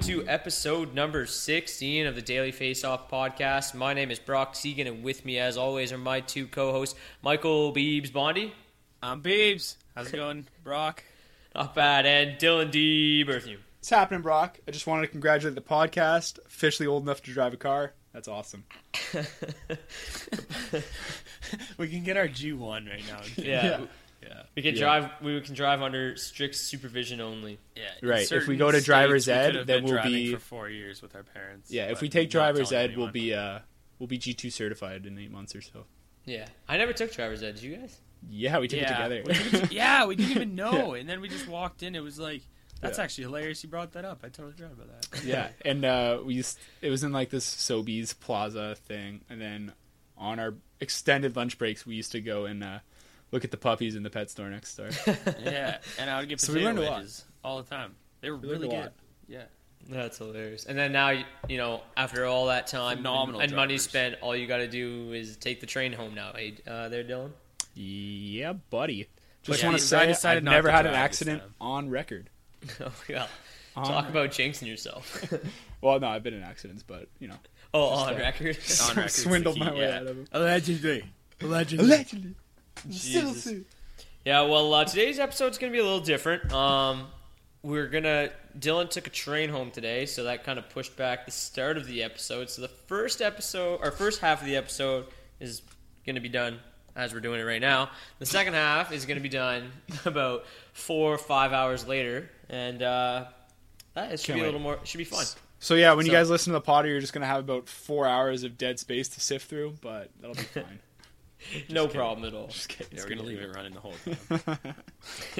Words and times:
Ladies 0.00 0.16
and 0.16 0.18
gentlemen, 0.18 0.26
to 0.26 0.32
episode 0.32 0.94
number 0.94 1.26
16 1.26 2.06
of 2.06 2.14
the 2.14 2.22
Daily 2.22 2.52
Face 2.52 2.84
Off 2.84 3.10
podcast. 3.10 3.74
My 3.74 3.92
name 3.92 4.10
is 4.10 4.18
Brock 4.18 4.54
Seguin, 4.54 4.86
and 4.86 5.04
with 5.04 5.26
me, 5.26 5.38
as 5.38 5.58
always, 5.58 5.92
are 5.92 5.98
my 5.98 6.20
two 6.20 6.46
co 6.46 6.72
hosts, 6.72 6.98
Michael 7.20 7.70
Beebs 7.74 8.10
Bondi. 8.10 8.54
I'm 9.02 9.20
Beebs. 9.22 9.76
How's 9.94 10.08
it 10.08 10.16
going, 10.16 10.46
Brock? 10.64 11.04
Not 11.54 11.74
bad, 11.74 12.06
and 12.06 12.38
Dylan 12.38 12.70
D. 12.70 13.26
Berthew. 13.26 13.58
What's 13.78 13.90
happening, 13.90 14.22
Brock? 14.22 14.58
I 14.66 14.70
just 14.70 14.86
wanted 14.86 15.02
to 15.02 15.08
congratulate 15.08 15.54
the 15.54 15.60
podcast. 15.60 16.38
Officially 16.46 16.86
old 16.86 17.02
enough 17.02 17.22
to 17.24 17.32
drive 17.32 17.52
a 17.52 17.58
car. 17.58 17.92
That's 18.14 18.28
awesome. 18.28 18.64
We 21.78 21.88
can 21.88 22.04
get 22.04 22.16
our 22.16 22.28
G1 22.28 22.88
right 22.88 23.02
now. 23.08 23.20
Yeah. 23.36 23.64
Yeah. 23.64 23.80
Yeah. 24.22 24.42
We 24.54 24.62
can 24.62 24.74
Yeah. 24.74 24.80
drive. 24.80 25.10
We 25.22 25.40
can 25.40 25.54
drive 25.54 25.80
under 25.82 26.16
strict 26.16 26.54
supervision 26.56 27.20
only. 27.20 27.58
Yeah. 27.76 27.90
Right, 28.02 28.30
if 28.30 28.46
we 28.46 28.56
go 28.56 28.70
to 28.70 28.80
driver's 28.80 29.26
we 29.26 29.32
ed, 29.32 29.46
could 29.46 29.54
have 29.56 29.66
then 29.66 29.84
we'll 29.84 30.02
be- 30.02 30.32
for 30.34 30.38
four 30.40 30.68
years 30.68 31.00
with 31.02 31.14
our 31.14 31.22
parents. 31.22 31.70
Yeah, 31.70 31.90
if 31.90 32.00
we 32.00 32.08
take 32.08 32.30
driver's 32.30 32.68
telling 32.70 32.90
ed, 32.92 32.96
we'll 32.98 33.08
be 33.10 33.32
uh 33.34 33.60
we'll 33.98 34.06
be 34.08 34.18
G 34.18 34.34
two 34.34 34.50
certified 34.50 35.06
in 35.06 35.18
eight 35.18 35.30
months 35.30 35.54
or 35.56 35.62
so. 35.62 35.86
Yeah, 36.26 36.46
I 36.68 36.76
never 36.76 36.92
took 36.92 37.12
driver's 37.12 37.42
ed. 37.42 37.54
Did 37.54 37.62
you 37.64 37.76
guys? 37.76 37.98
Yeah, 38.28 38.58
we 38.58 38.68
took 38.68 38.80
yeah. 38.80 39.06
it 39.06 39.22
together. 39.22 39.22
didn't- 39.50 39.72
yeah, 39.72 40.04
we 40.04 40.16
didn't 40.16 40.32
even 40.32 40.54
know, 40.54 40.92
and 40.92 41.08
then 41.08 41.22
we 41.22 41.28
just 41.28 41.48
walked 41.48 41.82
in. 41.82 41.94
It 41.94 42.00
was 42.00 42.18
like, 42.18 42.42
that's 42.82 42.98
Yeah. 42.98 43.04
actually 43.04 43.24
hilarious. 43.24 43.62
You 43.64 43.70
brought 43.70 43.92
that 43.92 44.04
up. 44.04 44.20
I 44.22 44.28
totally 44.28 44.52
forgot 44.52 44.72
about 44.72 44.88
that. 45.12 45.24
yeah, 45.24 45.48
and 45.64 45.82
uh, 45.84 46.20
we 46.22 46.34
used 46.34 46.58
it 46.82 46.90
was 46.90 47.02
in 47.02 47.12
like 47.12 47.30
this 47.30 47.46
Sobeys 47.46 48.18
Plaza 48.20 48.74
thing, 48.86 49.22
and 49.30 49.40
then 49.40 49.72
on 50.18 50.38
our 50.38 50.54
extended 50.80 51.34
lunch 51.36 51.56
breaks, 51.56 51.86
we 51.86 51.94
used 51.94 52.12
to 52.12 52.20
go 52.20 52.44
and 52.44 52.62
uh, 52.62 52.78
look 53.32 53.44
at 53.44 53.50
the 53.50 53.56
puppies 53.56 53.94
in 53.96 54.02
the 54.02 54.10
pet 54.10 54.30
store 54.30 54.48
next 54.48 54.74
door. 54.76 54.90
yeah, 55.42 55.78
and 55.98 56.10
I 56.10 56.20
would 56.20 56.28
get 56.28 56.40
So 56.40 56.52
we 56.52 56.60
potato 56.60 56.66
learned 56.74 56.78
a 56.78 56.90
lot. 56.90 56.98
wedges 56.98 57.24
all 57.44 57.62
the 57.62 57.68
time. 57.68 57.94
They 58.20 58.30
were 58.30 58.36
We 58.36 58.48
really 58.48 58.68
good. 58.68 58.90
Yeah. 59.28 59.44
That's 59.88 60.18
hilarious. 60.18 60.66
And 60.66 60.78
then 60.78 60.92
now, 60.92 61.10
you 61.48 61.56
know, 61.56 61.80
after 61.96 62.26
all 62.26 62.46
that 62.46 62.66
time 62.66 62.98
Phenomenal 62.98 63.40
and, 63.40 63.50
and 63.50 63.56
money 63.56 63.78
spent, 63.78 64.16
all 64.20 64.36
you 64.36 64.46
got 64.46 64.58
to 64.58 64.68
do 64.68 65.12
is 65.12 65.36
take 65.36 65.60
the 65.60 65.66
train 65.66 65.92
home 65.92 66.14
now. 66.14 66.32
Hey, 66.34 66.54
uh, 66.66 66.88
there, 66.90 67.02
Dylan. 67.02 67.30
yeah, 67.74 68.52
buddy. 68.52 69.08
Just 69.42 69.62
Yeah, 69.62 69.68
want 69.70 69.78
to 69.78 69.84
I 69.96 70.00
say 70.02 70.06
decided 70.06 70.46
I've 70.46 70.52
never 70.52 70.70
had 70.70 70.86
an 70.86 70.94
accident 70.94 71.42
on 71.60 71.90
record. 71.90 72.28
Oh 72.78 72.92
yeah. 73.08 73.26
On 73.74 73.86
Talk 73.86 74.10
about 74.10 74.30
jinxing 74.30 74.66
yourself. 74.66 75.32
Well, 75.80 75.98
no, 75.98 76.08
I've 76.08 76.22
been 76.22 76.34
in 76.34 76.42
accidents, 76.42 76.82
but 76.82 77.08
you 77.20 77.28
know, 77.28 77.36
oh, 77.72 77.84
on 77.86 78.16
record. 78.16 78.58
On 78.82 78.96
record, 78.96 79.10
swindled 79.10 79.56
it's 79.56 79.64
the 79.64 79.70
my 79.70 79.76
way 79.78 79.88
yeah. 79.88 79.96
out 79.96 80.02
of 80.02 80.08
them. 80.08 80.26
Allegedly. 80.32 81.04
Allegedly. 81.40 81.86
Allegedly. 81.86 82.34
Jesus. 82.88 83.52
Yeah, 84.24 84.42
well, 84.42 84.72
uh, 84.74 84.84
today's 84.84 85.18
episode's 85.18 85.58
gonna 85.58 85.72
be 85.72 85.78
a 85.78 85.84
little 85.84 86.00
different. 86.00 86.52
Um, 86.52 87.06
we're 87.62 87.88
gonna. 87.88 88.30
Dylan 88.58 88.90
took 88.90 89.06
a 89.06 89.10
train 89.10 89.48
home 89.50 89.70
today, 89.70 90.06
so 90.06 90.24
that 90.24 90.44
kind 90.44 90.58
of 90.58 90.68
pushed 90.70 90.96
back 90.96 91.24
the 91.24 91.30
start 91.32 91.76
of 91.76 91.86
the 91.86 92.02
episode. 92.02 92.50
So 92.50 92.62
the 92.62 92.68
first 92.68 93.22
episode, 93.22 93.80
our 93.82 93.90
first 93.90 94.20
half 94.20 94.40
of 94.40 94.46
the 94.46 94.56
episode, 94.56 95.06
is 95.40 95.62
gonna 96.06 96.20
be 96.20 96.28
done 96.28 96.58
as 96.96 97.14
we're 97.14 97.20
doing 97.20 97.40
it 97.40 97.44
right 97.44 97.60
now. 97.60 97.90
The 98.18 98.26
second 98.26 98.54
half 98.54 98.92
is 98.92 99.06
gonna 99.06 99.20
be 99.20 99.28
done 99.28 99.70
about 100.04 100.44
four 100.72 101.14
or 101.14 101.18
five 101.18 101.52
hours 101.52 101.86
later, 101.86 102.28
and 102.48 102.82
uh, 102.82 103.24
that 103.94 104.18
should 104.20 104.26
Can't 104.26 104.36
be 104.36 104.40
a 104.40 104.42
wait. 104.42 104.46
little 104.48 104.60
more. 104.60 104.78
Should 104.84 104.98
be 104.98 105.04
fun. 105.04 105.24
So 105.60 105.74
yeah, 105.74 105.92
when 105.92 106.06
you 106.06 106.12
So- 106.12 106.18
guys 106.18 106.30
listen 106.30 106.52
to 106.52 106.58
the 106.58 106.62
pod, 106.62 106.86
you're 106.86 107.00
just 107.00 107.12
gonna 107.12 107.26
have 107.26 107.40
about 107.40 107.68
four 107.68 108.06
hours 108.06 108.42
of 108.42 108.58
dead 108.58 108.78
space 108.78 109.08
to 109.10 109.20
sift 109.20 109.48
through, 109.48 109.76
but 109.80 110.10
that'll 110.20 110.34
be 110.34 110.42
fine. 110.54 110.80
No 111.68 111.88
problem 111.88 112.26
at 112.26 112.34
all. 112.34 112.48
just 112.48 112.68
kidding. 112.68 112.96
Yeah, 112.96 113.02
we're 113.04 113.08
gonna 113.10 113.22
leave 113.22 113.40
it 113.40 113.54
running 113.54 113.72
the 113.74 113.80
whole 113.80 113.94
time. 114.46 114.74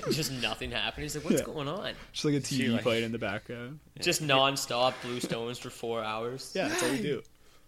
Just 0.11 0.33
nothing 0.33 0.71
happened. 0.71 1.03
He's 1.03 1.15
like, 1.15 1.25
"What's 1.25 1.41
Yeah. 1.41 1.47
going 1.47 1.69
on?" 1.69 1.93
Just 2.13 2.25
like 2.25 2.35
a 2.35 2.41
TV 2.41 2.73
like- 2.73 2.83
playing 2.83 3.05
in 3.05 3.13
the 3.13 3.19
background. 3.19 3.81
Just 4.01 4.23
non-stop 4.23 4.95
Blue 5.03 5.21
Stones 5.21 5.59
for 5.59 5.71
four 5.71 6.03
hours. 6.03 6.53
Yeah, 6.55 6.69
that's 6.69 6.83
all 6.83 6.91
we 6.91 7.03
do. 7.03 7.23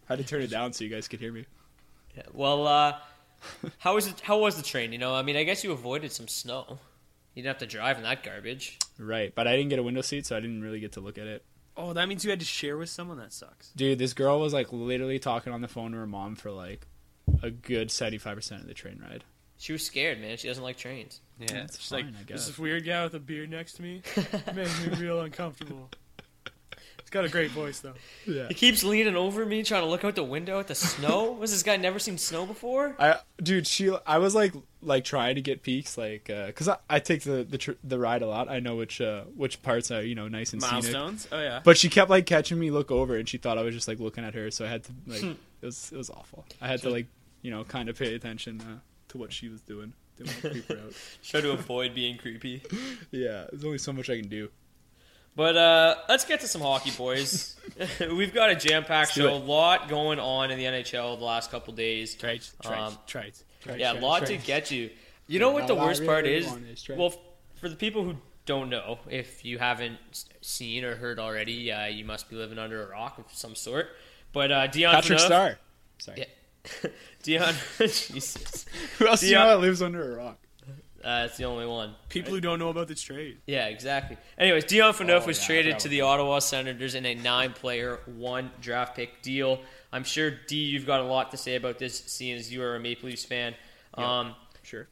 Had 0.06 0.18
to 0.18 0.24
turn 0.24 0.42
it 0.42 0.48
down 0.50 0.72
so 0.72 0.84
you 0.84 0.90
guys 0.90 1.08
could 1.08 1.20
hear 1.20 1.32
me. 1.32 1.44
Yeah, 2.16 2.22
Well, 2.32 2.66
uh, 2.66 2.98
how 3.78 3.94
was 3.94 4.06
it? 4.06 4.20
How 4.20 4.38
was 4.38 4.56
the 4.56 4.62
train? 4.62 4.92
You 4.92 4.98
know, 4.98 5.14
I 5.14 5.22
mean, 5.22 5.36
I 5.36 5.44
guess 5.44 5.62
you 5.64 5.72
avoided 5.72 6.12
some 6.12 6.28
snow. 6.28 6.78
You 7.34 7.42
didn't 7.42 7.54
have 7.54 7.58
to 7.58 7.66
drive 7.66 7.96
in 7.96 8.02
that 8.02 8.22
garbage. 8.22 8.78
Right, 8.98 9.34
but 9.34 9.46
I 9.46 9.56
didn't 9.56 9.70
get 9.70 9.78
a 9.78 9.82
window 9.82 10.02
seat, 10.02 10.26
so 10.26 10.36
I 10.36 10.40
didn't 10.40 10.62
really 10.62 10.80
get 10.80 10.92
to 10.92 11.00
look 11.00 11.16
at 11.18 11.26
it. 11.26 11.44
oh, 11.76 11.92
that 11.94 12.06
means 12.08 12.24
you 12.24 12.30
had 12.30 12.40
to 12.40 12.46
share 12.46 12.76
with 12.76 12.90
someone? 12.90 13.16
That 13.18 13.32
sucks. 13.32 13.70
Dude, 13.70 13.98
this 13.98 14.12
girl 14.12 14.38
was 14.40 14.52
like 14.52 14.72
literally 14.72 15.18
talking 15.18 15.52
on 15.52 15.60
the 15.62 15.68
phone 15.68 15.92
to 15.92 15.98
her 15.98 16.06
mom 16.06 16.34
for 16.36 16.50
like 16.50 16.86
a 17.42 17.50
good 17.50 17.90
seventy-five 17.90 18.36
percent 18.36 18.62
of 18.62 18.68
the 18.68 18.74
train 18.74 19.00
ride. 19.08 19.24
She 19.58 19.72
was 19.72 19.84
scared, 19.86 20.20
man. 20.20 20.36
She 20.38 20.48
doesn't 20.48 20.62
like 20.64 20.76
trains. 20.76 21.20
Yeah, 21.38 21.46
That's 21.52 21.76
it's 21.76 21.88
fine, 21.88 22.06
like 22.06 22.14
I 22.14 22.18
this 22.18 22.26
guess. 22.26 22.48
is 22.48 22.58
weird 22.58 22.84
guy 22.84 23.04
with 23.04 23.14
a 23.14 23.20
beard 23.20 23.50
next 23.50 23.74
to 23.74 23.82
me 23.82 24.02
makes 24.54 24.84
me 24.86 24.94
real 24.98 25.20
uncomfortable. 25.20 25.88
He's 27.00 27.10
got 27.10 27.24
a 27.24 27.28
great 27.28 27.50
voice 27.50 27.80
though. 27.80 27.94
Yeah. 28.26 28.48
He 28.48 28.54
keeps 28.54 28.82
leaning 28.82 29.16
over 29.16 29.44
me, 29.46 29.62
trying 29.62 29.82
to 29.82 29.88
look 29.88 30.02
out 30.04 30.14
the 30.16 30.24
window 30.24 30.58
at 30.58 30.66
the 30.68 30.74
snow. 30.74 31.32
Was 31.40 31.50
this 31.52 31.62
guy 31.62 31.76
never 31.76 31.98
seen 31.98 32.18
snow 32.18 32.44
before? 32.46 32.96
I 32.98 33.18
dude, 33.42 33.66
she 33.66 33.94
I 34.06 34.18
was 34.18 34.34
like 34.34 34.52
like 34.80 35.04
trying 35.04 35.34
to 35.36 35.40
get 35.42 35.62
peaks 35.62 35.96
like 35.98 36.28
uh, 36.30 36.50
cuz 36.52 36.68
I, 36.68 36.78
I 36.90 36.98
take 36.98 37.22
the 37.22 37.44
the, 37.48 37.58
tr- 37.58 37.72
the 37.84 37.98
ride 37.98 38.22
a 38.22 38.26
lot. 38.26 38.48
I 38.48 38.58
know 38.60 38.76
which 38.76 39.00
uh, 39.00 39.24
which 39.36 39.62
parts 39.62 39.90
are, 39.90 40.02
you 40.02 40.14
know, 40.14 40.26
nice 40.28 40.52
and 40.52 40.62
scenic. 40.62 40.84
Milestones. 40.84 41.28
Oh 41.30 41.40
yeah. 41.40 41.60
But 41.62 41.76
she 41.78 41.88
kept 41.88 42.10
like 42.10 42.26
catching 42.26 42.58
me 42.58 42.70
look 42.70 42.90
over 42.90 43.16
and 43.16 43.28
she 43.28 43.38
thought 43.38 43.58
I 43.58 43.62
was 43.62 43.74
just 43.74 43.86
like 43.88 44.00
looking 44.00 44.24
at 44.24 44.34
her, 44.34 44.50
so 44.50 44.64
I 44.64 44.68
had 44.68 44.84
to 44.84 44.92
like 45.06 45.22
it 45.62 45.66
was 45.66 45.92
it 45.92 45.96
was 45.98 46.10
awful. 46.10 46.44
I 46.60 46.66
had 46.68 46.80
to 46.82 46.90
like, 46.90 47.06
you 47.42 47.50
know, 47.50 47.64
kind 47.64 47.88
of 47.88 47.98
pay 47.98 48.14
attention 48.14 48.60
uh, 48.60 48.78
to 49.08 49.18
what 49.18 49.32
she 49.32 49.48
was 49.48 49.60
doing. 49.60 49.92
Didn't 50.16 50.30
want 50.30 50.42
to 50.42 50.50
creep 50.50 50.68
her 50.68 50.86
out. 50.86 50.94
Try 51.22 51.40
to 51.40 51.50
avoid 51.52 51.94
being 51.94 52.16
creepy. 52.18 52.62
Yeah, 53.10 53.46
there's 53.50 53.64
only 53.64 53.78
so 53.78 53.92
much 53.92 54.08
I 54.08 54.16
can 54.20 54.28
do. 54.28 54.48
But 55.34 55.56
uh, 55.56 55.94
let's 56.08 56.24
get 56.24 56.40
to 56.40 56.48
some 56.48 56.60
hockey, 56.60 56.90
boys. 56.90 57.56
We've 58.00 58.34
got 58.34 58.50
a 58.50 58.54
jam-packed 58.54 59.12
show. 59.12 59.32
A 59.32 59.36
lot 59.36 59.88
going 59.88 60.18
on 60.18 60.50
in 60.50 60.58
the 60.58 60.64
NHL 60.64 61.18
the 61.18 61.24
last 61.24 61.50
couple 61.50 61.72
days. 61.72 62.14
Trades. 62.14 62.52
Um, 62.64 62.98
Trades. 63.06 63.42
Trades. 63.60 63.80
Yeah, 63.80 63.94
a 63.94 64.00
lot 64.00 64.26
to 64.26 64.36
get 64.36 64.70
you. 64.70 64.90
You 65.26 65.38
know 65.38 65.50
what 65.50 65.66
the 65.66 65.74
worst 65.74 66.04
part 66.04 66.26
is? 66.26 66.52
is. 66.70 66.88
Well, 66.88 67.14
for 67.54 67.70
the 67.70 67.76
people 67.76 68.04
who 68.04 68.16
don't 68.44 68.68
know, 68.68 68.98
if 69.08 69.44
you 69.44 69.58
haven't 69.58 69.98
seen 70.42 70.84
or 70.84 70.96
heard 70.96 71.18
already, 71.18 71.72
uh, 71.72 71.86
you 71.86 72.04
must 72.04 72.28
be 72.28 72.36
living 72.36 72.58
under 72.58 72.82
a 72.82 72.90
rock 72.90 73.18
of 73.18 73.24
some 73.32 73.54
sort. 73.54 73.86
But 74.32 74.52
uh, 74.52 74.66
Dion 74.66 74.94
Patrick 74.94 75.18
Phaneuf- 75.18 75.26
Starr. 75.26 75.58
Sorry. 75.98 76.18
Yeah. 76.18 76.24
Dion, 77.22 77.54
Jesus, 77.78 78.66
Who 78.98 79.06
else 79.08 79.20
do 79.20 79.26
you 79.26 79.32
Dion- 79.32 79.46
know 79.46 79.50
that 79.54 79.60
lives 79.66 79.82
under 79.82 80.12
a 80.12 80.16
rock? 80.16 80.38
uh, 81.04 81.24
it's 81.26 81.36
the 81.36 81.44
only 81.44 81.66
one. 81.66 81.94
People 82.08 82.32
who 82.32 82.40
don't 82.40 82.58
know 82.60 82.68
about 82.68 82.86
this 82.88 83.02
trade. 83.02 83.38
Yeah, 83.46 83.66
exactly. 83.66 84.16
Anyways, 84.38 84.64
Dion 84.64 84.92
Phaneuf 84.94 85.22
Oh, 85.22 85.26
was 85.26 85.40
yeah, 85.40 85.46
traded 85.46 85.72
forgot 85.72 85.80
to 85.80 85.88
about 85.88 85.90
the 85.90 86.00
Ottawa 86.02 86.38
Senators 86.38 86.94
in 86.94 87.04
a 87.06 87.14
nine-player, 87.16 88.00
one 88.06 88.50
draft 88.60 88.94
pick 88.96 89.20
deal. 89.22 89.60
I'm 89.92 90.04
sure 90.04 90.30
D, 90.46 90.56
you've 90.56 90.86
got 90.86 91.00
a 91.00 91.04
lot 91.04 91.32
to 91.32 91.36
say 91.36 91.56
about 91.56 91.78
this, 91.78 91.98
seeing 92.06 92.36
as 92.36 92.52
you 92.52 92.62
are 92.62 92.76
a 92.76 92.80
Maple 92.80 93.08
Leafs 93.08 93.24
fan. 93.24 93.54
Um, 93.94 94.34
Sure. 94.62 94.86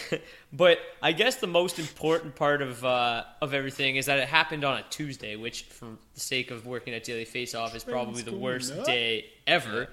but 0.52 0.78
I 1.02 1.12
guess 1.12 1.36
the 1.36 1.46
most 1.46 1.78
important 1.78 2.34
part 2.34 2.62
of 2.62 2.84
uh, 2.84 3.24
of 3.42 3.52
everything 3.52 3.96
is 3.96 4.06
that 4.06 4.18
it 4.18 4.28
happened 4.28 4.64
on 4.64 4.78
a 4.78 4.84
Tuesday, 4.88 5.36
which, 5.36 5.64
for 5.64 5.86
the 6.14 6.20
sake 6.20 6.50
of 6.50 6.66
working 6.66 6.94
at 6.94 7.04
Daily 7.04 7.24
Face 7.26 7.54
Off, 7.54 7.74
is 7.74 7.84
probably 7.84 8.22
the 8.22 8.34
worst 8.34 8.72
up. 8.72 8.86
day 8.86 9.26
ever. 9.46 9.88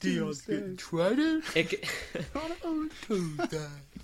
Dion's 0.00 0.40
getting 0.42 0.76
traded 0.76 1.42
It 1.54 1.68
can, 1.68 2.90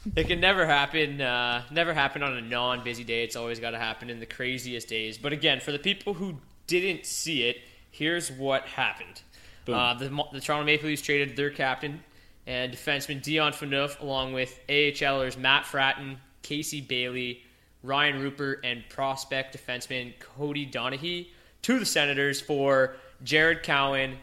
it 0.17 0.25
can 0.27 0.41
never 0.41 0.67
happen. 0.67 1.21
Uh, 1.21 1.63
never 1.71 1.95
happen 1.95 2.23
on 2.23 2.37
a 2.37 2.43
non-busy 2.43 3.05
day. 3.05 3.25
It's 3.25 3.37
always 3.37 3.59
got 3.59 3.71
to 3.71 3.79
happen 3.79 4.11
in 4.11 4.21
the 4.21 4.27
craziest 4.27 4.89
days. 4.89 5.17
But 5.17 5.33
again, 5.33 5.61
for 5.61 5.73
the 5.73 5.79
people 5.79 6.15
who 6.15 6.37
didn't 6.67 7.07
see 7.07 7.45
it, 7.45 7.59
here's 7.91 8.31
what 8.31 8.65
happened. 8.65 9.23
Uh, 9.67 9.93
the, 9.95 10.09
the 10.33 10.41
Toronto 10.41 10.65
Maple 10.65 10.89
Leafs 10.89 11.03
traded 11.03 11.37
their 11.37 11.51
captain 11.51 12.03
and 12.49 12.73
defenseman 12.73 13.23
Dion 13.23 13.53
Phaneuf, 13.53 14.01
along 14.01 14.33
with 14.33 14.59
AHLers 14.69 15.37
Matt 15.37 15.65
Frattin, 15.65 16.17
Casey 16.43 16.81
Bailey, 16.81 17.43
Ryan 17.83 18.21
Rupert, 18.21 18.61
and 18.65 18.83
prospect 18.89 19.57
defenseman 19.57 20.19
Cody 20.19 20.67
Donaghy 20.67 21.29
to 21.63 21.79
the 21.79 21.85
Senators 21.85 22.41
for 22.41 22.97
Jared 23.23 23.63
Cowan, 23.63 24.17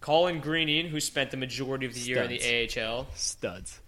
Colin 0.00 0.40
Greening, 0.40 0.88
who 0.88 1.00
spent 1.00 1.30
the 1.30 1.36
majority 1.36 1.84
of 1.84 1.92
the 1.92 2.00
year 2.00 2.22
in 2.22 2.30
the 2.30 2.80
AHL, 2.80 3.06
Studs. 3.14 3.80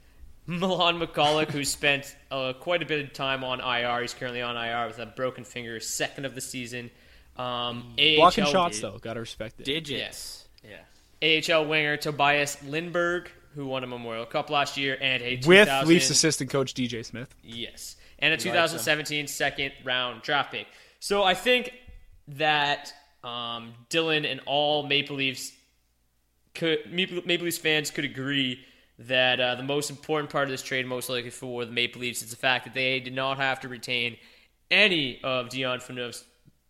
Milan 0.47 0.99
Michalek, 1.01 1.51
who 1.51 1.65
spent 1.65 2.15
uh, 2.31 2.53
quite 2.55 2.83
a 2.83 2.87
bit 2.87 3.05
of 3.05 3.13
time 3.15 3.43
on 3.43 3.61
IR. 3.61 4.03
He's 4.03 4.15
currently 4.15 4.43
on 4.43 4.57
IR 4.57 4.87
with 4.87 4.99
a 4.99 5.07
broken 5.07 5.45
finger, 5.45 5.81
second 5.81 6.27
of 6.27 6.35
the 6.35 6.41
season. 6.43 6.91
Um, 7.37 7.95
Blocking 7.97 8.45
AHL 8.45 8.51
shots 8.51 8.81
though, 8.81 8.99
gotta 8.99 9.21
respect 9.21 9.61
it. 9.61 9.65
Digits. 9.65 10.47
Yeah. 10.63 10.79
AHL 11.57 11.67
winger 11.67 11.97
Tobias 11.97 12.57
Lindberg, 12.65 13.29
who 13.55 13.67
won 13.67 13.85
a 13.85 13.87
Memorial 13.87 14.27
Cup 14.27 14.51
last 14.51 14.77
year, 14.77 14.97
and 15.01 15.23
a 15.23 15.41
With 15.47 15.69
Leafs 15.87 16.11
assistant 16.11 16.51
coach 16.51 16.75
DJ 16.75 17.05
Smith. 17.05 17.35
Yes. 17.43 17.97
And 18.19 18.35
a 18.35 18.37
2017 18.37 19.27
second 19.29 19.73
round 19.85 20.23
draft 20.23 20.53
pick. 20.53 20.67
So 21.01 21.23
I 21.23 21.35
think 21.35 21.73
that 22.29 22.93
um, 23.23 23.75
Dylan 23.91 24.31
and 24.31 24.41
all 24.47 24.87
Maple 24.87 25.17
Leafs 25.17 25.53
could 26.55 26.91
Maple, 26.91 27.23
Maple 27.25 27.45
Leafs 27.45 27.59
fans 27.59 27.91
could 27.91 28.05
agree 28.05 28.61
that 28.99 29.41
uh, 29.41 29.55
the 29.55 29.63
most 29.63 29.91
important 29.91 30.31
part 30.31 30.45
of 30.45 30.51
this 30.51 30.63
trade, 30.63 30.87
most 30.87 31.09
likely 31.09 31.31
for 31.31 31.65
the 31.65 31.73
Maple 31.73 32.01
Leafs, 32.01 32.23
is 32.23 32.31
the 32.31 32.37
fact 32.37 32.65
that 32.65 32.75
they 32.75 32.99
did 32.99 33.15
not 33.15 33.39
have 33.39 33.61
to 33.61 33.69
retain 33.69 34.17
any 34.71 35.21
of 35.23 35.49
Dion 35.51 35.79
Phaneuf's 35.79 36.25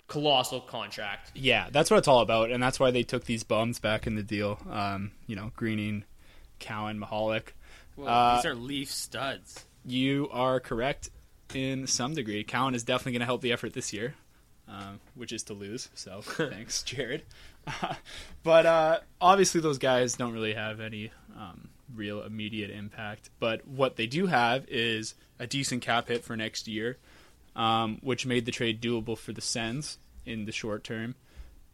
colossal 0.09 0.61
contract. 0.61 1.33
Yeah, 1.35 1.69
that's 1.71 1.91
what 1.91 1.99
it's 1.99 2.09
all 2.09 2.21
about, 2.21 2.51
and 2.51 2.63
that's 2.63 2.79
why 2.79 2.91
they 2.91 3.03
took 3.03 3.25
these 3.25 3.45
bums 3.45 3.79
back 3.79 4.07
in 4.07 4.15
the 4.15 4.23
deal. 4.23 4.59
Um, 4.71 5.13
you 5.27 5.37
know, 5.37 5.53
Greening, 5.57 6.05
Cowan, 6.59 6.99
Michalek. 7.01 7.49
Well, 7.97 8.09
Uh, 8.09 8.37
these 8.37 8.47
are 8.47 8.55
Leaf 8.55 8.91
studs. 8.91 9.65
You 9.85 10.29
are 10.33 10.61
correct 10.61 11.11
in 11.55 11.87
some 11.87 12.15
degree. 12.15 12.45
Cowan 12.45 12.75
is 12.75 12.83
definitely 12.83 13.13
going 13.13 13.21
to 13.21 13.27
help 13.27 13.41
the 13.41 13.53
effort 13.53 13.73
this 13.73 13.93
year, 13.93 14.15
um, 14.69 15.01
which 15.15 15.33
is 15.33 15.43
to 15.45 15.55
lose. 15.55 15.89
So 15.95 16.21
thanks, 16.23 16.83
Jared. 16.83 17.23
but 18.43 18.67
uh, 18.67 19.01
obviously, 19.21 19.61
those 19.61 19.79
guys 19.79 20.15
don't 20.15 20.33
really 20.33 20.55
have 20.55 20.81
any 20.81 21.11
um, 21.37 21.69
real 21.95 22.23
immediate 22.23 22.71
impact. 22.71 23.31
But 23.41 23.67
what 23.67 23.97
they 23.97 24.07
do 24.07 24.27
have 24.27 24.65
is 24.69 25.15
a 25.39 25.47
decent 25.47 25.83
cap 25.83 26.09
hit 26.09 26.25
for 26.25 26.37
next 26.37 26.69
year, 26.69 26.99
um, 27.57 27.99
which 28.03 28.27
made 28.27 28.47
the 28.47 28.53
trade 28.53 28.81
doable 28.81 29.17
for 29.19 29.33
the 29.33 29.41
Sens 29.41 29.99
in 30.25 30.45
the 30.45 30.53
short 30.53 30.85
term. 30.85 31.15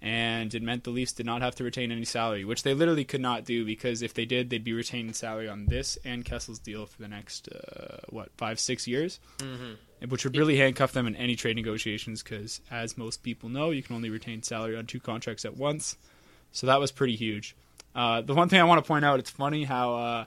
And 0.05 0.55
it 0.55 0.63
meant 0.63 0.85
the 0.85 0.91
Leafs 0.91 1.13
did 1.13 1.25
not 1.25 1.41
have 1.41 1.55
to 1.55 1.65
retain 1.65 1.91
any 1.91 2.05
salary, 2.05 2.45
which 2.45 2.63
they 2.63 2.75
literally 2.75 3.07
could 3.07 3.23
not 3.23 3.47
do 3.47 3.65
because 3.65 4.03
if 4.03 4.13
they 4.13 4.27
did, 4.27 4.51
they'd 4.51 4.63
be 4.63 4.75
retaining 4.75 5.15
salary 5.15 5.49
on 5.49 5.65
this 5.65 5.97
and 6.05 6.23
Kessel's 6.23 6.59
deal 6.59 6.85
for 6.85 7.01
the 7.01 7.09
next 7.09 7.49
uh, 7.49 8.01
what 8.11 8.29
five 8.37 8.61
six 8.61 8.87
years, 8.87 9.19
mm-hmm. 9.39 10.11
which 10.11 10.25
would 10.25 10.37
really 10.37 10.59
handcuff 10.59 10.93
them 10.93 11.07
in 11.07 11.17
any 11.17 11.37
trade 11.37 11.57
negotiations. 11.57 12.23
Because 12.23 12.61
as 12.71 12.99
most 12.99 13.23
people 13.23 13.49
know, 13.49 13.71
you 13.71 13.83
can 13.83 13.97
only 13.97 14.11
retain 14.11 14.43
salary 14.43 14.77
on 14.77 14.85
two 14.85 15.01
contracts 15.01 15.47
at 15.47 15.57
once, 15.57 15.97
so 16.53 16.67
that 16.67 16.81
was 16.81 16.93
pretty 16.93 17.17
huge. 17.17 17.57
Uh, 17.95 18.21
the 18.21 18.35
one 18.35 18.51
thing 18.51 18.61
I 18.61 18.65
want 18.65 18.85
to 18.85 18.87
point 18.87 19.07
out, 19.07 19.21
it's 19.21 19.31
funny 19.31 19.65
how 19.65 19.95
uh, 19.95 20.25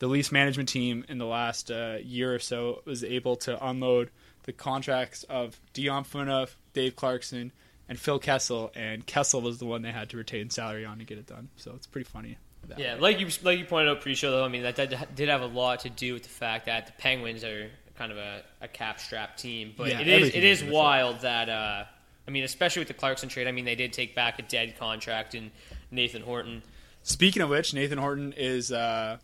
the 0.00 0.08
Leafs 0.08 0.32
management 0.32 0.68
team 0.68 1.04
in 1.08 1.18
the 1.18 1.26
last 1.26 1.70
uh, 1.70 1.98
year 2.02 2.34
or 2.34 2.40
so 2.40 2.82
was 2.84 3.04
able 3.04 3.36
to 3.36 3.64
unload 3.64 4.10
the 4.42 4.52
contracts 4.52 5.22
of 5.24 5.60
Dion 5.72 6.02
Phaneuf, 6.02 6.56
Dave 6.72 6.96
Clarkson, 6.96 7.52
and 7.88 7.98
Phil 7.98 8.18
Kessel, 8.18 8.70
and 8.74 9.06
Kessel 9.06 9.40
was 9.40 9.58
the 9.58 9.66
one 9.66 9.82
they 9.82 9.92
had 9.92 10.10
to 10.10 10.16
retain 10.16 10.50
salary 10.50 10.84
on 10.84 10.98
to 10.98 11.04
get 11.04 11.18
it 11.18 11.26
done. 11.26 11.48
So 11.56 11.72
it's 11.74 11.86
pretty 11.86 12.08
funny. 12.08 12.36
that 12.68 12.78
Yeah, 12.78 12.94
way. 12.94 13.00
like 13.00 13.20
you 13.20 13.28
like 13.42 13.58
you 13.58 13.64
pointed 13.64 13.90
out 13.90 14.00
pre-show 14.00 14.30
though. 14.30 14.44
I 14.44 14.48
mean 14.48 14.62
that 14.62 14.76
did, 14.76 14.96
did 15.14 15.28
have 15.28 15.42
a 15.42 15.46
lot 15.46 15.80
to 15.80 15.90
do 15.90 16.14
with 16.14 16.22
the 16.24 16.28
fact 16.28 16.66
that 16.66 16.86
the 16.86 16.92
Penguins 16.92 17.44
are 17.44 17.70
kind 17.96 18.12
of 18.12 18.18
a, 18.18 18.42
a 18.60 18.68
cap-strapped 18.68 19.38
team. 19.38 19.74
But 19.76 19.88
Yeah, 19.88 20.00
it 20.00 20.08
is 20.08 20.28
it 20.28 20.44
is 20.44 20.58
is 20.58 20.58
is 20.58 20.64
with 20.64 20.74
wild 20.74 21.20
that 21.20 21.48
uh, 21.48 21.84
I 22.26 22.30
mean, 22.30 22.44
especially 22.44 22.80
with 22.80 22.88
the 22.88 22.94
Clarkson 22.94 23.28
trade. 23.30 23.46
I 23.48 23.52
mean, 23.52 23.64
they 23.64 23.74
did 23.74 23.92
take 23.94 24.14
back 24.14 24.38
a 24.38 24.42
dead 24.42 24.78
contract 24.78 25.34
in 25.34 25.50
Nathan 25.90 26.20
Horton. 26.22 26.62
Speaking 27.02 27.40
of 27.40 27.48
which, 27.48 27.72
Nathan 27.72 27.96
Horton 27.98 28.34
is. 28.36 28.70
Uh, 28.70 29.16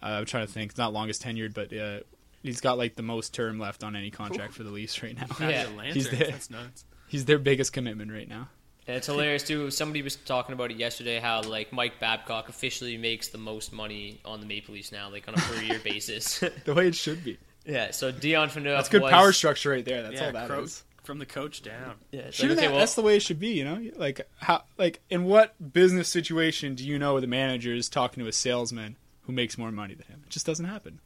I'm 0.00 0.24
trying 0.24 0.46
to 0.46 0.52
think. 0.52 0.70
It's 0.70 0.78
not 0.78 0.92
longest 0.94 1.22
tenured, 1.22 1.52
but 1.54 1.72
uh, 1.76 2.00
he's 2.42 2.60
got 2.62 2.78
like 2.78 2.94
the 2.96 3.02
most 3.02 3.34
term 3.34 3.58
left 3.58 3.84
on 3.84 3.96
any 3.96 4.10
contract 4.10 4.54
for 4.54 4.62
the 4.62 4.70
Leafs 4.70 5.02
right 5.02 5.14
now. 5.16 5.26
Yeah. 5.40 5.66
He's 5.92 6.08
there. 6.08 6.30
That's 6.30 6.48
nuts. 6.50 6.84
He's 7.08 7.24
their 7.24 7.38
biggest 7.38 7.72
commitment 7.72 8.12
right 8.12 8.28
now. 8.28 8.48
And 8.86 8.96
it's 8.96 9.06
hilarious 9.06 9.42
too. 9.42 9.70
Somebody 9.70 10.00
was 10.02 10.16
talking 10.16 10.54
about 10.54 10.70
it 10.70 10.78
yesterday. 10.78 11.20
How 11.20 11.42
like 11.42 11.72
Mike 11.72 12.00
Babcock 12.00 12.48
officially 12.48 12.96
makes 12.96 13.28
the 13.28 13.36
most 13.38 13.72
money 13.72 14.20
on 14.24 14.40
the 14.40 14.46
Maple 14.46 14.72
Leafs 14.74 14.92
now, 14.92 15.10
like 15.10 15.28
on 15.28 15.34
a 15.34 15.36
per 15.38 15.60
year 15.62 15.78
basis. 15.84 16.42
The 16.64 16.72
way 16.74 16.88
it 16.88 16.94
should 16.94 17.22
be. 17.22 17.36
yeah. 17.66 17.90
So 17.90 18.10
Dion 18.10 18.48
Phaneuf. 18.48 18.76
That's 18.76 18.88
good 18.88 19.02
was, 19.02 19.10
power 19.10 19.32
structure 19.32 19.70
right 19.70 19.84
there. 19.84 20.02
That's 20.02 20.14
yeah, 20.14 20.26
all 20.26 20.32
that 20.32 20.48
Cro- 20.48 20.62
is. 20.62 20.82
from 21.02 21.18
the 21.18 21.26
coach 21.26 21.62
down. 21.62 21.96
Yeah, 22.12 22.20
it's 22.20 22.36
Shouldn't 22.36 22.56
like, 22.56 22.58
okay, 22.58 22.66
that, 22.68 22.72
well, 22.72 22.80
that's 22.80 22.94
the 22.94 23.02
way 23.02 23.16
it 23.16 23.20
should 23.22 23.38
be, 23.38 23.50
you 23.50 23.64
know? 23.64 23.90
Like 23.96 24.26
how 24.38 24.62
like 24.78 25.00
in 25.10 25.24
what 25.24 25.54
business 25.72 26.08
situation 26.08 26.74
do 26.74 26.86
you 26.86 26.98
know 26.98 27.20
the 27.20 27.26
manager 27.26 27.74
is 27.74 27.90
talking 27.90 28.22
to 28.22 28.28
a 28.28 28.32
salesman 28.32 28.96
who 29.22 29.32
makes 29.32 29.58
more 29.58 29.70
money 29.70 29.92
than 29.94 30.06
him? 30.06 30.22
It 30.24 30.30
just 30.30 30.46
doesn't 30.46 30.64
happen. 30.64 31.00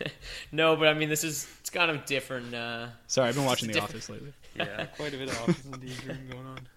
no, 0.52 0.74
but 0.76 0.88
I 0.88 0.94
mean, 0.94 1.08
this 1.08 1.22
is 1.24 1.46
it's 1.60 1.70
kind 1.70 1.90
of 1.90 2.04
different. 2.04 2.52
Uh, 2.52 2.88
Sorry, 3.06 3.28
I've 3.28 3.36
been 3.36 3.44
watching 3.44 3.70
The 3.70 3.80
Office 3.80 4.08
lately. 4.08 4.32
Yeah, 4.58 4.86
quite 4.96 5.14
a 5.14 5.16
bit 5.16 5.28
of 5.30 5.40
office 5.42 5.64
and 5.64 5.80
daydream 5.80 6.28
going 6.30 6.46
on. 6.46 6.58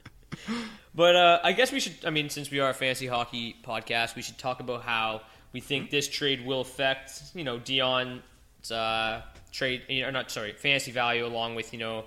But 0.94 1.16
uh, 1.16 1.40
I 1.44 1.54
guess 1.54 1.72
we 1.72 1.80
should. 1.80 1.94
I 2.06 2.10
mean, 2.10 2.30
since 2.30 2.52
we 2.52 2.60
are 2.60 2.70
a 2.70 2.74
fantasy 2.74 3.08
hockey 3.08 3.56
podcast, 3.64 4.16
we 4.16 4.22
should 4.22 4.38
talk 4.38 4.60
about 4.60 4.84
how 4.84 5.22
we 5.54 5.62
think 5.62 5.90
this 5.90 6.08
trade 6.08 6.46
will 6.46 6.62
affect, 6.62 7.22
you 7.34 7.46
know, 7.46 7.60
Dion's 7.60 8.22
uh, 8.72 9.22
trade, 9.52 9.84
you 9.88 10.02
know, 10.02 10.10
not 10.10 10.32
sorry, 10.32 10.52
fantasy 10.52 10.92
value, 10.92 11.26
along 11.26 11.56
with 11.56 11.72
you 11.72 11.80
know 11.80 12.06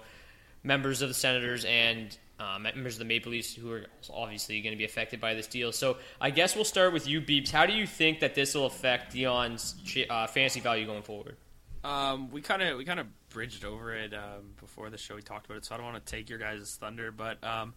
members 0.62 1.00
of 1.00 1.08
the 1.08 1.14
Senators 1.14 1.64
and 1.64 2.16
uh, 2.40 2.58
members 2.58 2.94
of 2.94 2.98
the 2.98 3.04
Maple 3.04 3.32
Leafs 3.32 3.54
who 3.54 3.70
are 3.70 3.86
obviously 4.12 4.60
going 4.60 4.72
to 4.72 4.78
be 4.78 4.84
affected 4.84 5.20
by 5.20 5.34
this 5.34 5.46
deal. 5.46 5.72
So 5.72 5.98
I 6.20 6.30
guess 6.30 6.54
we'll 6.54 6.64
start 6.64 6.92
with 6.92 7.06
you, 7.06 7.20
Beeps. 7.20 7.50
How 7.50 7.66
do 7.66 7.72
you 7.72 7.86
think 7.86 8.20
that 8.20 8.34
this 8.34 8.54
will 8.54 8.66
affect 8.66 9.12
Dion's 9.14 9.74
uh, 10.10 10.26
fantasy 10.26 10.60
value 10.60 10.86
going 10.86 11.02
forward? 11.02 11.36
Um, 11.84 12.30
we 12.30 12.40
kind 12.40 12.62
of 12.62 12.78
we 12.78 12.84
kind 12.84 12.98
of 12.98 13.06
bridged 13.28 13.64
over 13.64 13.94
it 13.94 14.14
um, 14.14 14.54
before 14.58 14.90
the 14.90 14.98
show. 14.98 15.14
We 15.14 15.22
talked 15.22 15.46
about 15.46 15.58
it, 15.58 15.64
so 15.66 15.74
I 15.74 15.78
don't 15.78 15.86
want 15.86 16.04
to 16.04 16.10
take 16.10 16.30
your 16.30 16.38
guys' 16.38 16.76
thunder. 16.80 17.12
But 17.12 17.44
um, 17.44 17.74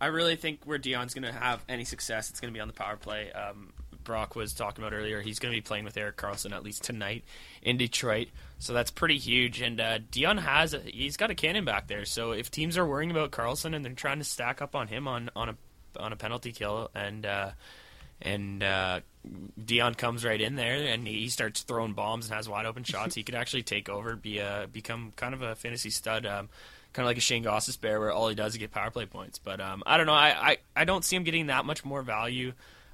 I 0.00 0.06
really 0.06 0.36
think 0.36 0.60
where 0.64 0.78
Dion's 0.78 1.14
going 1.14 1.24
to 1.24 1.32
have 1.32 1.64
any 1.68 1.84
success, 1.84 2.30
it's 2.30 2.40
going 2.40 2.52
to 2.52 2.56
be 2.56 2.60
on 2.60 2.68
the 2.68 2.74
power 2.74 2.96
play. 2.96 3.30
Um, 3.32 3.72
Brock 4.02 4.36
was 4.36 4.52
talking 4.52 4.84
about 4.84 4.94
earlier. 4.94 5.20
He's 5.20 5.38
going 5.38 5.52
to 5.52 5.56
be 5.56 5.62
playing 5.62 5.84
with 5.84 5.96
Erik 5.96 6.16
Karlsson 6.16 6.52
at 6.52 6.62
least 6.62 6.82
tonight 6.82 7.24
in 7.62 7.76
Detroit, 7.78 8.28
so 8.58 8.74
that's 8.74 8.90
pretty 8.90 9.18
huge. 9.18 9.62
And 9.62 9.80
uh, 9.80 9.98
Dion 10.10 10.36
has 10.38 10.74
a, 10.74 10.80
he's 10.80 11.16
got 11.16 11.30
a 11.30 11.34
cannon 11.34 11.64
back 11.64 11.86
there. 11.86 12.04
So 12.04 12.32
if 12.32 12.50
teams 12.50 12.76
are 12.76 12.86
worrying 12.86 13.10
about 13.10 13.30
Karlsson 13.30 13.74
and 13.74 13.84
they're 13.84 13.92
trying 13.92 14.18
to 14.18 14.24
stack 14.24 14.60
up 14.60 14.74
on 14.74 14.88
him 14.88 15.08
on 15.08 15.30
on 15.36 15.50
a 15.50 15.56
on 15.98 16.12
a 16.12 16.16
penalty 16.16 16.52
kill 16.52 16.90
and. 16.94 17.24
Uh, 17.24 17.50
and 18.22 18.62
uh, 18.62 19.00
Dion 19.62 19.94
comes 19.94 20.24
right 20.24 20.40
in 20.40 20.56
there 20.56 20.76
and 20.76 21.06
he 21.06 21.28
starts 21.28 21.62
throwing 21.62 21.92
bombs 21.92 22.26
and 22.26 22.34
has 22.34 22.48
wide 22.48 22.66
open 22.66 22.84
shots. 22.84 23.14
he 23.14 23.22
could 23.22 23.34
actually 23.34 23.62
take 23.62 23.88
over, 23.88 24.16
be 24.16 24.38
a 24.38 24.68
become 24.70 25.12
kind 25.16 25.34
of 25.34 25.42
a 25.42 25.54
fantasy 25.54 25.90
stud, 25.90 26.26
um, 26.26 26.48
kind 26.92 27.04
of 27.04 27.06
like 27.06 27.16
a 27.16 27.20
Shane 27.20 27.44
Gostisbehere, 27.44 27.98
where 27.98 28.12
all 28.12 28.28
he 28.28 28.34
does 28.34 28.52
is 28.52 28.58
get 28.58 28.70
power 28.70 28.90
play 28.90 29.06
points. 29.06 29.38
But 29.38 29.60
um, 29.60 29.82
I 29.86 29.96
don't 29.96 30.06
know. 30.06 30.12
I, 30.12 30.50
I, 30.50 30.56
I 30.76 30.84
don't 30.84 31.04
see 31.04 31.16
him 31.16 31.24
getting 31.24 31.46
that 31.46 31.64
much 31.64 31.84
more 31.84 32.02
value. 32.02 32.52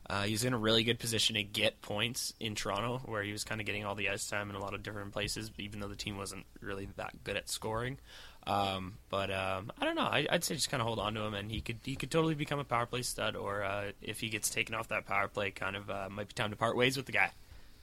Uh, 0.08 0.22
he's 0.22 0.44
in 0.44 0.52
a 0.52 0.58
really 0.58 0.82
good 0.82 0.98
position 0.98 1.36
to 1.36 1.42
get 1.44 1.80
points 1.82 2.34
in 2.40 2.56
Toronto, 2.56 3.00
where 3.04 3.22
he 3.22 3.30
was 3.30 3.44
kind 3.44 3.60
of 3.60 3.66
getting 3.66 3.84
all 3.84 3.94
the 3.94 4.08
ice 4.08 4.28
time 4.28 4.50
in 4.50 4.56
a 4.56 4.60
lot 4.60 4.74
of 4.74 4.82
different 4.82 5.12
places, 5.12 5.52
even 5.58 5.78
though 5.78 5.86
the 5.86 5.94
team 5.94 6.16
wasn't 6.16 6.44
really 6.60 6.88
that 6.96 7.22
good 7.22 7.36
at 7.36 7.48
scoring. 7.48 7.96
Um, 8.46 8.94
but 9.10 9.30
um, 9.30 9.70
I 9.78 9.84
don't 9.84 9.96
know. 9.96 10.02
I, 10.02 10.26
would 10.32 10.44
say 10.44 10.54
just 10.54 10.70
kind 10.70 10.80
of 10.80 10.86
hold 10.86 10.98
on 10.98 11.14
to 11.14 11.20
him, 11.20 11.34
and 11.34 11.50
he 11.50 11.60
could 11.60 11.78
he 11.84 11.94
could 11.94 12.10
totally 12.10 12.34
become 12.34 12.58
a 12.58 12.64
power 12.64 12.86
play 12.86 13.02
stud. 13.02 13.36
Or 13.36 13.62
uh, 13.62 13.92
if 14.02 14.20
he 14.20 14.28
gets 14.28 14.50
taken 14.50 14.74
off 14.74 14.88
that 14.88 15.06
power 15.06 15.28
play, 15.28 15.50
kind 15.50 15.76
of 15.76 15.90
uh, 15.90 16.08
might 16.10 16.28
be 16.28 16.34
time 16.34 16.50
to 16.50 16.56
part 16.56 16.76
ways 16.76 16.96
with 16.96 17.06
the 17.06 17.12
guy. 17.12 17.30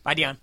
Bye, 0.03 0.15
Dion. 0.15 0.37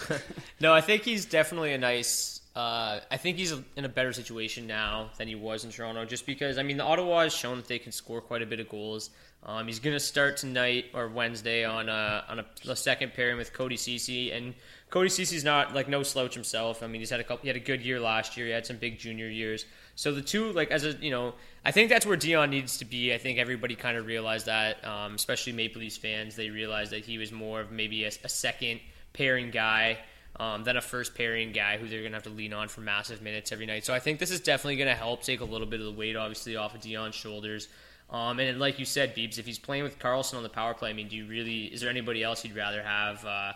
no, 0.60 0.74
I 0.74 0.80
think 0.80 1.04
he's 1.04 1.24
definitely 1.24 1.72
a 1.72 1.78
nice. 1.78 2.40
Uh, 2.54 3.00
I 3.10 3.16
think 3.16 3.38
he's 3.38 3.54
in 3.76 3.86
a 3.86 3.88
better 3.88 4.12
situation 4.12 4.66
now 4.66 5.10
than 5.16 5.26
he 5.26 5.34
was 5.34 5.64
in 5.64 5.70
Toronto, 5.70 6.04
just 6.04 6.26
because 6.26 6.58
I 6.58 6.62
mean 6.62 6.76
the 6.76 6.84
Ottawa 6.84 7.22
has 7.22 7.34
shown 7.34 7.56
that 7.56 7.66
they 7.66 7.78
can 7.78 7.92
score 7.92 8.20
quite 8.20 8.42
a 8.42 8.46
bit 8.46 8.60
of 8.60 8.68
goals. 8.68 9.10
Um, 9.44 9.66
he's 9.66 9.80
going 9.80 9.96
to 9.96 10.00
start 10.00 10.36
tonight 10.36 10.86
or 10.94 11.08
Wednesday 11.08 11.64
on 11.64 11.88
a 11.88 12.24
on 12.28 12.40
a, 12.40 12.46
a 12.68 12.76
second 12.76 13.14
pairing 13.14 13.38
with 13.38 13.54
Cody 13.54 13.78
Ceci, 13.78 14.32
and 14.32 14.54
Cody 14.90 15.08
Ceci's 15.08 15.44
not 15.44 15.74
like 15.74 15.88
no 15.88 16.02
slouch 16.02 16.34
himself. 16.34 16.82
I 16.82 16.88
mean, 16.88 17.00
he's 17.00 17.08
had 17.08 17.20
a 17.20 17.24
couple. 17.24 17.42
He 17.42 17.48
had 17.48 17.56
a 17.56 17.60
good 17.60 17.80
year 17.80 17.98
last 17.98 18.36
year. 18.36 18.46
He 18.46 18.52
had 18.52 18.66
some 18.66 18.76
big 18.76 18.98
junior 18.98 19.28
years. 19.28 19.64
So 19.94 20.12
the 20.12 20.20
two, 20.20 20.52
like 20.52 20.70
as 20.70 20.84
a 20.84 20.92
you 20.92 21.10
know, 21.10 21.34
I 21.64 21.70
think 21.70 21.88
that's 21.88 22.04
where 22.04 22.18
Dion 22.18 22.50
needs 22.50 22.76
to 22.78 22.84
be. 22.84 23.14
I 23.14 23.18
think 23.18 23.38
everybody 23.38 23.76
kind 23.76 23.96
of 23.96 24.04
realized 24.04 24.44
that, 24.44 24.86
um, 24.86 25.14
especially 25.14 25.54
Maple 25.54 25.80
Leafs 25.80 25.96
fans. 25.96 26.36
They 26.36 26.50
realized 26.50 26.92
that 26.92 27.06
he 27.06 27.16
was 27.16 27.32
more 27.32 27.62
of 27.62 27.72
maybe 27.72 28.04
a, 28.04 28.08
a 28.24 28.28
second 28.28 28.80
pairing 29.14 29.50
guy 29.50 29.98
um, 30.40 30.64
than 30.64 30.76
a 30.76 30.80
first 30.80 31.14
pairing 31.14 31.52
guy 31.52 31.76
who 31.76 31.88
they're 31.88 32.00
going 32.00 32.12
to 32.12 32.16
have 32.16 32.24
to 32.24 32.30
lean 32.30 32.52
on 32.52 32.68
for 32.68 32.80
massive 32.80 33.22
minutes 33.22 33.52
every 33.52 33.66
night. 33.66 33.84
So 33.84 33.94
I 33.94 33.98
think 33.98 34.18
this 34.18 34.30
is 34.30 34.40
definitely 34.40 34.76
going 34.76 34.88
to 34.88 34.94
help 34.94 35.22
take 35.22 35.40
a 35.40 35.44
little 35.44 35.66
bit 35.66 35.80
of 35.80 35.86
the 35.86 35.92
weight, 35.92 36.16
obviously, 36.16 36.56
off 36.56 36.74
of 36.74 36.80
Dion's 36.80 37.14
shoulders. 37.14 37.68
Um, 38.10 38.40
and 38.40 38.58
like 38.58 38.78
you 38.78 38.84
said, 38.84 39.14
Beebs, 39.14 39.38
if 39.38 39.46
he's 39.46 39.58
playing 39.58 39.84
with 39.84 39.98
Karlsson 39.98 40.34
on 40.34 40.42
the 40.42 40.48
power 40.48 40.74
play, 40.74 40.90
I 40.90 40.92
mean, 40.92 41.08
do 41.08 41.16
you 41.16 41.26
really? 41.26 41.64
Is 41.64 41.80
there 41.80 41.90
anybody 41.90 42.22
else 42.22 42.44
you'd 42.44 42.56
rather 42.56 42.82
have? 42.82 43.24
Uh, 43.24 43.52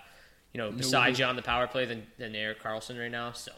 you 0.57 0.59
know, 0.63 0.73
besides 0.73 1.19
you 1.19 1.25
on 1.27 1.37
the 1.37 1.43
power 1.43 1.67
play 1.67 1.85
than, 1.85 2.07
than 2.19 2.35
Erik 2.35 2.63
Karlsson 2.63 2.99
right 2.99 3.11
now. 3.11 3.33
So, 3.33 3.53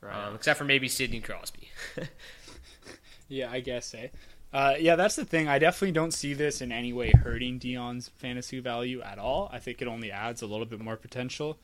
right. 0.00 0.26
Um, 0.26 0.34
except 0.34 0.58
for 0.58 0.64
maybe 0.64 0.88
Sidney 0.88 1.20
Crosby. 1.20 1.70
yeah, 3.28 3.48
I 3.48 3.60
guess. 3.60 3.94
Eh? 3.94 4.08
Uh, 4.52 4.74
yeah, 4.78 4.96
that's 4.96 5.14
the 5.14 5.24
thing. 5.24 5.46
I 5.46 5.60
definitely 5.60 5.92
don't 5.92 6.12
see 6.12 6.34
this 6.34 6.60
in 6.60 6.72
any 6.72 6.92
way 6.92 7.12
hurting 7.12 7.58
Dion's 7.58 8.08
fantasy 8.08 8.58
value 8.58 9.00
at 9.02 9.20
all. 9.20 9.50
I 9.52 9.60
think 9.60 9.80
it 9.80 9.86
only 9.86 10.10
adds 10.10 10.42
a 10.42 10.46
little 10.46 10.66
bit 10.66 10.80
more 10.80 10.96
potential. 10.96 11.58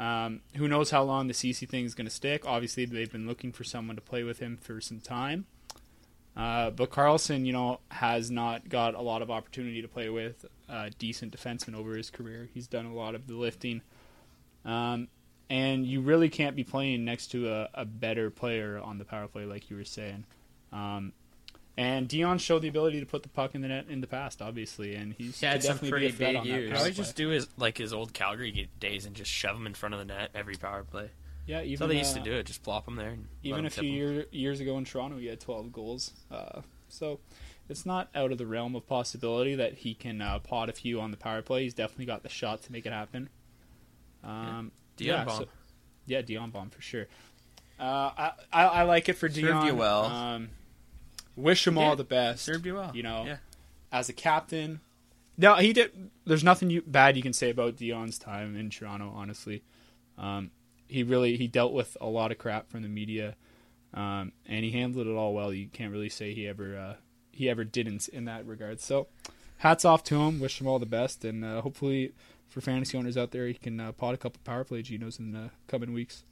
Um, 0.00 0.40
who 0.56 0.66
knows 0.66 0.90
how 0.90 1.02
long 1.02 1.28
the 1.28 1.34
Ceci 1.34 1.66
thing 1.66 1.84
is 1.84 1.94
going 1.94 2.06
to 2.06 2.10
stick? 2.10 2.46
Obviously, 2.46 2.86
they've 2.86 3.12
been 3.12 3.26
looking 3.26 3.52
for 3.52 3.64
someone 3.64 3.96
to 3.96 4.02
play 4.02 4.22
with 4.22 4.38
him 4.38 4.56
for 4.56 4.80
some 4.80 4.98
time. 4.98 5.44
Uh, 6.34 6.70
but 6.70 6.90
Karlsson, 6.90 7.44
you 7.44 7.52
know, 7.52 7.80
has 7.90 8.30
not 8.30 8.70
got 8.70 8.94
a 8.94 9.02
lot 9.02 9.20
of 9.20 9.30
opportunity 9.30 9.82
to 9.82 9.88
play 9.88 10.08
with 10.08 10.46
a 10.70 10.88
decent 10.90 11.36
defenseman 11.36 11.74
over 11.74 11.96
his 11.96 12.08
career. 12.08 12.48
He's 12.54 12.66
done 12.66 12.86
a 12.86 12.94
lot 12.94 13.14
of 13.14 13.26
the 13.26 13.34
lifting. 13.34 13.82
Um, 14.64 15.08
and 15.50 15.84
you 15.84 16.00
really 16.00 16.30
can't 16.30 16.56
be 16.56 16.64
playing 16.64 17.04
next 17.04 17.26
to 17.32 17.50
a, 17.50 17.68
a, 17.74 17.84
better 17.84 18.30
player 18.30 18.78
on 18.78 18.98
the 18.98 19.04
power 19.04 19.26
play, 19.26 19.44
like 19.44 19.68
you 19.68 19.76
were 19.76 19.84
saying. 19.84 20.24
Um, 20.72 21.12
and 21.76 22.08
Dion 22.08 22.38
showed 22.38 22.62
the 22.62 22.68
ability 22.68 23.00
to 23.00 23.06
put 23.06 23.22
the 23.22 23.28
puck 23.28 23.54
in 23.54 23.60
the 23.62 23.68
net 23.68 23.86
in 23.88 24.00
the 24.00 24.06
past, 24.06 24.42
obviously, 24.42 24.94
and 24.94 25.14
he's 25.14 25.40
he 25.40 25.46
had 25.46 25.62
some 25.62 25.78
pretty 25.78 26.10
big 26.10 26.44
years. 26.44 26.72
Probably 26.72 26.92
just 26.92 27.16
do 27.16 27.28
his 27.28 27.48
like 27.56 27.78
his 27.78 27.92
old 27.92 28.12
Calgary 28.12 28.68
days 28.78 29.06
and 29.06 29.14
just 29.14 29.30
shove 29.30 29.56
him 29.56 29.66
in 29.66 29.74
front 29.74 29.94
of 29.94 29.98
the 29.98 30.06
net 30.06 30.30
every 30.34 30.56
power 30.56 30.82
play. 30.82 31.10
Yeah, 31.46 31.62
even 31.62 31.70
That's 31.70 31.80
how 31.80 31.86
they 31.88 31.98
used 31.98 32.14
to 32.14 32.20
uh, 32.20 32.24
do 32.24 32.32
it. 32.34 32.46
Just 32.46 32.62
plop 32.62 32.86
him 32.86 32.96
there. 32.96 33.16
even 33.42 33.66
a 33.66 33.70
few 33.70 33.90
year, 33.90 34.26
years 34.30 34.60
ago 34.60 34.78
in 34.78 34.84
Toronto, 34.84 35.18
he 35.18 35.26
had 35.26 35.40
12 35.40 35.72
goals. 35.72 36.12
Uh, 36.30 36.60
so 36.88 37.18
it's 37.68 37.84
not 37.84 38.08
out 38.14 38.30
of 38.30 38.38
the 38.38 38.46
realm 38.46 38.76
of 38.76 38.86
possibility 38.86 39.54
that 39.56 39.78
he 39.78 39.94
can 39.94 40.20
uh, 40.20 40.38
pot 40.38 40.68
a 40.68 40.72
few 40.72 41.00
on 41.00 41.10
the 41.10 41.16
power 41.16 41.42
play. 41.42 41.64
He's 41.64 41.74
definitely 41.74 42.06
got 42.06 42.22
the 42.22 42.28
shot 42.28 42.62
to 42.62 42.72
make 42.72 42.86
it 42.86 42.92
happen. 42.92 43.30
Um, 44.22 44.70
yeah. 44.98 45.06
Dion 45.06 45.18
yeah, 45.18 45.24
bomb. 45.24 45.38
So, 45.38 45.48
yeah, 46.06 46.22
Dion 46.22 46.50
bomb 46.50 46.70
for 46.70 46.82
sure. 46.82 47.06
Uh, 47.80 47.82
I, 47.82 48.32
I, 48.52 48.64
I 48.64 48.82
like 48.82 49.08
it 49.08 49.14
for 49.14 49.28
Served 49.28 49.40
Dion. 49.40 49.66
you 49.66 49.74
well. 49.74 50.04
Um, 50.04 50.50
wish 51.36 51.66
him 51.66 51.78
all 51.78 51.96
the 51.96 52.04
best. 52.04 52.44
Served 52.44 52.66
you 52.66 52.74
well. 52.74 52.92
You 52.94 53.02
know, 53.02 53.24
yeah. 53.26 53.36
as 53.92 54.08
a 54.08 54.12
captain. 54.12 54.80
No, 55.36 55.54
he 55.56 55.72
did. 55.72 56.10
There's 56.26 56.44
nothing 56.44 56.70
you, 56.70 56.82
bad 56.82 57.16
you 57.16 57.22
can 57.22 57.32
say 57.32 57.50
about 57.50 57.76
Dion's 57.76 58.18
time 58.18 58.56
in 58.56 58.70
Toronto. 58.70 59.12
Honestly, 59.14 59.62
um, 60.18 60.50
he 60.86 61.02
really 61.02 61.36
he 61.36 61.46
dealt 61.46 61.72
with 61.72 61.96
a 62.00 62.06
lot 62.06 62.30
of 62.30 62.38
crap 62.38 62.70
from 62.70 62.82
the 62.82 62.88
media, 62.88 63.36
um, 63.94 64.32
and 64.46 64.64
he 64.64 64.70
handled 64.70 65.06
it 65.06 65.10
all 65.12 65.34
well. 65.34 65.52
You 65.52 65.68
can't 65.68 65.92
really 65.92 66.10
say 66.10 66.34
he 66.34 66.46
ever 66.46 66.76
uh, 66.76 66.94
he 67.32 67.48
ever 67.48 67.64
didn't 67.64 68.08
in 68.08 68.26
that 68.26 68.46
regard. 68.46 68.80
So, 68.80 69.06
hats 69.58 69.84
off 69.84 70.04
to 70.04 70.20
him. 70.20 70.40
Wish 70.40 70.60
him 70.60 70.66
all 70.66 70.78
the 70.78 70.86
best, 70.86 71.24
and 71.24 71.44
uh, 71.44 71.62
hopefully 71.62 72.12
for 72.50 72.60
fantasy 72.60 72.98
owners 72.98 73.16
out 73.16 73.30
there, 73.30 73.46
he 73.46 73.54
can 73.54 73.80
uh, 73.80 73.92
pot 73.92 74.12
a 74.12 74.18
couple 74.18 74.40
power 74.44 74.64
play 74.64 74.82
Genos 74.82 75.18
in 75.18 75.32
the 75.32 75.50
coming 75.68 75.92
weeks. 75.92 76.24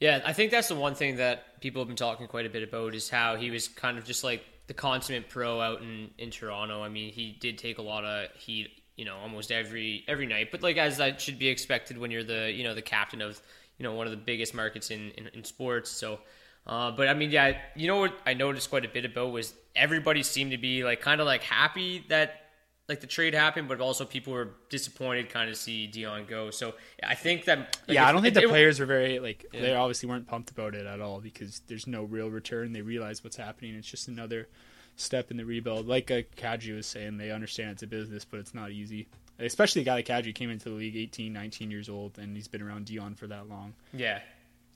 Yeah, 0.00 0.22
I 0.24 0.32
think 0.32 0.50
that's 0.50 0.68
the 0.68 0.74
one 0.74 0.94
thing 0.94 1.16
that 1.16 1.60
people 1.60 1.82
have 1.82 1.88
been 1.88 1.96
talking 1.96 2.26
quite 2.26 2.46
a 2.46 2.50
bit 2.50 2.66
about 2.66 2.94
is 2.94 3.10
how 3.10 3.36
he 3.36 3.50
was 3.50 3.68
kind 3.68 3.98
of 3.98 4.04
just 4.04 4.24
like 4.24 4.42
the 4.66 4.72
consummate 4.72 5.28
pro 5.28 5.60
out 5.60 5.82
in, 5.82 6.10
in 6.16 6.30
Toronto. 6.30 6.82
I 6.82 6.88
mean, 6.88 7.12
he 7.12 7.36
did 7.38 7.58
take 7.58 7.76
a 7.76 7.82
lot 7.82 8.04
of 8.04 8.30
heat, 8.34 8.70
you 8.96 9.04
know, 9.04 9.16
almost 9.18 9.52
every 9.52 10.04
every 10.08 10.26
night. 10.26 10.48
But 10.50 10.62
like 10.62 10.78
as 10.78 10.96
that 10.96 11.20
should 11.20 11.38
be 11.38 11.48
expected 11.48 11.98
when 11.98 12.10
you're 12.10 12.24
the 12.24 12.50
you 12.50 12.64
know 12.64 12.74
the 12.74 12.82
captain 12.82 13.20
of 13.20 13.40
you 13.76 13.82
know 13.82 13.92
one 13.92 14.06
of 14.06 14.10
the 14.10 14.16
biggest 14.16 14.54
markets 14.54 14.90
in 14.90 15.10
in, 15.12 15.28
in 15.34 15.44
sports. 15.44 15.90
So. 15.90 16.20
Uh, 16.66 16.90
but 16.90 17.08
I 17.08 17.14
mean, 17.14 17.30
yeah, 17.30 17.56
you 17.74 17.86
know 17.86 17.96
what 17.96 18.12
I 18.26 18.34
noticed 18.34 18.68
quite 18.68 18.84
a 18.84 18.88
bit 18.88 19.06
about 19.06 19.32
was 19.32 19.54
everybody 19.74 20.22
seemed 20.22 20.50
to 20.50 20.58
be 20.58 20.84
like 20.84 21.00
kind 21.00 21.20
of 21.20 21.26
like 21.26 21.42
happy 21.42 22.04
that 22.10 22.49
like 22.90 23.00
the 23.00 23.06
trade 23.06 23.34
happened, 23.34 23.68
but 23.68 23.80
also 23.80 24.04
people 24.04 24.32
were 24.32 24.50
disappointed 24.68 25.30
kind 25.30 25.48
of 25.48 25.56
see 25.56 25.86
Dion 25.86 26.26
go. 26.28 26.50
So 26.50 26.74
I 27.02 27.14
think 27.14 27.44
that 27.44 27.78
like, 27.86 27.94
yeah, 27.94 28.06
I 28.06 28.10
don't 28.10 28.20
think 28.20 28.34
the 28.34 28.42
it, 28.42 28.48
players 28.48 28.80
were 28.80 28.86
very 28.86 29.20
like 29.20 29.46
yeah. 29.52 29.60
they 29.60 29.74
obviously 29.74 30.08
weren't 30.08 30.26
pumped 30.26 30.50
about 30.50 30.74
it 30.74 30.86
at 30.86 31.00
all 31.00 31.20
because 31.20 31.62
there's 31.68 31.86
no 31.86 32.02
real 32.02 32.28
return. 32.28 32.72
They 32.72 32.82
realize 32.82 33.22
what's 33.22 33.36
happening. 33.36 33.76
It's 33.76 33.88
just 33.88 34.08
another 34.08 34.48
step 34.96 35.30
in 35.30 35.36
the 35.36 35.44
rebuild. 35.44 35.86
Like 35.86 36.10
uh, 36.10 36.22
Kadri 36.36 36.74
was 36.74 36.86
saying, 36.86 37.16
they 37.16 37.30
understand 37.30 37.70
it's 37.70 37.84
a 37.84 37.86
business, 37.86 38.24
but 38.24 38.40
it's 38.40 38.54
not 38.54 38.72
easy. 38.72 39.06
Especially 39.38 39.82
a 39.82 39.84
guy 39.84 39.94
like 39.94 40.06
Kadri 40.06 40.34
came 40.34 40.50
into 40.50 40.68
the 40.68 40.74
league 40.74 40.96
18, 40.96 41.32
19 41.32 41.70
years 41.70 41.88
old, 41.88 42.18
and 42.18 42.36
he's 42.36 42.48
been 42.48 42.60
around 42.60 42.86
Dion 42.86 43.14
for 43.14 43.28
that 43.28 43.48
long. 43.48 43.74
Yeah. 43.94 44.18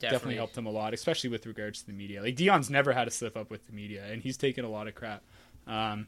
Definitely. 0.00 0.16
definitely 0.16 0.36
helped 0.36 0.58
him 0.58 0.66
a 0.66 0.70
lot, 0.70 0.94
especially 0.94 1.30
with 1.30 1.46
regards 1.46 1.80
to 1.80 1.86
the 1.86 1.92
media. 1.92 2.22
Like 2.22 2.36
Dion's 2.36 2.70
never 2.70 2.92
had 2.92 3.08
a 3.08 3.10
slip 3.10 3.36
up 3.36 3.50
with 3.50 3.66
the 3.66 3.72
media, 3.72 4.04
and 4.10 4.22
he's 4.22 4.36
taken 4.36 4.64
a 4.64 4.68
lot 4.68 4.86
of 4.86 4.94
crap. 4.94 5.22
Um, 5.66 6.06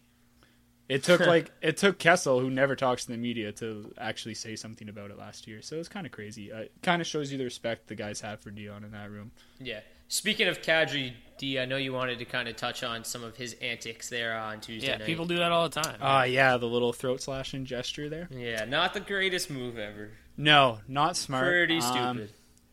it 0.88 1.02
took 1.02 1.20
like 1.26 1.50
it 1.60 1.76
took 1.76 1.98
Kessel, 1.98 2.40
who 2.40 2.50
never 2.50 2.76
talks 2.76 3.04
to 3.06 3.12
the 3.12 3.18
media, 3.18 3.52
to 3.52 3.92
actually 3.98 4.34
say 4.34 4.56
something 4.56 4.88
about 4.88 5.10
it 5.10 5.18
last 5.18 5.46
year. 5.46 5.62
So 5.62 5.76
it's 5.76 5.88
kind 5.88 6.06
of 6.06 6.12
crazy. 6.12 6.52
Uh, 6.52 6.60
it 6.60 6.72
kind 6.82 7.00
of 7.00 7.06
shows 7.06 7.32
you 7.32 7.38
the 7.38 7.44
respect 7.44 7.88
the 7.88 7.94
guys 7.94 8.20
have 8.20 8.40
for 8.40 8.50
Dion 8.50 8.84
in 8.84 8.92
that 8.92 9.10
room. 9.10 9.32
Yeah. 9.60 9.80
Speaking 10.08 10.46
of 10.46 10.62
Kadri, 10.62 11.14
D, 11.36 11.58
I 11.58 11.64
know 11.64 11.76
you 11.76 11.92
wanted 11.92 12.20
to 12.20 12.24
kind 12.24 12.48
of 12.48 12.54
touch 12.54 12.84
on 12.84 13.02
some 13.02 13.24
of 13.24 13.36
his 13.36 13.54
antics 13.54 14.08
there 14.08 14.38
on 14.38 14.60
Tuesday 14.60 14.88
yeah, 14.88 14.98
night. 14.98 15.06
people 15.06 15.24
do 15.24 15.36
that 15.38 15.50
all 15.50 15.68
the 15.68 15.82
time. 15.82 15.98
Ah, 16.00 16.20
uh, 16.20 16.22
yeah, 16.22 16.56
the 16.58 16.66
little 16.66 16.92
throat 16.92 17.20
slashing 17.20 17.64
gesture 17.64 18.08
there. 18.08 18.28
Yeah, 18.30 18.64
not 18.66 18.94
the 18.94 19.00
greatest 19.00 19.50
move 19.50 19.78
ever. 19.78 20.10
No, 20.36 20.78
not 20.86 21.16
smart. 21.16 21.44
Pretty 21.44 21.78
um, 21.78 21.82
stupid. 21.82 22.28
Um, 22.28 22.28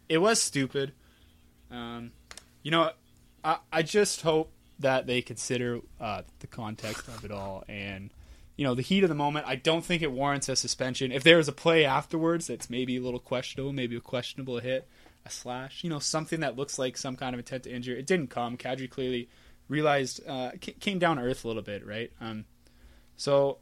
it 0.10 0.18
was 0.20 0.42
stupid. 0.42 0.94
Um, 1.72 2.12
you 2.62 2.70
know, 2.70 2.92
I 3.44 3.58
I 3.72 3.82
just 3.82 4.22
hope 4.22 4.53
that 4.80 5.08
they 5.08 5.22
consider 5.22 5.80
uh, 6.00 6.24
the 6.40 6.48
context 6.48 7.08
of 7.08 7.24
it 7.24 7.32
all 7.32 7.64
and 7.68 8.10
you 8.56 8.66
know 8.66 8.76
the 8.76 8.82
heat 8.82 9.04
of 9.04 9.10
the 9.10 9.16
moment. 9.16 9.48
I 9.48 9.56
don't 9.56 9.84
think 9.84 10.02
it 10.02 10.12
warrants 10.12 10.50
a 10.50 10.56
suspension. 10.56 11.12
If 11.12 11.24
there 11.24 11.40
is 11.40 11.48
a 11.48 11.54
play 11.54 11.86
afterwards 11.86 12.48
that's 12.48 12.70
maybe 12.70 12.98
a 12.98 13.02
little 13.02 13.20
questionable, 13.20 13.74
maybe 13.74 13.96
a 13.96 14.02
questionable 14.02 14.60
hit, 14.60 14.88
a 15.26 15.30
slash, 15.30 15.84
you 15.84 15.90
know, 15.90 16.00
something 16.00 16.42
that 16.42 16.56
looks 16.56 16.78
like 16.78 16.98
some 16.98 17.16
kind 17.16 17.34
of 17.34 17.40
intent 17.40 17.64
to 17.64 17.74
injure. 17.74 17.96
It 17.96 18.06
didn't 18.06 18.30
come. 18.30 18.58
Kadri 18.58 18.90
clearly 18.90 19.30
realized 19.68 20.22
uh, 20.28 20.52
came 20.80 21.00
down 21.00 21.18
to 21.18 21.24
earth 21.24 21.46
a 21.46 21.48
little 21.48 21.64
bit, 21.64 21.86
right? 21.86 22.12
Um, 22.22 22.46
so 23.16 23.58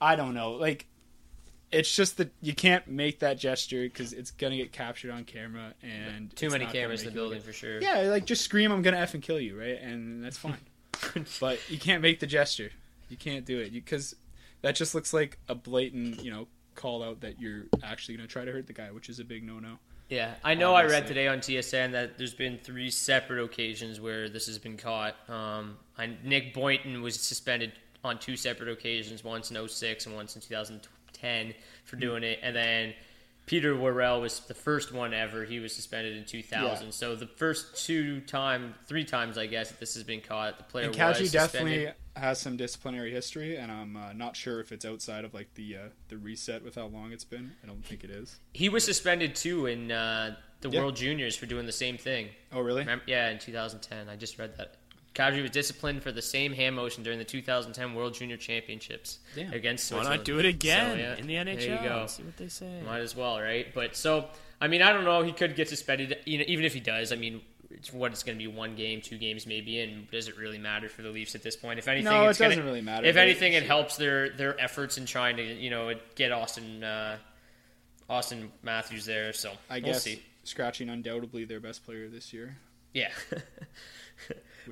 I 0.00 0.16
don't 0.16 0.34
know. 0.34 0.52
Like 0.52 0.86
it's 1.70 1.94
just 1.94 2.16
that 2.16 2.32
you 2.40 2.54
can't 2.54 2.88
make 2.88 3.20
that 3.20 3.38
gesture 3.38 3.82
because 3.82 4.12
it's 4.12 4.30
gonna 4.30 4.56
get 4.56 4.72
captured 4.72 5.10
on 5.10 5.24
camera 5.24 5.74
and 5.82 6.34
Too 6.34 6.50
many 6.50 6.66
cameras 6.66 7.02
in 7.02 7.08
the 7.08 7.14
building 7.14 7.40
for 7.40 7.52
sure. 7.52 7.80
Yeah, 7.80 8.02
like 8.02 8.24
just 8.24 8.42
scream, 8.42 8.72
"I'm 8.72 8.82
gonna 8.82 8.98
f 8.98 9.14
and 9.14 9.22
kill 9.22 9.40
you," 9.40 9.58
right? 9.58 9.80
And 9.80 10.24
that's 10.24 10.38
fine. 10.38 10.58
but 11.40 11.58
you 11.70 11.78
can't 11.78 12.02
make 12.02 12.20
the 12.20 12.26
gesture. 12.26 12.70
You 13.08 13.16
can't 13.16 13.44
do 13.44 13.58
it 13.58 13.72
because 13.72 14.14
that 14.62 14.74
just 14.74 14.94
looks 14.94 15.12
like 15.12 15.38
a 15.48 15.54
blatant, 15.54 16.22
you 16.22 16.30
know, 16.30 16.48
call 16.74 17.02
out 17.02 17.20
that 17.20 17.40
you're 17.40 17.64
actually 17.82 18.16
gonna 18.16 18.28
try 18.28 18.44
to 18.44 18.52
hurt 18.52 18.66
the 18.66 18.72
guy, 18.72 18.90
which 18.90 19.08
is 19.08 19.20
a 19.20 19.24
big 19.24 19.44
no-no. 19.44 19.78
Yeah, 20.08 20.34
I 20.42 20.54
know. 20.54 20.74
I 20.74 20.84
read 20.86 21.06
today 21.06 21.28
on 21.28 21.40
TSN 21.40 21.92
that 21.92 22.16
there's 22.16 22.32
been 22.32 22.58
three 22.58 22.90
separate 22.90 23.44
occasions 23.44 24.00
where 24.00 24.30
this 24.30 24.46
has 24.46 24.58
been 24.58 24.78
caught. 24.78 25.16
Um, 25.28 25.76
I, 25.98 26.16
Nick 26.24 26.54
Boynton 26.54 27.02
was 27.02 27.20
suspended 27.20 27.72
on 28.02 28.18
two 28.18 28.36
separate 28.36 28.70
occasions, 28.70 29.22
once 29.22 29.50
in 29.50 29.68
06 29.68 30.06
and 30.06 30.14
once 30.14 30.34
in 30.34 30.40
2010 31.20 31.54
for 31.84 31.96
Hmm. 31.96 32.00
doing 32.00 32.22
it, 32.24 32.38
and 32.42 32.54
then 32.54 32.94
Peter 33.46 33.74
Worrell 33.74 34.20
was 34.20 34.40
the 34.40 34.52
first 34.54 34.92
one 34.92 35.14
ever. 35.14 35.44
He 35.44 35.58
was 35.58 35.74
suspended 35.74 36.16
in 36.16 36.24
2000. 36.26 36.86
Yeah. 36.86 36.90
So 36.92 37.16
the 37.16 37.26
first 37.26 37.86
two 37.86 38.20
time, 38.22 38.74
three 38.86 39.04
times, 39.04 39.38
I 39.38 39.46
guess, 39.46 39.70
that 39.70 39.80
this 39.80 39.94
has 39.94 40.02
been 40.04 40.20
caught, 40.20 40.58
the 40.58 40.64
player 40.64 40.84
And 40.88 40.94
was 40.94 41.16
suspended. 41.18 41.32
definitely 41.32 41.92
has 42.14 42.38
some 42.40 42.56
disciplinary 42.58 43.10
history, 43.10 43.56
and 43.56 43.72
I'm 43.72 43.96
uh, 43.96 44.12
not 44.12 44.36
sure 44.36 44.60
if 44.60 44.70
it's 44.70 44.84
outside 44.84 45.24
of 45.24 45.32
like 45.32 45.54
the 45.54 45.76
uh, 45.76 45.80
the 46.08 46.18
reset 46.18 46.62
with 46.62 46.74
how 46.74 46.86
long 46.86 47.12
it's 47.12 47.24
been. 47.24 47.52
I 47.62 47.66
don't 47.66 47.84
think 47.84 48.04
it 48.04 48.10
is. 48.10 48.38
He 48.52 48.68
was 48.68 48.84
suspended 48.84 49.34
too 49.34 49.64
in 49.66 49.90
uh, 49.92 50.36
the 50.60 50.68
Yeah. 50.68 50.80
World 50.80 50.96
Juniors 50.96 51.34
for 51.36 51.46
doing 51.46 51.64
the 51.64 51.72
same 51.72 51.96
thing. 51.96 52.28
Oh, 52.52 52.60
really? 52.60 52.80
Remember? 52.80 53.04
Yeah, 53.06 53.30
in 53.30 53.38
2010. 53.38 54.08
I 54.10 54.16
just 54.16 54.38
read 54.38 54.56
that. 54.58 54.74
Kadri 55.18 55.42
was 55.42 55.50
disciplined 55.50 56.02
for 56.02 56.12
the 56.12 56.22
same 56.22 56.52
hand 56.52 56.76
motion 56.76 57.02
during 57.02 57.18
the 57.18 57.24
2010 57.24 57.94
World 57.94 58.14
Junior 58.14 58.36
Championships 58.36 59.18
Damn. 59.34 59.52
against 59.52 59.86
Switzerland. 59.88 60.08
Why 60.10 60.16
not 60.16 60.24
do 60.24 60.38
it 60.38 60.44
again 60.46 60.92
So, 60.92 60.96
yeah, 60.96 61.16
in 61.16 61.26
the 61.26 61.34
NHL? 61.34 61.58
There 61.58 61.82
you 61.82 61.88
go. 61.88 62.06
See 62.06 62.22
what 62.22 62.36
they 62.36 62.48
say. 62.48 62.80
Might 62.86 63.00
as 63.00 63.16
well, 63.16 63.40
right? 63.40 63.66
But 63.74 63.96
so, 63.96 64.26
I 64.60 64.68
mean, 64.68 64.80
I 64.82 64.92
don't 64.92 65.04
know. 65.04 65.22
He 65.22 65.32
could 65.32 65.56
get 65.56 65.68
suspended. 65.68 66.16
You 66.24 66.38
know, 66.38 66.44
even 66.46 66.64
if 66.64 66.72
he 66.72 66.80
does, 66.80 67.10
I 67.12 67.16
mean, 67.16 67.40
it's 67.70 67.92
what 67.92 68.12
it's 68.12 68.22
going 68.22 68.38
to 68.38 68.42
be 68.42 68.46
one 68.46 68.76
game, 68.76 69.00
two 69.00 69.18
games, 69.18 69.46
maybe, 69.46 69.80
and 69.80 70.10
does 70.10 70.28
it 70.28 70.38
really 70.38 70.56
matter 70.58 70.88
for 70.88 71.02
the 71.02 71.10
Leafs 71.10 71.34
at 71.34 71.42
this 71.42 71.56
point? 71.56 71.78
If 71.78 71.88
anything, 71.88 72.12
No, 72.12 72.26
it 72.26 72.30
it's 72.30 72.38
gonna- 72.38 72.50
doesn't 72.54 72.64
really 72.64 72.80
matter, 72.80 73.06
If 73.06 73.16
anything, 73.16 73.52
it 73.54 73.64
helps 73.64 73.96
their 73.96 74.30
their 74.30 74.58
efforts 74.60 74.96
in 74.98 75.04
trying 75.04 75.36
to 75.36 75.42
you 75.42 75.68
know 75.70 75.92
get 76.14 76.32
Austin 76.32 76.82
uh, 76.84 77.18
Auston 78.08 78.48
Matthews 78.62 79.04
there. 79.04 79.32
So 79.32 79.50
I 79.68 79.74
we'll 79.80 79.92
guess 79.92 80.04
see. 80.04 80.22
scratching 80.44 80.88
undoubtedly 80.88 81.44
their 81.44 81.60
best 81.60 81.84
player 81.84 82.08
this 82.08 82.32
year. 82.32 82.56
Yeah. 82.92 83.10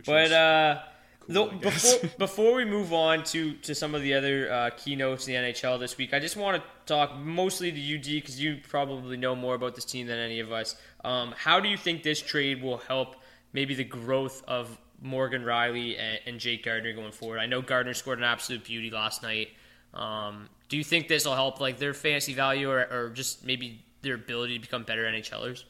But 0.05 0.33
uh, 0.33 0.81
I 1.29 1.33
before 1.61 2.11
before 2.19 2.55
we 2.55 2.65
move 2.65 2.93
on 2.93 3.25
to 3.25 3.55
to 3.55 3.75
some 3.75 3.95
of 3.95 4.03
the 4.03 4.15
other 4.15 4.53
uh, 4.53 4.71
keynotes 4.77 5.27
in 5.29 5.35
the 5.35 5.53
NHL 5.53 5.79
this 5.79 5.97
week, 5.97 6.13
I 6.13 6.19
just 6.19 6.37
want 6.37 6.63
to 6.63 6.69
talk 6.87 7.17
mostly 7.17 7.73
to 7.73 7.79
you, 7.79 7.99
D, 7.99 8.21
because 8.21 8.41
you 8.41 8.59
probably 8.69 9.17
know 9.17 9.35
more 9.35 9.55
about 9.55 9.75
this 9.75 9.85
team 9.85 10.07
than 10.07 10.19
any 10.19 10.41
of 10.41 10.53
us. 10.53 10.77
Um, 11.05 11.35
how 11.37 11.61
do 11.61 11.69
you 11.69 11.77
think 11.77 12.03
this 12.03 12.21
trade 12.21 12.63
will 12.63 12.79
help 12.79 13.17
maybe 13.53 13.75
the 13.75 13.85
growth 13.85 14.43
of 14.47 14.77
Morgan 15.01 15.43
Rielly 15.43 15.99
and, 15.99 16.21
and 16.27 16.41
Jake 16.41 16.65
Gardiner 16.65 16.93
going 16.93 17.13
forward? 17.13 17.39
I 17.39 17.47
know 17.47 17.63
Gardiner 17.63 17.95
scored 17.95 18.19
an 18.19 18.25
absolute 18.25 18.65
beauty 18.65 18.91
last 18.91 19.23
night. 19.23 19.49
Um, 19.95 20.49
do 20.69 20.77
you 20.77 20.85
think 20.85 21.09
this 21.09 21.25
will 21.25 21.35
help 21.35 21.61
like 21.61 21.79
their 21.79 21.95
fantasy 21.95 22.35
value 22.35 22.71
or, 22.71 22.81
or 22.91 23.11
just 23.11 23.45
maybe 23.47 23.85
their 24.03 24.15
ability 24.15 24.55
to 24.55 24.61
become 24.61 24.83
better 24.83 25.05
NHLers? 25.05 25.65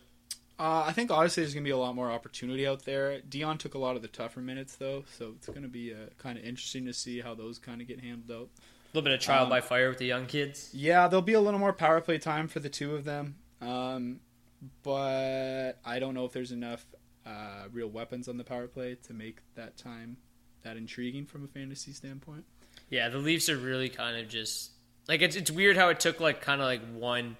Uh, 0.59 0.85
I 0.87 0.93
think 0.93 1.11
honestly 1.11 1.43
there's 1.43 1.53
gonna 1.53 1.65
be 1.65 1.71
a 1.71 1.77
lot 1.77 1.95
more 1.95 2.11
opportunity 2.11 2.67
out 2.67 2.85
there. 2.85 3.21
Dion 3.21 3.59
took 3.59 3.75
a 3.75 3.79
lot 3.79 3.95
of 3.97 4.03
the 4.03 4.09
tougher 4.09 4.41
minutes 4.41 4.77
though, 4.77 5.05
so 5.19 5.35
it's 5.37 5.49
gonna 5.49 5.69
be 5.69 5.93
uh, 5.93 5.97
kind 6.19 6.39
of 6.39 6.45
interesting 6.45 6.87
to 6.87 6.93
see 6.95 7.21
how 7.21 7.35
those 7.35 7.59
kind 7.59 7.81
of 7.83 7.87
get 7.89 8.01
handled 8.01 8.31
out. 8.43 8.49
A 8.49 8.97
little 8.97 9.03
bit 9.05 9.13
of 9.13 9.21
trial 9.21 9.45
Um, 9.45 9.51
by 9.51 9.61
fire 9.61 9.89
with 9.91 9.99
the 9.99 10.07
young 10.07 10.25
kids. 10.27 10.71
Yeah, 10.73 11.09
there'll 11.09 11.21
be 11.21 11.35
a 11.35 11.41
little 11.41 11.61
more 11.61 11.75
power 11.75 12.01
play 12.01 12.17
time 12.19 12.49
for 12.49 12.61
the 12.61 12.71
two 12.71 12.95
of 12.95 13.05
them, 13.05 13.37
um, 13.61 14.21
but 14.83 15.73
I 15.85 15.99
don't 15.99 16.15
know 16.15 16.25
if 16.25 16.33
there's 16.33 16.53
enough 16.53 16.87
uh, 17.27 17.65
real 17.73 17.89
weapons 17.89 18.29
on 18.29 18.37
the 18.39 18.45
power 18.45 18.67
play 18.69 18.97
to 19.07 19.13
make 19.13 19.39
that 19.57 19.77
time 19.77 20.17
that 20.63 20.77
intriguing 20.77 21.27
from 21.27 21.45
a 21.45 21.49
fantasy 21.49 21.93
standpoint. 21.93 22.45
Yeah, 22.89 23.09
the 23.09 23.19
Leafs 23.19 23.49
are 23.49 23.57
really 23.57 23.89
kind 23.89 24.17
of 24.17 24.29
just 24.29 24.71
like 25.09 25.21
it's 25.23 25.37
it's 25.37 25.51
weird 25.51 25.77
how 25.77 25.89
it 25.91 26.01
took 26.01 26.21
like 26.21 26.41
kind 26.41 26.61
of 26.61 26.67
like 26.67 26.81
one 26.95 27.37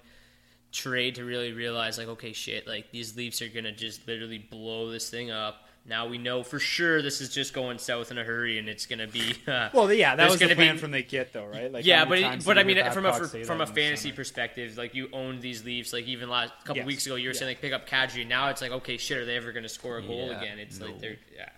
trade 0.77 1.15
to 1.15 1.25
really 1.25 1.51
realize 1.51 1.97
like 1.97 2.07
okay 2.07 2.31
shit 2.33 2.67
like 2.67 2.91
these 2.91 3.15
Leafs 3.17 3.41
are 3.41 3.49
gonna 3.49 3.71
just 3.71 4.07
literally 4.07 4.37
blow 4.37 4.89
this 4.91 5.09
thing 5.09 5.31
up. 5.31 5.63
Now 5.89 6.05
we 6.07 6.17
know 6.17 6.43
for 6.43 6.59
sure 6.59 7.01
this 7.01 7.21
is 7.21 7.29
just 7.33 7.53
going 7.53 7.77
south 7.79 8.11
in 8.11 8.17
a 8.17 8.23
hurry 8.23 8.59
and 8.59 8.67
it's 8.67 8.85
gonna 8.85 9.07
be 9.07 9.33
uh, 9.47 9.69
Well, 9.73 9.91
yeah, 9.93 10.15
that 10.17 10.29
was 10.29 10.37
the 10.39 10.45
gonna 10.45 10.55
plan 10.55 10.75
be- 10.75 10.81
from 10.81 10.91
the 10.91 11.01
get 11.01 11.31
though, 11.33 11.45
right? 11.45 11.71
Like, 11.71 11.85
yeah, 11.85 12.03
but 12.05 12.19
it, 12.19 12.45
but 12.45 12.57
I 12.57 12.63
mean 12.63 12.77
from 12.91 13.05
a 13.05 13.11
Babcock 13.11 13.29
say 13.29 13.43
from 13.43 13.61
a 13.61 13.65
fantasy 13.65 14.09
summer? 14.09 14.15
perspective, 14.17 14.77
like 14.77 14.93
you 14.93 15.07
owned 15.13 15.41
these 15.41 15.63
Leafs. 15.63 15.93
Like 15.93 16.05
even 16.05 16.29
last 16.29 16.51
couple 16.65 16.77
Yes. 16.77 16.85
weeks 16.87 17.05
ago, 17.05 17.15
you 17.15 17.29
were 17.29 17.33
Yeah. 17.33 17.39
saying 17.39 17.51
like 17.51 17.61
pick 17.61 17.73
up 17.73 17.87
Kadri. 17.89 18.27
Now 18.27 18.49
it's 18.49 18.61
like 18.61 18.71
okay 18.71 18.97
shit, 18.97 19.17
are 19.17 19.25
they 19.25 19.37
ever 19.37 19.51
gonna 19.53 19.69
score 19.69 19.97
a 19.97 20.01
goal 20.03 20.27
Yeah, 20.27 20.41
again? 20.41 20.59
It's 20.59 20.79
no. 20.79 20.87
like 20.87 20.99
they're 20.99 21.17
yeah, 21.35 21.49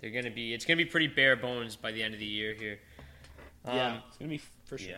they're 0.00 0.10
gonna 0.10 0.30
be 0.34 0.52
it's 0.54 0.64
gonna 0.66 0.76
be 0.76 0.84
pretty 0.84 1.08
bare 1.08 1.36
bones 1.36 1.76
by 1.76 1.92
the 1.92 2.02
end 2.02 2.12
of 2.14 2.20
the 2.20 2.26
year 2.26 2.52
here. 2.54 2.78
yeah, 3.64 3.86
Um, 3.92 4.02
it's 4.08 4.18
gonna 4.18 4.28
be 4.30 4.40
for 4.66 4.76
sure. 4.78 4.90
Yeah. 4.90 4.96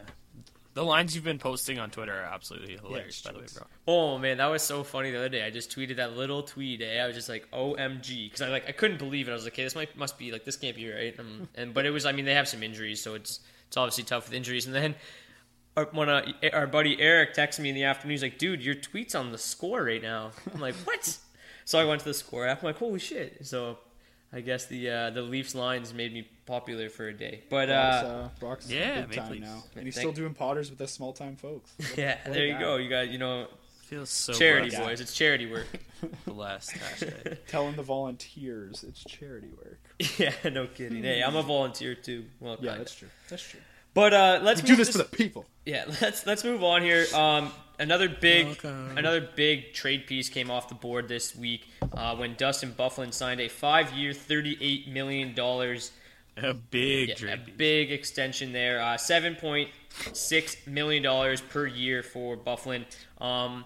The 0.74 0.84
lines 0.84 1.14
you've 1.14 1.24
been 1.24 1.38
posting 1.38 1.78
on 1.78 1.90
Twitter 1.90 2.12
are 2.12 2.24
absolutely 2.24 2.76
hilarious, 2.76 3.16
it's 3.16 3.22
by 3.22 3.32
the 3.32 3.40
way, 3.40 3.46
bro. 3.52 3.66
Oh 3.86 4.18
man, 4.18 4.36
that 4.36 4.46
was 4.46 4.62
so 4.62 4.84
funny 4.84 5.10
the 5.10 5.18
other 5.18 5.28
day. 5.28 5.44
I 5.44 5.50
just 5.50 5.74
tweeted 5.74 5.96
that 5.96 6.16
little 6.16 6.42
tweet. 6.42 6.82
Eh? 6.82 7.02
I 7.02 7.06
was 7.06 7.16
just 7.16 7.28
like, 7.28 7.50
"OMG," 7.50 8.26
because 8.26 8.42
I 8.42 8.48
like 8.48 8.68
I 8.68 8.72
couldn't 8.72 8.98
believe 8.98 9.28
it. 9.28 9.32
I 9.32 9.34
was 9.34 9.44
like, 9.44 9.54
"Okay, 9.54 9.64
this 9.64 9.74
might 9.74 9.96
must 9.96 10.18
be 10.18 10.30
like 10.30 10.44
this 10.44 10.56
can't 10.56 10.76
be 10.76 10.90
right." 10.90 11.18
Um, 11.18 11.48
and 11.56 11.74
but 11.74 11.84
it 11.84 11.90
was. 11.90 12.06
I 12.06 12.12
mean, 12.12 12.26
they 12.26 12.34
have 12.34 12.46
some 12.46 12.62
injuries, 12.62 13.02
so 13.02 13.14
it's 13.14 13.40
it's 13.66 13.76
obviously 13.76 14.04
tough 14.04 14.28
with 14.28 14.34
injuries. 14.34 14.66
And 14.66 14.74
then 14.74 14.94
our, 15.76 15.86
when 15.86 16.08
uh, 16.08 16.30
our 16.52 16.66
buddy 16.66 17.00
Eric 17.00 17.34
texted 17.34 17.60
me 17.60 17.70
in 17.70 17.74
the 17.74 17.84
afternoon, 17.84 18.12
he's 18.12 18.22
like, 18.22 18.38
"Dude, 18.38 18.62
your 18.62 18.74
tweet's 18.74 19.14
on 19.14 19.32
the 19.32 19.38
score 19.38 19.82
right 19.82 20.02
now." 20.02 20.32
I'm 20.54 20.60
like, 20.60 20.74
"What?" 20.84 21.18
so 21.64 21.78
I 21.78 21.84
went 21.84 22.00
to 22.00 22.06
the 22.06 22.14
score 22.14 22.46
app. 22.46 22.62
I'm 22.62 22.66
like, 22.66 22.78
"Holy 22.78 23.00
shit!" 23.00 23.44
So 23.46 23.78
I 24.32 24.40
guess 24.40 24.66
the 24.66 24.90
uh, 24.90 25.10
the 25.10 25.22
Leafs 25.22 25.54
lines 25.54 25.94
made 25.94 26.12
me 26.12 26.28
popular 26.46 26.90
for 26.90 27.08
a 27.08 27.12
day. 27.14 27.42
But 27.48 27.68
Brock's, 27.68 28.04
uh, 28.04 28.08
uh, 28.08 28.28
Brock's 28.40 28.70
yeah, 28.70 29.00
big 29.00 29.08
Maple 29.10 29.22
time 29.24 29.32
Leafs. 29.32 29.46
now, 29.46 29.64
and 29.76 29.84
he's 29.86 29.94
Thank- 29.94 30.02
still 30.02 30.12
doing 30.12 30.34
potters 30.34 30.70
with 30.70 30.80
us 30.80 30.92
small 30.92 31.12
time 31.12 31.36
folks. 31.36 31.72
yeah, 31.96 32.16
What 32.24 32.34
there 32.34 32.46
you 32.46 32.52
guy. 32.54 32.60
go. 32.60 32.76
You 32.76 32.88
got 32.90 33.08
you 33.08 33.18
know 33.18 33.46
Feels 33.82 34.10
so 34.10 34.34
charity 34.34 34.68
blessed. 34.68 34.84
boys. 34.84 35.00
It's 35.00 35.14
charity 35.14 35.50
work. 35.50 35.66
blessed. 36.26 36.72
hashtag. 36.72 37.38
Telling 37.48 37.74
the 37.76 37.82
volunteers 37.82 38.84
it's 38.86 39.02
charity 39.04 39.48
work. 39.56 39.80
Yeah, 40.18 40.32
no 40.50 40.66
kidding. 40.66 41.02
Hey, 41.02 41.22
I'm 41.22 41.34
a 41.36 41.42
volunteer 41.42 41.94
too. 41.94 42.26
Well, 42.38 42.52
Yeah, 42.60 42.72
kinda. 42.72 42.78
that's 42.78 42.94
true. 42.94 43.08
That's 43.30 43.42
true. 43.42 43.60
But 43.94 44.12
uh, 44.12 44.40
let's 44.42 44.62
We 44.62 44.68
move 44.68 44.76
do 44.78 44.84
this 44.84 44.92
to- 44.92 44.92
for 44.92 44.98
the 45.10 45.16
people. 45.16 45.46
yeah. 45.64 45.84
Let's 46.02 46.26
let's 46.26 46.44
move 46.44 46.62
on 46.62 46.82
here. 46.82 47.06
Um, 47.14 47.50
another 47.78 48.08
big 48.08 48.46
Welcome. 48.46 48.96
another 48.98 49.20
big 49.20 49.72
trade 49.72 50.06
piece 50.06 50.28
came 50.28 50.50
off 50.50 50.68
the 50.68 50.74
board 50.74 51.08
this 51.08 51.34
week 51.36 51.66
uh, 51.94 52.16
when 52.16 52.34
Dustin 52.34 52.72
Byfuglien 52.72 53.12
signed 53.12 53.40
a 53.40 53.48
five-year, 53.48 54.12
thirty-eight 54.12 54.88
million 54.88 55.34
dollars. 55.34 55.92
A 56.36 56.54
big 56.54 57.20
Yeah, 57.20 57.32
a 57.32 57.36
piece. 57.38 57.54
big 57.56 57.90
extension 57.92 58.52
there. 58.52 58.80
Uh, 58.80 58.96
Seven 58.96 59.34
point 59.34 59.70
six 60.12 60.56
million 60.66 61.02
dollars 61.02 61.40
per 61.40 61.66
year 61.66 62.02
for 62.02 62.36
Byfuglien. 62.36 62.84
Um, 63.20 63.64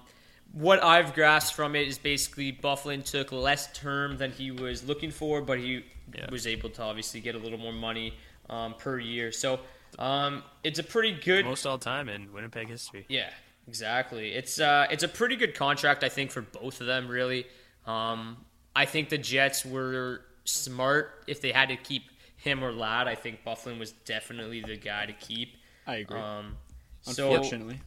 what 0.52 0.82
I've 0.82 1.14
grasped 1.14 1.54
from 1.56 1.74
it 1.76 1.86
is 1.88 1.98
basically 1.98 2.52
Byfuglien 2.52 3.04
took 3.04 3.32
less 3.32 3.72
term 3.78 4.16
than 4.18 4.32
he 4.32 4.50
was 4.50 4.84
looking 4.84 5.10
for, 5.10 5.40
but 5.42 5.58
he 5.58 5.84
Yeah. 6.14 6.30
was 6.30 6.46
able 6.46 6.68
to 6.70 6.82
obviously 6.82 7.20
get 7.20 7.34
a 7.34 7.38
little 7.38 7.58
more 7.58 7.72
money 7.72 8.14
um, 8.50 8.74
per 8.74 8.98
year. 8.98 9.32
So 9.32 9.60
um, 9.98 10.42
it's 10.64 10.78
a 10.78 10.82
pretty 10.82 11.12
good. 11.12 11.44
Most 11.44 11.64
all 11.66 11.78
time 11.78 12.08
in 12.08 12.32
Winnipeg 12.32 12.68
history. 12.68 13.04
Yeah, 13.08 13.28
exactly. 13.68 14.32
It's 14.32 14.60
uh, 14.60 14.86
it's 14.90 15.02
a 15.02 15.08
pretty 15.08 15.36
good 15.36 15.54
contract, 15.54 16.04
I 16.04 16.08
think, 16.08 16.30
for 16.30 16.42
both 16.42 16.80
of 16.80 16.86
them. 16.86 17.08
Really, 17.08 17.46
um, 17.86 18.38
I 18.74 18.84
think 18.84 19.08
the 19.08 19.18
Jets 19.18 19.64
were 19.64 20.22
smart 20.44 21.24
if 21.26 21.40
they 21.40 21.52
had 21.52 21.68
to 21.68 21.76
keep 21.76 22.04
him 22.36 22.64
or 22.64 22.72
Ladd. 22.72 23.08
I 23.08 23.14
think 23.14 23.44
Byfuglien 23.44 23.78
was 23.78 23.92
definitely 23.92 24.60
the 24.60 24.76
guy 24.76 25.06
to 25.06 25.12
keep. 25.12 25.56
I 25.86 25.96
agree. 25.96 26.18
Um, 26.18 26.56
so 27.02 27.32
Unfortunately, 27.32 27.80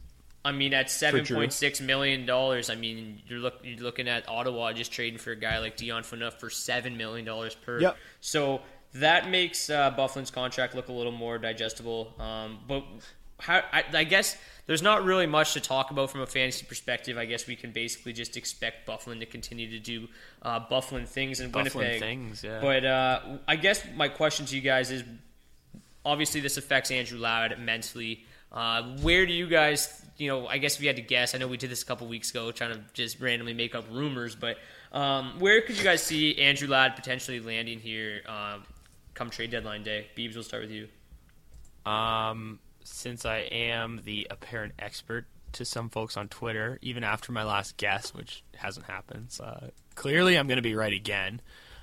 I 0.44 0.52
mean, 0.52 0.74
at 0.74 0.90
seven 0.90 1.24
point 1.26 1.52
six 1.52 1.80
million 1.80 2.24
dollars, 2.24 2.70
I 2.70 2.76
mean, 2.76 3.20
you're 3.26 3.40
look 3.40 3.54
you're 3.64 3.80
looking 3.80 4.08
at 4.08 4.28
Ottawa 4.28 4.72
just 4.72 4.92
trading 4.92 5.18
for 5.18 5.32
a 5.32 5.36
guy 5.36 5.58
like 5.58 5.76
Dion 5.76 6.02
Phaneuf 6.02 6.34
for 6.34 6.50
seven 6.50 6.96
million 6.96 7.24
dollars 7.24 7.54
per. 7.54 7.80
Yep. 7.80 7.96
So 8.20 8.60
that 8.94 9.28
makes 9.28 9.68
uh, 9.70 9.90
Byfuglien's 9.92 10.30
contract 10.30 10.74
look 10.74 10.88
a 10.88 10.92
little 10.92 11.12
more 11.12 11.38
digestible. 11.38 12.14
Um, 12.18 12.60
but 12.68 12.84
how, 13.38 13.62
I, 13.72 13.84
I 13.92 14.04
guess 14.04 14.36
there's 14.66 14.82
not 14.82 15.04
really 15.04 15.26
much 15.26 15.52
to 15.54 15.60
talk 15.60 15.90
about 15.90 16.10
from 16.10 16.22
a 16.22 16.26
fantasy 16.26 16.66
perspective. 16.66 17.16
I 17.16 17.24
guess 17.24 17.46
we 17.46 17.56
can 17.56 17.70
basically 17.70 18.12
just 18.12 18.36
expect 18.36 18.86
Byfuglien 18.88 19.20
to 19.20 19.26
continue 19.26 19.70
to 19.70 19.78
do 19.78 20.08
uh, 20.42 20.60
Byfuglien 20.60 21.06
things 21.06 21.40
in 21.40 21.50
Byfuglien 21.50 21.74
Winnipeg. 21.74 22.00
things, 22.00 22.44
yeah. 22.44 22.60
But 22.60 22.84
uh, 22.84 23.20
I 23.46 23.56
guess 23.56 23.86
my 23.94 24.08
question 24.08 24.46
to 24.46 24.56
you 24.56 24.62
guys 24.62 24.90
is 24.90 25.04
obviously 26.04 26.40
this 26.40 26.56
affects 26.56 26.90
Andrew 26.90 27.18
Ladd 27.18 27.52
immensely. 27.52 28.24
Uh, 28.50 28.96
where 29.02 29.26
do 29.26 29.32
you 29.32 29.46
guys, 29.46 30.04
you 30.16 30.28
know, 30.28 30.46
I 30.46 30.58
guess 30.58 30.76
if 30.76 30.80
you 30.80 30.88
had 30.88 30.96
to 30.96 31.02
guess, 31.02 31.34
I 31.34 31.38
know 31.38 31.48
we 31.48 31.56
did 31.56 31.70
this 31.70 31.82
a 31.82 31.86
couple 31.86 32.06
weeks 32.06 32.30
ago, 32.30 32.50
trying 32.52 32.72
to 32.72 32.80
just 32.94 33.20
randomly 33.20 33.54
make 33.54 33.74
up 33.74 33.84
rumors, 33.90 34.34
but 34.34 34.56
um, 34.92 35.38
where 35.40 35.60
could 35.60 35.76
you 35.76 35.84
guys 35.84 36.02
see 36.02 36.38
Andrew 36.38 36.68
Ladd 36.68 36.96
potentially 36.96 37.40
landing 37.40 37.80
here 37.80 38.22
um, 38.26 38.62
come 39.14 39.30
trade 39.30 39.50
deadline 39.50 39.82
day? 39.82 40.06
Beebs, 40.16 40.34
we'll 40.34 40.42
start 40.42 40.62
with 40.62 40.70
you. 40.70 40.88
Um, 41.90 42.58
since 42.86 43.24
I 43.24 43.38
am 43.38 44.00
the 44.04 44.26
apparent 44.30 44.74
expert 44.78 45.26
to 45.52 45.64
some 45.64 45.88
folks 45.88 46.16
on 46.16 46.28
Twitter, 46.28 46.78
even 46.82 47.04
after 47.04 47.32
my 47.32 47.44
last 47.44 47.76
guess, 47.76 48.14
which 48.14 48.44
hasn't 48.54 48.86
happened, 48.86 49.26
so 49.30 49.44
uh, 49.44 49.66
clearly 49.94 50.36
I'm 50.36 50.46
going 50.46 50.56
to 50.56 50.62
be 50.62 50.74
right 50.74 50.92
again. 50.92 51.40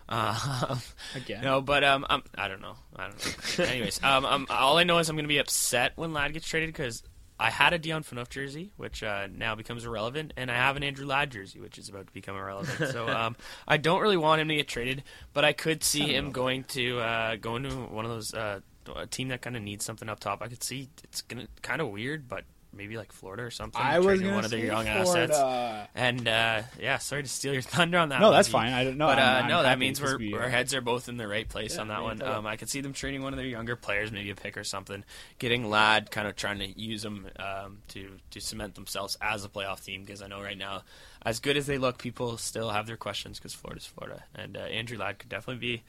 Uh, 0.08 0.76
Again. 1.16 1.44
No, 1.44 1.62
but 1.62 1.84
um, 1.84 2.06
I'm, 2.10 2.24
I 2.36 2.50
don't 2.50 2.62
know. 2.62 2.76
I 2.94 3.08
don't 3.08 3.58
know. 3.58 3.64
Anyways, 3.64 4.04
um, 4.04 4.26
um, 4.26 4.48
all 4.50 4.78
I 4.78 4.84
know 4.84 4.98
is 4.98 5.10
I'm 5.10 5.16
going 5.16 5.24
to 5.24 5.30
be 5.30 5.38
upset 5.38 5.94
when 5.96 6.12
Ladd 6.12 6.34
gets 6.34 6.46
traded 6.46 6.68
because 6.68 7.04
I 7.40 7.50
had 7.50 7.74
a 7.74 7.80
Dion 7.80 8.04
Phaneuf 8.04 8.30
jersey, 8.30 8.72
which 8.78 9.02
uh, 9.02 9.28
now 9.34 9.56
becomes 9.56 9.86
irrelevant, 9.86 10.34
and 10.38 10.52
I 10.52 10.56
have 10.56 10.78
an 10.78 10.84
Andrew 10.84 11.06
Ladd 11.06 11.32
jersey, 11.32 11.60
which 11.60 11.78
is 11.78 11.90
about 11.90 12.08
to 12.08 12.14
become 12.14 12.36
irrelevant. 12.36 12.92
so 12.92 13.08
um, 13.10 13.36
I 13.68 13.78
don't 13.78 14.02
really 14.02 14.18
want 14.18 14.42
him 14.42 14.50
to 14.50 14.56
get 14.56 14.68
traded, 14.68 15.04
but 15.34 15.46
I 15.46 15.54
could 15.54 15.84
see 15.84 16.14
him 16.14 16.32
going 16.32 16.64
to 16.66 17.00
uh, 17.00 17.36
going 17.38 17.64
to 17.64 17.70
one 17.70 18.06
of 18.06 18.12
those 18.12 18.34
uh, 18.34 18.60
a 18.96 19.08
team 19.08 19.30
that 19.30 19.42
kind 19.42 19.56
of 19.56 19.62
needs 19.62 19.86
something 19.86 20.10
up 20.10 20.20
top. 20.20 20.42
I 20.42 20.48
could 20.48 20.64
see 20.64 20.90
it's 21.04 21.22
gonna 21.22 21.48
kind 21.62 21.82
of 21.82 21.90
weird, 21.90 22.28
but 22.28 22.44
maybe 22.76 22.98
like 22.98 23.12
Florida 23.12 23.44
or 23.44 23.52
something. 23.52 23.80
I 23.80 24.00
was 24.00 24.20
one 24.20 24.44
of 24.44 24.50
their 24.50 24.66
young 24.66 24.86
Florida. 24.86 25.36
assets. 25.36 25.90
And 25.94 26.28
uh, 26.28 26.64
yeah, 26.82 26.98
sorry 26.98 27.22
to 27.22 27.30
steal 27.30 27.54
your 27.54 27.62
thunder 27.62 28.00
on 28.00 28.10
that. 28.10 28.20
No, 28.20 28.30
one, 28.30 28.36
that's 28.38 28.48
G. 28.48 28.52
fine. 28.52 28.74
I 28.74 28.84
don't 28.84 28.98
know. 28.98 29.06
But 29.06 29.20
uh, 29.20 29.22
I'm- 29.22 29.44
I'm 29.44 29.50
no, 29.50 29.62
that 29.62 29.78
means 29.78 30.02
we're, 30.02 30.18
we, 30.18 30.34
uh, 30.34 30.38
our 30.40 30.50
heads 30.50 30.74
are 30.74 30.82
both 30.82 31.08
in 31.08 31.18
the 31.18 31.28
right 31.28 31.48
place 31.48 31.76
Yeah, 31.76 31.82
on 31.82 31.90
that 31.90 32.02
one. 32.02 32.18
totally. 32.18 32.36
Um, 32.36 32.48
I 32.48 32.56
could 32.58 32.70
see 32.70 32.82
them 32.82 32.94
trading 32.94 33.22
one 33.22 33.32
of 33.32 33.38
their 33.38 33.46
younger 33.46 33.76
players, 33.76 34.12
maybe 34.12 34.32
a 34.32 34.36
pick 34.36 34.58
or 34.58 34.64
something, 34.64 35.04
getting 35.38 35.70
Ladd, 35.70 36.10
kind 36.10 36.28
of 36.28 36.36
trying 36.36 36.58
to 36.60 36.66
use 36.82 37.04
them 37.04 37.28
um, 37.38 37.78
to 37.90 38.10
to 38.32 38.42
cement 38.42 38.74
themselves 38.74 39.18
as 39.22 39.46
a 39.46 39.50
playoff 39.50 39.84
team. 39.86 40.02
Because 40.04 40.24
I 40.24 40.28
know 40.28 40.42
right 40.42 40.58
now, 40.58 40.82
as 41.24 41.40
good 41.40 41.58
as 41.58 41.68
they 41.68 41.78
look, 41.78 42.00
people 42.00 42.38
still 42.40 42.72
have 42.72 42.88
their 42.88 42.98
questions 42.98 43.38
because 43.38 43.54
Florida's 43.54 43.86
Florida, 43.86 44.24
and 44.34 44.58
uh, 44.58 44.62
Andrew 44.62 44.98
Ladd 44.98 45.20
could 45.20 45.30
definitely 45.30 45.62
be 45.62 45.84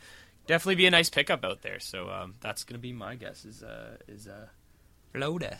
definitely 0.46 0.76
be 0.76 0.86
a 0.86 0.90
nice 0.90 1.10
pickup 1.10 1.44
out 1.44 1.62
there. 1.62 1.80
So 1.80 2.10
um, 2.10 2.34
that's 2.40 2.64
going 2.64 2.74
to 2.74 2.80
be 2.80 2.92
my 2.92 3.14
guess. 3.14 3.44
Is 3.44 3.62
uh, 3.62 3.96
is 4.08 4.28
uh, 4.28 4.46
Florida. 5.12 5.58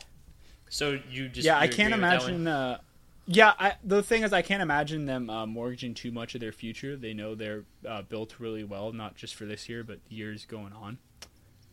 So 0.69 0.99
you 1.11 1.29
just 1.29 1.45
yeah, 1.45 1.59
I 1.59 1.69
can't 1.69 1.93
agree 1.93 2.03
with 2.03 2.11
that 2.11 2.21
one? 2.23 2.31
imagine. 2.31 2.49
Uh, 2.49 2.79
yeah, 3.27 3.53
I, 3.59 3.73
the 3.83 4.03
thing 4.03 4.23
is, 4.23 4.33
I 4.33 4.43
can't 4.43 4.63
imagine 4.63 5.07
them 5.07 5.31
uh, 5.31 5.47
mortgaging 5.47 5.95
too 5.95 6.13
much 6.13 6.35
of 6.35 6.41
their 6.43 6.53
future. 6.53 6.95
They 6.95 7.15
know 7.15 7.35
they're 7.35 7.65
uh, 7.89 8.03
built 8.03 8.39
really 8.39 8.65
well, 8.65 8.93
not 8.93 9.17
just 9.17 9.35
for 9.35 9.47
this 9.47 9.69
year, 9.69 9.83
but 9.83 9.99
years 10.09 10.45
going 10.45 10.73
on. 10.75 10.99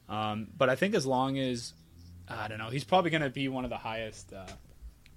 Um, 0.08 0.47
but 0.58 0.69
I 0.69 0.76
think 0.76 0.95
as 0.95 1.06
long 1.06 1.38
as 1.39 1.74
I 2.30 2.47
don't 2.47 2.58
know, 2.58 2.69
he's 2.69 2.86
probably 2.86 3.12
going 3.12 3.24
to 3.24 3.30
be 3.30 3.50
one 3.50 3.65
of 3.65 3.69
the 3.69 3.78
highest, 3.78 4.32
uh, 4.32 4.45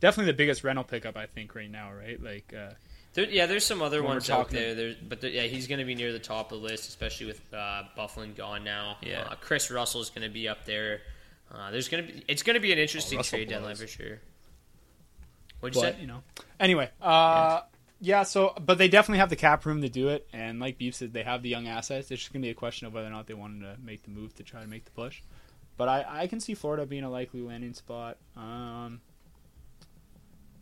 definitely 0.00 0.33
the 0.33 0.37
biggest 0.37 0.64
rental 0.64 0.85
pickup. 0.85 1.16
I 1.16 1.26
think 1.26 1.54
right 1.54 1.70
now, 1.70 1.92
right? 1.92 2.20
Like, 2.20 2.52
uh, 2.57 2.74
There, 3.14 3.24
yeah, 3.31 3.46
there's 3.46 3.64
some 3.64 3.81
other 3.81 4.03
When 4.03 4.11
ones 4.12 4.29
out 4.29 4.44
talking- 4.46 4.57
there. 4.59 4.74
There's, 4.74 4.96
but 4.96 5.20
there, 5.20 5.31
yeah, 5.31 5.42
he's 5.42 5.66
going 5.68 5.79
to 5.79 5.85
be 5.85 5.94
near 5.94 6.12
the 6.12 6.18
top 6.18 6.50
of 6.53 6.61
the 6.61 6.66
list, 6.66 6.88
especially 6.88 7.27
with 7.27 7.40
uh, 7.55 7.85
Byfuglien 7.96 8.37
gone 8.37 8.64
now. 8.64 8.96
Yeah. 9.03 9.22
uh, 9.31 9.35
Kris 9.37 9.70
Russell's 9.70 10.11
going 10.11 10.27
to 10.27 10.33
be 10.33 10.48
up 10.48 10.64
there. 10.64 11.00
Uh, 11.53 11.70
there's 11.70 11.88
going 11.88 12.05
to 12.07 12.12
be 12.12 12.24
it's 12.27 12.42
going 12.42 12.55
to 12.55 12.61
be 12.61 12.72
an 12.72 12.79
interesting 12.79 13.16
Oh, 13.16 13.20
Russell 13.20 13.38
trade 13.38 13.48
deadline 13.48 13.77
for 13.77 13.87
sure. 13.87 14.18
What'd 15.61 15.77
you 15.77 15.83
but 15.83 15.94
say? 15.94 16.00
you 16.00 16.07
know, 16.07 16.22
anyway, 16.59 16.90
uh, 17.00 17.61
yeah. 18.00 18.24
So, 18.24 18.55
but 18.61 18.77
they 18.79 18.88
definitely 18.88 19.18
have 19.20 19.31
the 19.31 19.37
cap 19.37 19.64
room 19.64 19.81
to 19.83 19.88
do 19.88 20.09
it, 20.09 20.27
and 20.33 20.59
like 20.59 20.77
Beef 20.79 20.94
said, 20.94 21.12
they 21.12 21.22
have 21.22 21.42
the 21.42 21.48
young 21.48 21.68
assets. 21.68 22.11
It's 22.11 22.20
just 22.22 22.33
going 22.33 22.42
to 22.42 22.46
be 22.46 22.50
a 22.50 22.55
question 22.55 22.87
of 22.87 22.92
whether 22.94 23.07
or 23.07 23.11
not 23.11 23.27
they 23.27 23.35
wanted 23.35 23.61
to 23.61 23.77
make 23.83 24.03
the 24.03 24.11
move 24.11 24.35
to 24.37 24.42
try 24.42 24.61
to 24.62 24.66
make 24.66 24.85
the 24.85 24.90
push. 24.90 25.22
But 25.77 25.88
I, 25.88 26.05
I 26.09 26.27
can 26.27 26.40
see 26.40 26.55
Florida 26.55 26.85
being 26.87 27.05
a 27.05 27.11
likely 27.11 27.40
landing 27.40 27.74
spot. 27.74 28.16
Um, 28.37 28.42
trying 28.42 29.00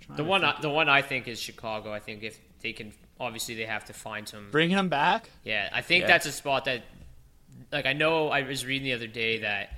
The 0.09 0.17
to 0.17 0.25
one, 0.25 0.45
I, 0.45 0.51
think- 0.53 0.62
the 0.62 0.71
one 0.71 0.88
I 0.88 1.03
think 1.03 1.29
is 1.29 1.41
Chicago. 1.41 1.93
I 1.93 1.99
think 2.01 2.23
if 2.23 2.38
they 2.61 2.73
can, 2.73 2.93
obviously 3.21 3.55
they 3.55 3.67
have 3.67 3.85
to 3.87 3.93
find 3.93 4.29
some. 4.29 4.51
bringing 4.51 4.77
them 4.77 4.88
back. 4.88 5.29
Yeah, 5.45 5.69
I 5.73 5.83
think 5.83 6.03
Yeah. 6.03 6.07
that's 6.09 6.27
a 6.27 6.33
spot 6.33 6.65
that, 6.67 6.83
like, 7.71 7.87
I 7.87 7.93
know 7.93 8.29
I 8.29 8.43
was 8.43 8.65
reading 8.65 8.85
the 8.85 8.93
other 8.95 9.07
day 9.07 9.38
that 9.41 9.77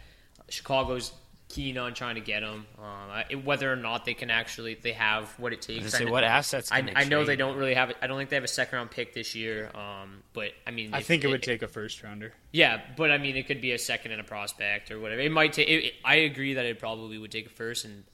Chicago's 0.49 1.13
keen 1.49 1.79
on 1.79 1.95
trying 1.95 2.17
to 2.17 2.21
get 2.21 2.43
him. 2.43 2.67
Um, 2.79 2.85
I- 3.11 3.27
whether 3.45 3.73
or 3.73 3.77
not 3.77 4.05
they 4.05 4.15
can 4.15 4.29
actually, 4.31 4.75
they 4.75 4.93
have 4.93 5.29
what 5.39 5.53
it 5.53 5.63
takes. 5.63 5.85
was 5.85 5.93
say, 5.93 6.05
I- 6.07 6.11
what 6.11 6.25
assets? 6.25 6.73
I, 6.73 6.81
they 6.81 6.93
I 6.97 7.05
know 7.05 7.25
they 7.25 7.37
don't 7.37 7.57
really 7.57 7.75
have. 7.75 7.93
I 8.03 8.07
don't 8.09 8.19
think 8.19 8.31
they 8.31 8.37
have 8.37 8.45
a 8.45 8.49
second 8.49 8.77
round 8.79 8.91
pick 8.91 9.15
this 9.15 9.35
year. 9.37 9.71
Um, 9.75 10.23
but 10.33 10.49
I 10.67 10.73
mean, 10.73 10.93
I 10.93 10.99
if- 10.99 11.07
think 11.07 11.23
it 11.23 11.29
would 11.29 11.43
take 11.45 11.63
a 11.63 11.69
first 11.69 12.03
rounder. 12.03 12.33
Yeah, 12.51 12.81
but 12.97 13.11
I 13.13 13.19
mean, 13.19 13.37
it 13.37 13.47
could 13.47 13.61
be 13.61 13.73
a 13.73 13.79
second 13.79 14.13
and 14.13 14.21
a 14.21 14.25
prospect 14.25 14.91
or 14.91 14.99
whatever. 14.99 15.21
It 15.21 15.31
might 15.31 15.53
take. 15.53 15.69
It, 15.69 15.85
it- 15.85 15.95
I 16.05 16.17
agree 16.17 16.55
that 16.55 16.65
it 16.67 16.79
probably 16.81 17.19
would 17.19 17.31
take 17.31 17.47
a 17.47 17.51
first, 17.51 17.85
and 17.85 18.05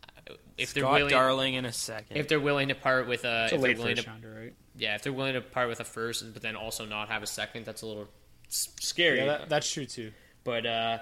if 0.60 0.74
they're 0.74 0.82
Scott 0.82 0.94
willing, 0.94 1.10
Darling 1.10 1.54
in 1.54 1.64
a 1.64 1.72
second. 1.72 2.16
if 2.16 2.28
they're 2.28 2.40
willing 2.40 2.68
to 2.68 2.74
part 2.74 3.08
with 3.08 3.24
a, 3.24 3.44
It's 3.44 3.52
a 3.52 3.56
if 3.56 3.60
they're 3.60 3.70
late 3.70 3.78
willing 3.78 3.96
first 3.96 4.06
to, 4.06 4.10
rounder, 4.10 4.40
right? 4.40 4.54
yeah, 4.76 4.94
if 4.94 5.02
they're 5.02 5.12
willing 5.12 5.34
to 5.34 5.40
part 5.40 5.68
with 5.68 5.80
a 5.80 5.84
first, 5.84 6.32
but 6.32 6.42
then 6.42 6.56
also 6.56 6.84
not 6.84 7.08
have 7.08 7.22
a 7.22 7.26
second, 7.26 7.64
that's 7.64 7.82
a 7.82 7.86
little 7.86 8.08
scary. 8.48 9.18
Yeah, 9.18 9.26
that, 9.26 9.48
that's 9.48 9.72
true 9.72 9.86
too. 9.86 10.12
But 10.44 10.66
uh, 10.66 10.98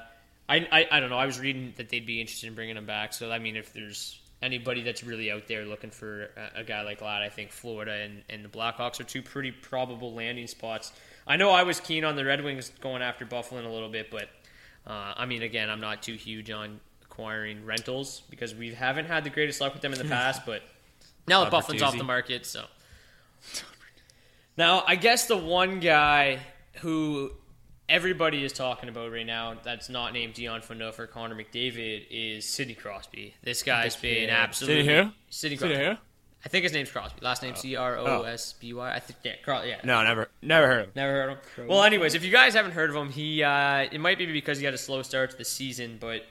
I, 0.49 0.57
I 0.71 0.88
I 0.90 1.01
don't 1.01 1.11
know. 1.11 1.18
I 1.18 1.27
was 1.27 1.38
reading 1.38 1.75
that 1.77 1.88
they'd 1.88 2.07
be 2.07 2.21
interested 2.21 2.47
in 2.49 2.55
bringing 2.55 2.77
him 2.77 2.87
back. 2.87 3.12
So 3.12 3.31
I 3.31 3.38
mean, 3.38 3.57
if 3.57 3.73
there's 3.73 4.21
anybody 4.42 4.83
that's 4.83 5.03
really 5.03 5.31
out 5.31 5.47
there 5.49 5.64
looking 5.64 5.90
for 5.90 6.31
a, 6.57 6.61
a 6.61 6.64
guy 6.64 6.83
like 6.83 7.01
Ladd, 7.01 7.23
I 7.23 7.29
think 7.29 7.51
Florida 7.51 7.92
and, 7.92 8.23
and 8.31 8.44
the 8.44 8.49
Blackhawks 8.49 9.01
are 9.01 9.05
two 9.05 9.23
pretty 9.23 9.51
probable 9.51 10.14
landing 10.14 10.47
spots. 10.47 10.92
I 11.27 11.37
know 11.37 11.51
I 11.51 11.64
was 11.64 11.81
keen 11.81 12.05
on 12.05 12.16
the 12.16 12.25
Red 12.25 12.42
Wings 12.42 12.71
going 12.81 13.03
after 13.03 13.27
Byfuglien 13.27 13.66
a 13.66 13.68
little 13.68 13.88
bit, 13.90 14.11
but 14.11 14.29
uh, 14.87 15.14
I 15.16 15.27
mean, 15.27 15.42
again, 15.42 15.68
I'm 15.68 15.81
not 15.81 16.03
too 16.03 16.14
huge 16.14 16.51
on 16.51 16.81
acquiring 17.18 17.64
rentals 17.64 18.22
because 18.31 18.54
we 18.54 18.72
haven't 18.72 19.07
had 19.07 19.24
the 19.24 19.31
greatest 19.31 19.61
luck 19.61 19.72
with 19.72 19.83
them 19.83 19.92
in 19.92 19.98
the 19.98 20.04
past. 20.04 20.46
But 20.46 20.62
now 21.26 21.44
that 21.44 21.52
Byfuglien's 21.52 21.83
off 21.83 21.98
the 21.98 22.04
market, 22.04 22.46
so 22.46 22.64
now 24.57 24.85
I 24.87 24.94
guess 24.94 25.26
the 25.26 25.37
one 25.37 25.81
guy 25.81 26.38
who 26.81 27.33
everybody 27.88 28.44
is 28.44 28.52
talking 28.52 28.88
about 28.88 29.11
right 29.11 29.26
now 29.26 29.57
that's 29.64 29.88
not 29.88 30.12
named 30.12 30.35
Dion 30.35 30.61
Phaneuf 30.61 30.98
or 30.98 31.07
Connor 31.09 31.35
McDavid 31.35 32.07
is 32.09 32.48
Sidney 32.48 32.74
Crosby. 32.74 33.35
This 33.42 33.62
guy's 33.64 33.96
been 33.96 34.31
absolutely 34.31 34.85
Sidney 34.85 35.02
who? 35.02 35.11
Sidney 35.28 35.57
Sidney 35.57 35.74
Crosby. 35.76 35.90
who? 35.90 35.96
I 36.44 36.48
think 36.48 36.62
his 36.62 36.72
name's 36.72 36.90
Crosby. 36.92 37.18
Last 37.20 37.42
name 37.42 37.57
C 37.57 37.74
R 37.74 37.98
O 37.98 38.22
S 38.22 38.52
B 38.52 38.72
Y. 38.72 38.94
I 38.94 39.00
think 39.00 39.18
yeah, 39.24 39.33
Cro- 39.42 39.64
yeah. 39.64 39.81
No, 39.83 40.04
never, 40.04 40.31
never 40.40 40.68
heard 40.68 40.81
of 40.83 40.87
him. 40.87 40.92
Never 40.94 41.12
heard 41.12 41.31
of 41.31 41.54
him. 41.57 41.66
Well, 41.66 41.83
anyways, 41.83 42.14
if 42.14 42.22
you 42.22 42.31
guys 42.31 42.54
haven't 42.54 42.72
heard 42.72 42.90
of 42.90 42.96
him, 42.96 43.11
he 43.11 43.42
uh, 43.42 43.88
it 43.90 44.00
might 44.00 44.18
be 44.18 44.26
because 44.26 44.61
he 44.61 44.64
had 44.64 44.72
a 44.72 44.78
slow 44.78 45.02
start 45.02 45.33
to 45.33 45.37
the 45.37 45.44
season, 45.44 45.98
but 46.00 46.22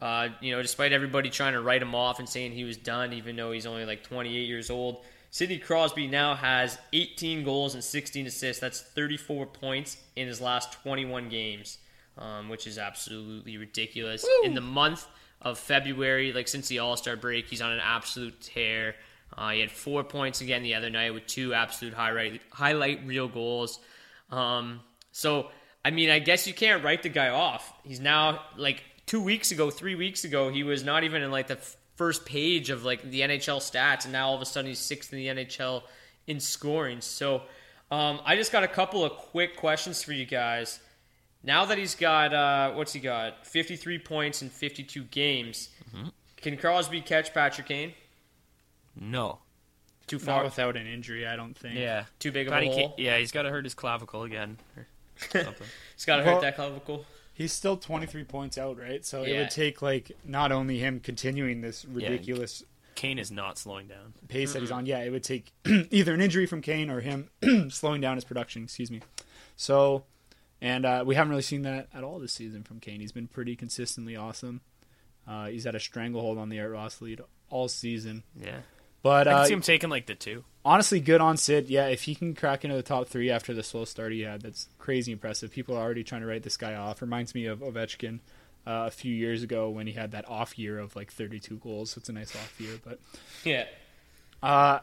uh, 0.00 0.28
you 0.40 0.54
know, 0.54 0.62
despite 0.62 0.92
everybody 0.92 1.30
trying 1.30 1.54
to 1.54 1.60
write 1.60 1.82
him 1.82 1.94
off 1.94 2.18
and 2.18 2.28
saying 2.28 2.52
he 2.52 2.64
was 2.64 2.76
done, 2.76 3.12
even 3.12 3.36
though 3.36 3.52
he's 3.52 3.66
only 3.66 3.84
like 3.84 4.04
28 4.04 4.46
years 4.46 4.70
old, 4.70 5.04
Sidney 5.30 5.58
Crosby 5.58 6.06
now 6.06 6.34
has 6.34 6.78
18 6.92 7.44
goals 7.44 7.74
and 7.74 7.82
16 7.84 8.26
assists. 8.26 8.60
That's 8.60 8.80
34 8.80 9.46
points 9.46 9.96
in 10.16 10.26
his 10.26 10.40
last 10.40 10.72
21 10.72 11.28
games, 11.28 11.78
um, 12.16 12.48
which 12.48 12.66
is 12.66 12.78
absolutely 12.78 13.56
ridiculous. 13.58 14.24
In 14.44 14.54
the 14.54 14.60
month 14.60 15.06
of 15.42 15.58
February, 15.58 16.32
like 16.32 16.48
since 16.48 16.68
the 16.68 16.78
All 16.78 16.96
Star 16.96 17.16
break, 17.16 17.46
he's 17.46 17.60
on 17.60 17.72
an 17.72 17.80
absolute 17.80 18.40
tear. 18.40 18.94
Uh, 19.36 19.50
he 19.50 19.60
had 19.60 19.70
four 19.70 20.02
points 20.04 20.40
again 20.40 20.62
the 20.62 20.74
other 20.74 20.90
night 20.90 21.12
with 21.12 21.26
two 21.26 21.52
absolute 21.54 21.92
highlight 21.94 22.40
highlight 22.50 23.06
reel 23.06 23.28
goals. 23.28 23.78
Um, 24.30 24.80
so 25.12 25.50
I 25.84 25.90
mean, 25.90 26.10
I 26.10 26.18
guess 26.18 26.46
you 26.46 26.54
can't 26.54 26.82
write 26.82 27.02
the 27.02 27.08
guy 27.08 27.28
off. 27.28 27.72
He's 27.84 28.00
now 28.00 28.40
like 28.56 28.82
two 29.08 29.20
weeks 29.20 29.50
ago, 29.50 29.70
three 29.70 29.96
weeks 29.96 30.22
ago, 30.22 30.48
he 30.50 30.62
was 30.62 30.84
not 30.84 31.02
even 31.02 31.22
in 31.22 31.32
like 31.32 31.48
the 31.48 31.56
f- 31.56 31.76
first 31.96 32.24
page 32.24 32.70
of 32.70 32.84
like 32.84 33.02
the 33.10 33.22
NHL 33.22 33.58
stats, 33.58 34.04
and 34.04 34.12
now 34.12 34.28
all 34.28 34.36
of 34.36 34.40
a 34.42 34.46
sudden 34.46 34.68
he's 34.68 34.78
sixth 34.78 35.12
in 35.12 35.18
the 35.18 35.26
NHL 35.26 35.82
in 36.28 36.38
scoring. 36.38 37.00
So 37.00 37.42
um, 37.90 38.20
I 38.24 38.36
just 38.36 38.52
got 38.52 38.62
a 38.62 38.68
couple 38.68 39.04
of 39.04 39.12
quick 39.12 39.56
questions 39.56 40.02
for 40.04 40.12
you 40.12 40.26
guys. 40.26 40.78
Now 41.42 41.64
that 41.64 41.78
he's 41.78 41.94
got 41.96 42.32
uh, 42.32 42.72
what's 42.74 42.92
he 42.92 43.00
got? 43.00 43.44
Fifty 43.46 43.74
three 43.76 43.98
points 43.98 44.42
in 44.42 44.50
fifty 44.50 44.84
two 44.84 45.02
games. 45.04 45.70
Can 46.36 46.56
Crosby 46.56 47.00
catch 47.00 47.34
Patrick 47.34 47.66
Kane? 47.66 47.94
No. 48.94 49.38
Too 50.06 50.16
Not 50.18 50.24
far, 50.24 50.44
without 50.44 50.76
an 50.76 50.86
injury, 50.86 51.26
I 51.26 51.36
don't 51.36 51.56
think. 51.56 51.74
Yeah. 51.76 52.04
too 52.18 52.32
big 52.32 52.46
of 52.46 52.52
But 52.52 52.62
a 52.62 52.66
he 52.66 52.70
hole. 52.72 52.88
can't- 52.88 52.98
yeah, 52.98 53.18
he's 53.18 53.30
got 53.32 53.42
to 53.42 53.50
hurt 53.50 53.64
his 53.64 53.74
clavicle 53.74 54.22
again. 54.22 54.56
Or 54.76 54.86
something. 55.42 55.66
He's 55.94 56.04
got 56.04 56.16
to 56.18 56.22
Well- 56.24 56.34
hurt 56.36 56.40
that 56.42 56.56
clavicle. 56.56 57.04
He's 57.38 57.52
still 57.52 57.76
23 57.76 58.24
points 58.24 58.58
out, 58.58 58.80
right? 58.80 59.04
So 59.06 59.22
it 59.22 59.38
would 59.38 59.50
take 59.50 59.80
like 59.80 60.10
not 60.24 60.50
only 60.50 60.80
him 60.80 60.98
continuing 60.98 61.60
this 61.60 61.84
ridiculous 61.84 62.64
Kane 62.96 63.20
is 63.20 63.30
not 63.30 63.58
slowing 63.58 63.86
down. 63.86 64.12
pace 64.26 64.54
that 64.54 64.60
he's 64.60 64.72
on. 64.72 64.84
Yeah, 64.84 64.98
it 64.98 65.10
would 65.10 65.22
take 65.22 65.52
either 65.64 66.12
an 66.14 66.20
injury 66.20 66.46
from 66.46 66.62
Kane 66.62 66.90
or 66.90 67.00
him 67.00 67.30
slowing 67.70 68.00
down 68.00 68.16
his 68.16 68.24
production. 68.24 68.64
Excuse 68.64 68.90
me. 68.90 69.02
So, 69.54 70.02
and 70.60 70.84
uh, 70.84 71.04
we 71.06 71.14
haven't 71.14 71.30
really 71.30 71.42
seen 71.42 71.62
that 71.62 71.86
at 71.94 72.02
all 72.02 72.18
this 72.18 72.32
season 72.32 72.64
from 72.64 72.80
Kane. 72.80 72.98
He's 72.98 73.12
been 73.12 73.28
pretty 73.28 73.54
consistently 73.54 74.16
awesome. 74.16 74.62
Uh, 75.28 75.46
he's 75.46 75.62
had 75.62 75.76
a 75.76 75.80
stranglehold 75.80 76.38
on 76.38 76.48
the 76.48 76.58
Art 76.58 76.72
Ross 76.72 77.00
lead 77.00 77.20
all 77.50 77.68
season. 77.68 78.24
Yeah. 78.34 78.62
But 79.04 79.28
I 79.28 79.32
can 79.32 79.40
uh, 79.40 79.44
see 79.44 79.52
him 79.52 79.60
taking 79.60 79.90
like 79.90 80.06
the 80.06 80.16
two. 80.16 80.42
Honestly, 80.64 81.00
good 81.00 81.20
on 81.20 81.36
Sid. 81.36 81.68
Yeah, 81.68 81.86
if 81.88 82.02
he 82.04 82.14
can 82.14 82.34
crack 82.34 82.64
into 82.64 82.76
the 82.76 82.82
top 82.82 83.08
three 83.08 83.30
after 83.30 83.52
the 83.54 83.62
slow 83.62 83.84
start 83.84 84.12
he 84.12 84.22
had, 84.22 84.42
that's 84.42 84.68
crazy 84.78 85.12
impressive. 85.12 85.50
People 85.50 85.76
are 85.76 85.82
already 85.82 86.04
trying 86.04 86.20
to 86.22 86.26
write 86.26 86.42
this 86.42 86.56
guy 86.56 86.74
off. 86.74 87.00
Reminds 87.02 87.34
me 87.34 87.46
of 87.46 87.60
Ovechkin 87.60 88.20
uh, 88.66 88.84
a 88.86 88.90
few 88.90 89.14
years 89.14 89.42
ago 89.42 89.70
when 89.70 89.86
he 89.86 89.92
had 89.94 90.12
that 90.12 90.28
off 90.28 90.58
year 90.58 90.78
of 90.78 90.94
like 90.96 91.10
32 91.12 91.56
goals. 91.58 91.90
So 91.92 91.98
it's 92.00 92.08
a 92.08 92.12
nice 92.12 92.34
off 92.34 92.60
year, 92.60 92.78
but 92.84 92.98
Yeah. 93.44 93.64
uh, 94.42 94.80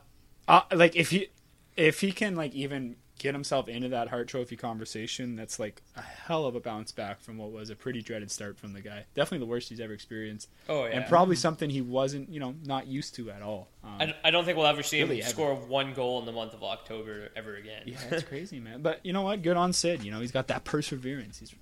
uh, 0.48 0.62
like 0.74 0.96
if 0.96 1.10
he 1.12 1.28
if 1.76 2.02
he 2.02 2.12
can 2.12 2.36
like 2.36 2.54
even 2.54 2.96
get 3.18 3.34
himself 3.34 3.68
into 3.68 3.90
that 3.90 4.10
Hart 4.10 4.28
Trophy 4.28 4.56
conversation, 4.56 5.36
that's 5.36 5.60
like 5.60 5.82
a 5.96 6.02
hell 6.02 6.46
of 6.46 6.56
a 6.56 6.60
bounce 6.60 6.92
back 6.92 7.22
from 7.22 7.38
what 7.38 7.52
was 7.52 7.70
a 7.70 7.76
pretty 7.76 8.02
dreaded 8.02 8.30
start 8.32 8.58
from 8.58 8.74
the 8.74 8.82
guy. 8.82 9.06
Definitely 9.16 9.46
the 9.46 9.50
worst 9.50 9.70
he's 9.70 9.80
ever 9.80 9.94
experienced. 9.94 10.50
Oh, 10.68 10.86
yeah. 10.86 10.92
and 10.98 11.06
probably 11.08 11.36
something 11.36 11.70
he 11.70 11.82
wasn't, 11.82 12.30
you 12.30 12.40
know, 12.40 12.56
not 12.66 12.88
used 12.88 13.16
to 13.16 13.32
at 13.32 13.42
all. 13.42 13.70
Um, 13.84 13.98
I, 14.02 14.16
I 14.26 14.32
don't 14.32 14.44
think 14.46 14.58
we'll 14.58 14.68
ever 14.68 14.84
see 14.84 15.02
Really 15.02 15.18
him 15.18 15.24
ever. 15.24 15.30
score 15.30 15.56
one 15.56 15.94
goal 15.94 16.20
in 16.20 16.26
the 16.26 16.32
month 16.32 16.54
of 16.54 16.64
October 16.64 17.30
ever 17.36 17.56
again. 17.56 17.84
yeah, 17.86 17.98
it's 18.12 18.24
crazy, 18.24 18.60
man. 18.60 18.82
But 18.82 19.00
you 19.06 19.14
know 19.14 19.22
what? 19.22 19.42
Good 19.42 19.58
on 19.58 19.72
Sid. 19.74 20.04
You 20.04 20.12
know, 20.12 20.20
he's 20.20 20.32
got 20.32 20.48
that 20.48 20.64
perseverance. 20.64 21.40
He's 21.40 21.54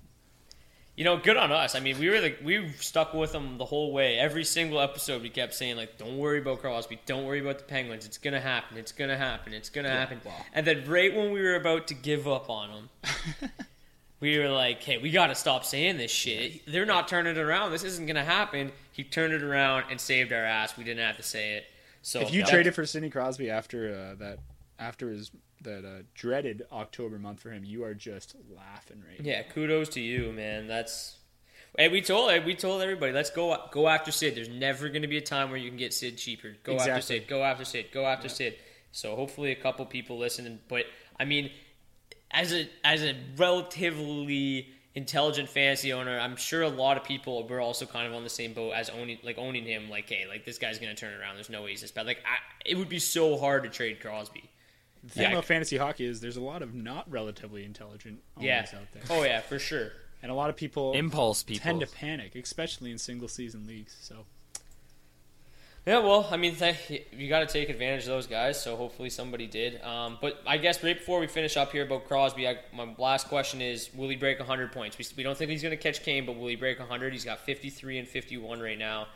You 0.96 1.02
know, 1.02 1.16
good 1.16 1.36
on 1.36 1.50
us. 1.50 1.74
I 1.74 1.80
mean, 1.80 1.98
we 1.98 2.08
were 2.08 2.20
like 2.20 2.38
we 2.44 2.68
stuck 2.78 3.14
with 3.14 3.32
them 3.32 3.58
the 3.58 3.64
whole 3.64 3.92
way. 3.92 4.16
Every 4.16 4.44
single 4.44 4.80
episode, 4.80 5.22
we 5.22 5.28
kept 5.28 5.54
saying 5.54 5.76
like, 5.76 5.98
"Don't 5.98 6.18
worry 6.18 6.38
about 6.38 6.60
Crosby. 6.60 7.00
Don't 7.04 7.24
worry 7.24 7.40
about 7.40 7.58
the 7.58 7.64
Penguins. 7.64 8.06
It's 8.06 8.18
gonna 8.18 8.40
happen. 8.40 8.76
It's 8.76 8.92
gonna 8.92 9.16
happen. 9.16 9.52
It's 9.52 9.70
gonna 9.70 9.90
happen." 9.90 10.20
And 10.52 10.64
then 10.64 10.84
right 10.86 11.12
when 11.14 11.32
we 11.32 11.42
were 11.42 11.56
about 11.56 11.88
to 11.88 11.94
give 11.94 12.28
up 12.28 12.48
on 12.48 12.88
them, 13.02 13.50
we 14.20 14.38
were 14.38 14.48
like, 14.48 14.82
"Hey, 14.84 14.98
we 14.98 15.10
got 15.10 15.28
to 15.28 15.34
stop 15.34 15.64
saying 15.64 15.96
this 15.96 16.12
shit. 16.12 16.64
They're 16.66 16.86
not 16.86 17.08
turning 17.08 17.36
it 17.36 17.40
around. 17.40 17.72
This 17.72 17.82
isn't 17.84 18.06
gonna 18.06 18.24
happen." 18.24 18.70
He 18.92 19.02
turned 19.02 19.34
it 19.34 19.42
around 19.42 19.86
and 19.90 20.00
saved 20.00 20.32
our 20.32 20.44
ass. 20.44 20.76
We 20.76 20.84
didn't 20.84 21.04
have 21.04 21.16
to 21.16 21.24
say 21.24 21.54
it. 21.54 21.64
So 22.02 22.20
if 22.20 22.32
you 22.32 22.44
traded 22.44 22.74
for 22.74 22.86
Sidney 22.86 23.10
Crosby 23.10 23.50
after 23.50 23.88
uh, 23.88 24.14
that, 24.20 24.38
after 24.78 25.10
his 25.10 25.30
that 25.62 25.84
uh, 25.84 26.02
dreaded 26.14 26.62
October 26.72 27.18
month 27.18 27.40
for 27.40 27.50
him, 27.50 27.64
you 27.64 27.84
are 27.84 27.94
just 27.94 28.36
laughing 28.54 29.02
right 29.06 29.20
now. 29.20 29.30
Yeah, 29.30 29.42
kudos 29.42 29.88
to 29.90 30.00
you, 30.00 30.32
man. 30.32 30.66
That's 30.66 31.18
and 31.76 31.92
we 31.92 32.02
told 32.02 32.44
we 32.44 32.54
told 32.54 32.82
everybody, 32.82 33.12
let's 33.12 33.30
go 33.30 33.56
go 33.72 33.88
after 33.88 34.12
Sid. 34.12 34.36
There's 34.36 34.48
never 34.48 34.88
going 34.88 35.02
to 35.02 35.08
be 35.08 35.16
a 35.16 35.22
time 35.22 35.50
where 35.50 35.58
you 35.58 35.68
can 35.68 35.78
get 35.78 35.92
Sid 35.92 36.16
cheaper. 36.18 36.54
Go 36.62 36.76
after 36.76 37.00
Sid. 37.00 37.26
Go 37.26 37.42
after 37.42 37.64
Sid. 37.64 37.86
Go 37.92 38.06
after 38.06 38.28
Sid. 38.28 38.56
So 38.92 39.16
hopefully 39.16 39.50
a 39.50 39.56
couple 39.56 39.84
people 39.86 40.18
listen. 40.18 40.60
But 40.68 40.84
I 41.18 41.24
mean, 41.24 41.50
as 42.30 42.52
a 42.52 42.68
as 42.84 43.02
a 43.02 43.14
relatively 43.36 44.68
intelligent 44.94 45.48
fantasy 45.48 45.92
owner, 45.92 46.18
I'm 46.18 46.36
sure 46.36 46.62
a 46.62 46.68
lot 46.68 46.96
of 46.96 47.02
people 47.02 47.46
were 47.48 47.60
also 47.60 47.86
kind 47.86 48.06
of 48.06 48.14
on 48.14 48.22
the 48.22 48.30
same 48.30 48.52
boat 48.52 48.72
as 48.72 48.88
owning 48.90 49.18
like 49.24 49.38
owning 49.38 49.64
him. 49.64 49.90
Like, 49.90 50.08
hey, 50.08 50.26
like 50.28 50.44
this 50.44 50.58
guy's 50.58 50.78
going 50.78 50.94
to 50.94 51.00
turn 51.00 51.18
around. 51.18 51.34
There's 51.34 51.50
no 51.50 51.62
way 51.62 51.70
he's 51.70 51.80
this 51.80 51.90
bad. 51.90 52.06
Like, 52.06 52.18
I, 52.18 52.36
it 52.64 52.76
would 52.76 52.88
be 52.88 53.00
so 53.00 53.36
hard 53.36 53.64
to 53.64 53.68
trade 53.68 54.00
Crosby. 54.00 54.48
The 55.04 55.10
thing 55.10 55.22
Yeah. 55.24 55.32
about 55.32 55.44
fantasy 55.44 55.76
hockey 55.76 56.06
is 56.06 56.20
there's 56.20 56.36
a 56.38 56.40
lot 56.42 56.62
of 56.62 56.74
not 56.74 57.10
relatively 57.10 57.64
intelligent 57.64 58.22
Yeah. 58.40 58.60
out 58.74 58.86
there, 58.92 59.02
Oh 59.10 59.22
yeah, 59.22 59.40
for 59.40 59.58
sure. 59.58 59.92
and 60.22 60.32
a 60.32 60.34
lot 60.34 60.48
of 60.50 60.56
people 60.56 60.92
Impulse 60.94 61.42
people. 61.42 61.62
tend 61.62 61.80
to 61.80 61.86
panic, 61.86 62.34
especially 62.34 62.90
in 62.90 62.98
single 62.98 63.28
season 63.28 63.66
leagues. 63.66 63.96
So 64.00 64.24
Yeah, 65.86 65.98
well, 65.98 66.26
I 66.30 66.38
mean, 66.38 66.56
th- 66.56 67.04
you 67.12 67.28
got 67.28 67.40
to 67.40 67.46
take 67.46 67.68
advantage 67.68 68.04
of 68.04 68.08
those 68.08 68.26
guys. 68.26 68.58
So 68.62 68.74
hopefully 68.74 69.10
somebody 69.10 69.46
did. 69.46 69.82
Um, 69.82 70.16
but 70.18 70.40
I 70.46 70.56
guess 70.56 70.82
right 70.82 70.96
before 70.96 71.20
we 71.20 71.26
finish 71.26 71.58
up 71.58 71.72
here 71.72 71.84
about 71.84 72.06
Crosby, 72.08 72.48
I, 72.48 72.56
my 72.72 72.94
last 72.96 73.28
question 73.28 73.60
is: 73.60 73.90
Will 73.94 74.08
he 74.08 74.16
break 74.16 74.38
100 74.38 74.72
points? 74.72 74.96
We, 74.96 75.04
we 75.18 75.22
don't 75.22 75.36
think 75.36 75.50
he's 75.50 75.60
going 75.62 75.76
to 75.76 75.82
catch 75.82 76.02
Kane, 76.02 76.24
but 76.24 76.38
will 76.38 76.46
he 76.48 76.56
break 76.56 76.78
100? 76.78 77.12
He's 77.12 77.26
got 77.26 77.40
53 77.40 77.98
and 77.98 78.08
51 78.08 78.60
right 78.60 78.78
now. 78.78 79.08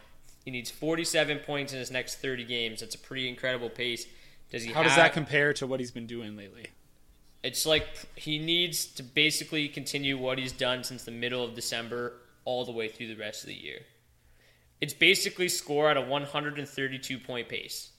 He 0.45 0.51
needs 0.51 0.71
47 0.71 1.39
points 1.39 1.73
in 1.73 1.79
his 1.79 1.91
next 1.91 2.17
30 2.17 2.45
games. 2.45 2.81
That's 2.81 2.95
a 2.95 2.99
pretty 2.99 3.31
incredible 3.31 3.71
pace. 3.71 4.07
Does 4.51 4.63
he? 4.65 4.73
how 4.73 4.83
does 4.83 4.97
that 4.97 5.13
compare 5.13 5.53
to 5.55 5.67
what 5.67 5.81
he's 5.81 5.91
been 5.91 6.07
doing 6.07 6.37
lately? 6.37 6.67
It's 7.43 7.65
like 7.67 7.87
he 8.17 8.39
needs 8.39 8.87
to 8.87 9.03
basically 9.03 9.69
continue 9.69 10.19
what 10.19 10.39
he's 10.39 10.53
done 10.53 10.83
since 10.85 11.05
the 11.05 11.11
middle 11.11 11.45
of 11.45 11.55
December 11.55 12.15
all 12.45 12.65
the 12.65 12.73
way 12.73 12.89
through 12.89 13.09
the 13.09 13.17
rest 13.17 13.43
of 13.43 13.49
the 13.49 13.55
year. 13.55 13.81
It's 14.81 14.95
basically 14.95 15.49
score 15.49 15.91
at 15.91 15.97
a 15.97 16.01
132 16.01 17.19
point 17.19 17.49
pace. 17.49 17.91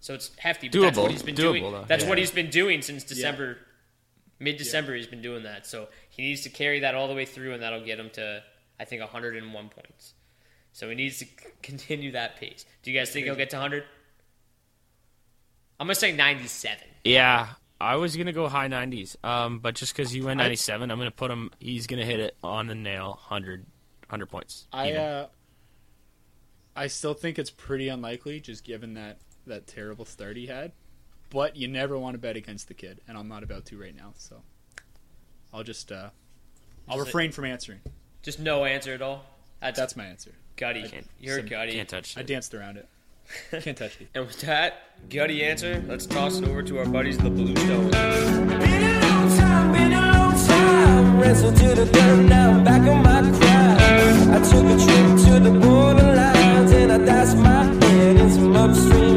So 0.00 0.14
it's 0.14 0.30
hefty. 0.38 0.68
But 0.68 0.80
that's 0.80 0.98
Doable. 0.98 1.02
what 1.02 1.10
he's 1.10 1.22
been 1.22 1.34
Doable, 1.34 1.58
doing. 1.60 1.72
though. 1.72 1.84
That's 1.86 2.02
Yeah. 2.04 2.08
what 2.10 2.18
he's 2.18 2.30
been 2.30 2.50
doing 2.50 2.82
since 2.82 3.04
December, 3.04 3.58
mid 4.38 4.56
December. 4.58 4.94
He's 4.94 5.06
been 5.06 5.22
doing 5.22 5.42
that. 5.44 5.66
So 5.66 5.88
he 6.10 6.22
needs 6.22 6.42
to 6.42 6.50
carry 6.50 6.80
that 6.80 6.94
all 6.94 7.08
the 7.08 7.14
way 7.14 7.24
through, 7.24 7.54
and 7.54 7.62
that'll 7.62 7.84
get 7.84 7.98
him 7.98 8.10
to 8.10 8.42
I 8.78 8.84
think 8.84 9.00
101 9.02 9.68
points. 9.68 10.14
So 10.72 10.88
he 10.88 10.94
needs 10.96 11.18
to 11.20 11.24
c- 11.26 11.30
continue 11.62 12.10
that 12.12 12.36
pace. 12.40 12.66
Do 12.82 12.90
you 12.90 12.98
guys 12.98 13.10
think 13.10 13.24
he'll 13.26 13.36
get 13.36 13.50
to 13.50 13.56
100? 13.56 13.84
I'm 15.80 15.86
gonna 15.86 15.94
say 15.94 16.12
97. 16.12 16.78
Yeah, 17.04 17.48
I 17.80 17.96
was 17.96 18.16
gonna 18.16 18.32
go 18.32 18.48
high 18.48 18.68
90s, 18.68 19.16
um, 19.24 19.58
but 19.58 19.74
just 19.74 19.94
because 19.96 20.10
he 20.10 20.20
went 20.22 20.38
97, 20.38 20.90
I'm 20.90 20.98
gonna 20.98 21.10
put 21.10 21.30
him. 21.30 21.50
He's 21.58 21.86
gonna 21.86 22.04
hit 22.04 22.20
it 22.20 22.36
on 22.42 22.66
the 22.66 22.74
nail, 22.74 23.18
100, 23.28 23.60
100 24.06 24.26
points. 24.26 24.66
I 24.72 24.88
even. 24.90 25.00
uh, 25.00 25.26
I 26.76 26.86
still 26.88 27.14
think 27.14 27.38
it's 27.38 27.50
pretty 27.50 27.88
unlikely, 27.88 28.40
just 28.40 28.64
given 28.64 28.94
that 28.94 29.18
that 29.46 29.66
terrible 29.66 30.04
start 30.04 30.36
he 30.36 30.46
had. 30.46 30.72
But 31.30 31.56
you 31.56 31.66
never 31.68 31.98
want 31.98 32.14
to 32.14 32.18
bet 32.18 32.36
against 32.36 32.68
the 32.68 32.74
kid, 32.74 33.00
and 33.08 33.18
I'm 33.18 33.28
not 33.28 33.42
about 33.42 33.66
to 33.66 33.80
right 33.80 33.94
now. 33.94 34.12
So 34.16 34.42
I'll 35.52 35.64
just 35.64 35.90
uh, 35.92 36.10
I'll 36.88 36.96
Just 36.98 37.08
refrain 37.08 37.32
from 37.32 37.44
answering. 37.46 37.80
Just 38.22 38.38
no 38.40 38.64
answer 38.64 38.92
at 38.94 39.02
all. 39.02 39.24
That's, 39.60 39.78
That's 39.78 39.96
my 39.96 40.04
answer. 40.06 40.32
gutty. 40.56 40.86
Can't- 40.88 41.06
You're 41.18 41.38
some- 41.38 41.46
gutty. 41.46 41.72
can't 41.72 41.88
touch 41.88 42.16
I 42.16 42.20
it. 42.20 42.26
danced 42.26 42.54
around 42.54 42.76
it. 42.76 42.88
Can't 43.50 43.76
touch 43.76 44.00
it. 44.00 44.08
And 44.14 44.26
with 44.26 44.40
that 44.42 45.08
gutty 45.08 45.42
answer, 45.44 45.82
let's 45.86 46.06
toss 46.06 46.38
it 46.38 46.48
over 46.48 46.62
to 46.62 46.78
our 46.78 46.86
buddies, 46.86 47.18
the 47.18 47.30
Blue 47.30 47.54
Stones. 47.56 47.90
Been 47.90 48.84
a 48.84 49.00
long 49.00 49.36
time, 49.36 49.72
been 49.72 49.92
a 49.92 50.00
long 50.00 50.46
time. 50.46 51.20
Wrestled 51.20 51.56
to 51.56 51.74
the 51.74 51.86
dirt, 51.86 52.22
now 52.24 52.50
I'm 52.50 52.64
back 52.64 52.82
on 52.82 53.02
my 53.02 53.20
grind. 53.22 54.34
I 54.34 54.38
took 54.50 54.64
a 54.64 54.76
trip 54.84 55.08
to 55.26 55.40
the 55.40 55.50
borderlines 55.58 56.72
and 56.72 56.92
I 56.92 56.98
dashed 56.98 57.36
my 57.36 57.64
head 57.64 58.16
in 58.16 58.30
some 58.30 58.56
upstream 58.56 59.13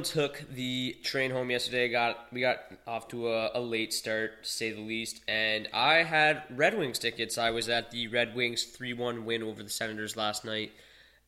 Dylan 0.00 0.04
took 0.04 0.42
the 0.50 0.96
train 1.02 1.30
home 1.30 1.50
yesterday, 1.50 1.88
got 1.88 2.32
we 2.32 2.40
got 2.40 2.58
off 2.86 3.08
to 3.08 3.28
a, 3.28 3.50
a 3.54 3.60
late 3.60 3.92
start, 3.92 4.44
to 4.44 4.48
say 4.48 4.72
the 4.72 4.80
least, 4.80 5.22
and 5.28 5.68
I 5.72 6.02
had 6.02 6.42
Red 6.50 6.78
Wings 6.78 6.98
tickets. 6.98 7.38
I 7.38 7.50
was 7.50 7.68
at 7.68 7.90
the 7.90 8.08
Red 8.08 8.34
Wings 8.34 8.64
three-one 8.64 9.24
win 9.24 9.42
over 9.42 9.62
the 9.62 9.70
Senators 9.70 10.16
last 10.16 10.44
night, 10.44 10.72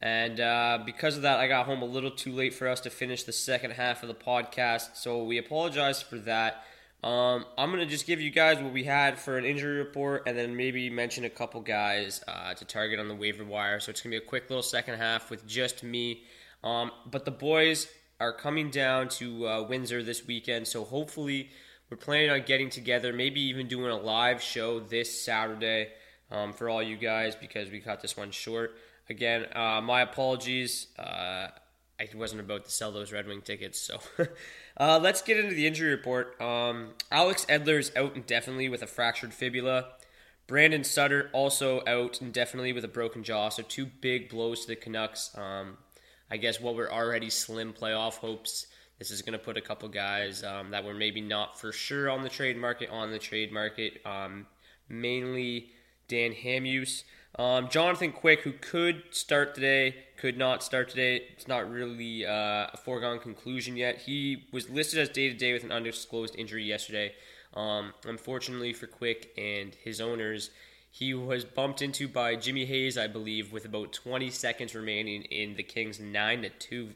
and 0.00 0.40
uh, 0.40 0.78
because 0.84 1.16
of 1.16 1.22
that, 1.22 1.38
I 1.38 1.48
got 1.48 1.66
home 1.66 1.82
a 1.82 1.86
little 1.86 2.10
too 2.10 2.32
late 2.32 2.54
for 2.54 2.68
us 2.68 2.80
to 2.80 2.90
finish 2.90 3.24
the 3.24 3.32
second 3.32 3.72
half 3.72 4.02
of 4.02 4.08
the 4.08 4.14
podcast. 4.14 4.96
So 4.96 5.24
we 5.24 5.38
apologize 5.38 6.02
for 6.02 6.18
that. 6.20 6.64
Um, 7.04 7.44
I'm 7.58 7.70
gonna 7.70 7.86
just 7.86 8.06
give 8.06 8.20
you 8.20 8.30
guys 8.30 8.58
what 8.58 8.72
we 8.72 8.84
had 8.84 9.18
for 9.18 9.36
an 9.36 9.44
injury 9.44 9.78
report, 9.78 10.22
and 10.26 10.36
then 10.36 10.56
maybe 10.56 10.88
mention 10.88 11.24
a 11.24 11.30
couple 11.30 11.60
guys 11.60 12.22
uh, 12.28 12.54
to 12.54 12.64
target 12.64 13.00
on 13.00 13.08
the 13.08 13.14
waiver 13.14 13.44
wire. 13.44 13.80
So 13.80 13.90
it's 13.90 14.00
gonna 14.00 14.12
be 14.12 14.18
a 14.18 14.20
quick 14.20 14.48
little 14.48 14.62
second 14.62 14.98
half 14.98 15.30
with 15.30 15.46
just 15.46 15.82
me. 15.82 16.24
Um, 16.64 16.92
but 17.10 17.24
the 17.24 17.32
boys 17.32 17.88
are 18.22 18.32
coming 18.32 18.70
down 18.70 19.08
to 19.08 19.48
uh, 19.48 19.62
Windsor 19.62 20.02
this 20.04 20.24
weekend, 20.26 20.68
so 20.68 20.84
hopefully 20.84 21.50
we're 21.90 21.96
planning 21.96 22.30
on 22.30 22.42
getting 22.42 22.70
together, 22.70 23.12
maybe 23.12 23.40
even 23.40 23.66
doing 23.66 23.90
a 23.90 23.96
live 23.96 24.40
show 24.40 24.78
this 24.78 25.20
Saturday 25.20 25.88
um, 26.30 26.52
for 26.52 26.68
all 26.68 26.80
you 26.80 26.96
guys 26.96 27.34
because 27.34 27.68
we 27.68 27.80
cut 27.80 28.00
this 28.00 28.16
one 28.16 28.30
short. 28.30 28.76
Again, 29.10 29.46
uh, 29.56 29.80
my 29.82 30.02
apologies. 30.02 30.86
Uh, 30.96 31.48
I 32.00 32.08
wasn't 32.14 32.40
about 32.40 32.64
to 32.64 32.70
sell 32.70 32.92
those 32.92 33.12
Red 33.12 33.26
Wing 33.26 33.42
tickets. 33.42 33.80
So 33.80 33.98
uh, 34.76 35.00
let's 35.02 35.20
get 35.20 35.38
into 35.38 35.56
the 35.56 35.66
injury 35.66 35.90
report. 35.90 36.40
Um, 36.40 36.90
Alex 37.10 37.44
Edler 37.48 37.80
is 37.80 37.90
out 37.96 38.14
indefinitely 38.14 38.68
with 38.68 38.82
a 38.82 38.86
fractured 38.86 39.34
fibula. 39.34 39.88
Brandon 40.46 40.84
Sutter 40.84 41.28
also 41.32 41.82
out 41.88 42.22
indefinitely 42.22 42.72
with 42.72 42.84
a 42.84 42.88
broken 42.88 43.24
jaw. 43.24 43.48
So 43.48 43.64
two 43.64 43.86
big 43.86 44.30
blows 44.30 44.62
to 44.62 44.68
the 44.68 44.76
Canucks. 44.76 45.36
Um, 45.36 45.78
I 46.32 46.38
guess 46.38 46.58
what 46.58 46.76
were 46.76 46.90
already 46.90 47.28
slim 47.28 47.74
playoff 47.74 48.14
hopes. 48.14 48.66
This 48.98 49.10
is 49.10 49.20
going 49.20 49.34
to 49.34 49.38
put 49.38 49.58
a 49.58 49.60
couple 49.60 49.86
guys 49.90 50.42
um, 50.42 50.70
that 50.70 50.82
were 50.82 50.94
maybe 50.94 51.20
not 51.20 51.60
for 51.60 51.72
sure 51.72 52.08
on 52.08 52.22
the 52.22 52.30
trade 52.30 52.56
market 52.56 52.88
on 52.88 53.10
the 53.10 53.18
trade 53.18 53.52
market. 53.52 54.00
Um, 54.06 54.46
mainly 54.88 55.72
Dan 56.08 56.32
Hamhuis. 56.32 57.02
Um, 57.38 57.68
Jonathan 57.68 58.12
Quick, 58.12 58.40
who 58.40 58.52
could 58.52 59.02
start 59.10 59.54
today, 59.54 59.94
could 60.16 60.38
not 60.38 60.62
start 60.62 60.88
today. 60.88 61.22
It's 61.34 61.48
not 61.48 61.70
really 61.70 62.24
uh, 62.24 62.68
a 62.72 62.78
foregone 62.82 63.18
conclusion 63.18 63.76
yet. 63.76 63.98
He 63.98 64.44
was 64.52 64.70
listed 64.70 65.00
as 65.00 65.10
day 65.10 65.28
to 65.28 65.34
day 65.34 65.52
with 65.52 65.64
an 65.64 65.72
undisclosed 65.72 66.34
injury 66.36 66.64
yesterday. 66.64 67.12
Um, 67.52 67.92
unfortunately 68.06 68.72
for 68.72 68.86
Quick 68.86 69.34
and 69.36 69.74
his 69.84 70.00
owners, 70.00 70.48
he 70.94 71.14
was 71.14 71.46
bumped 71.46 71.80
into 71.80 72.06
by 72.06 72.36
Jimmy 72.36 72.66
Hayes, 72.66 72.98
I 72.98 73.06
believe, 73.06 73.50
with 73.50 73.64
about 73.64 73.94
20 73.94 74.28
seconds 74.28 74.74
remaining 74.74 75.22
in 75.22 75.56
the 75.56 75.62
Kings' 75.62 75.98
9 75.98 76.42
to 76.42 76.50
2 76.50 76.90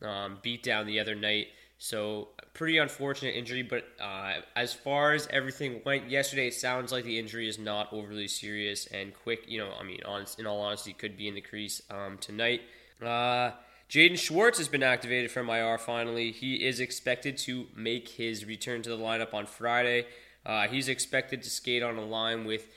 um, 0.00 0.38
beatdown 0.42 0.86
the 0.86 0.98
other 0.98 1.14
night. 1.14 1.48
So, 1.76 2.28
pretty 2.54 2.78
unfortunate 2.78 3.36
injury, 3.36 3.62
but 3.62 3.84
uh, 4.00 4.40
as 4.56 4.72
far 4.72 5.12
as 5.12 5.28
everything 5.30 5.82
went 5.84 6.08
yesterday, 6.08 6.46
it 6.46 6.54
sounds 6.54 6.90
like 6.90 7.04
the 7.04 7.18
injury 7.18 7.46
is 7.46 7.58
not 7.58 7.92
overly 7.92 8.28
serious 8.28 8.86
and 8.86 9.12
quick. 9.12 9.44
You 9.46 9.58
know, 9.58 9.72
I 9.78 9.84
mean, 9.84 10.00
in 10.38 10.46
all 10.46 10.62
honesty, 10.62 10.94
could 10.94 11.18
be 11.18 11.28
in 11.28 11.34
the 11.34 11.42
crease 11.42 11.82
um, 11.90 12.16
tonight. 12.16 12.62
Uh, 13.02 13.50
Jaden 13.90 14.18
Schwartz 14.18 14.56
has 14.56 14.68
been 14.68 14.82
activated 14.82 15.30
from 15.30 15.50
IR 15.50 15.76
finally. 15.76 16.32
He 16.32 16.66
is 16.66 16.80
expected 16.80 17.36
to 17.38 17.66
make 17.76 18.08
his 18.08 18.46
return 18.46 18.80
to 18.82 18.88
the 18.88 18.96
lineup 18.96 19.34
on 19.34 19.44
Friday. 19.44 20.06
Uh, 20.46 20.66
he's 20.66 20.88
expected 20.88 21.42
to 21.42 21.50
skate 21.50 21.82
on 21.82 21.98
a 21.98 22.04
line 22.04 22.46
with 22.46 22.68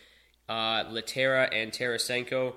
uh, 0.52 0.84
Lehtera 0.92 1.48
and 1.54 1.72
Tarasenko. 1.72 2.56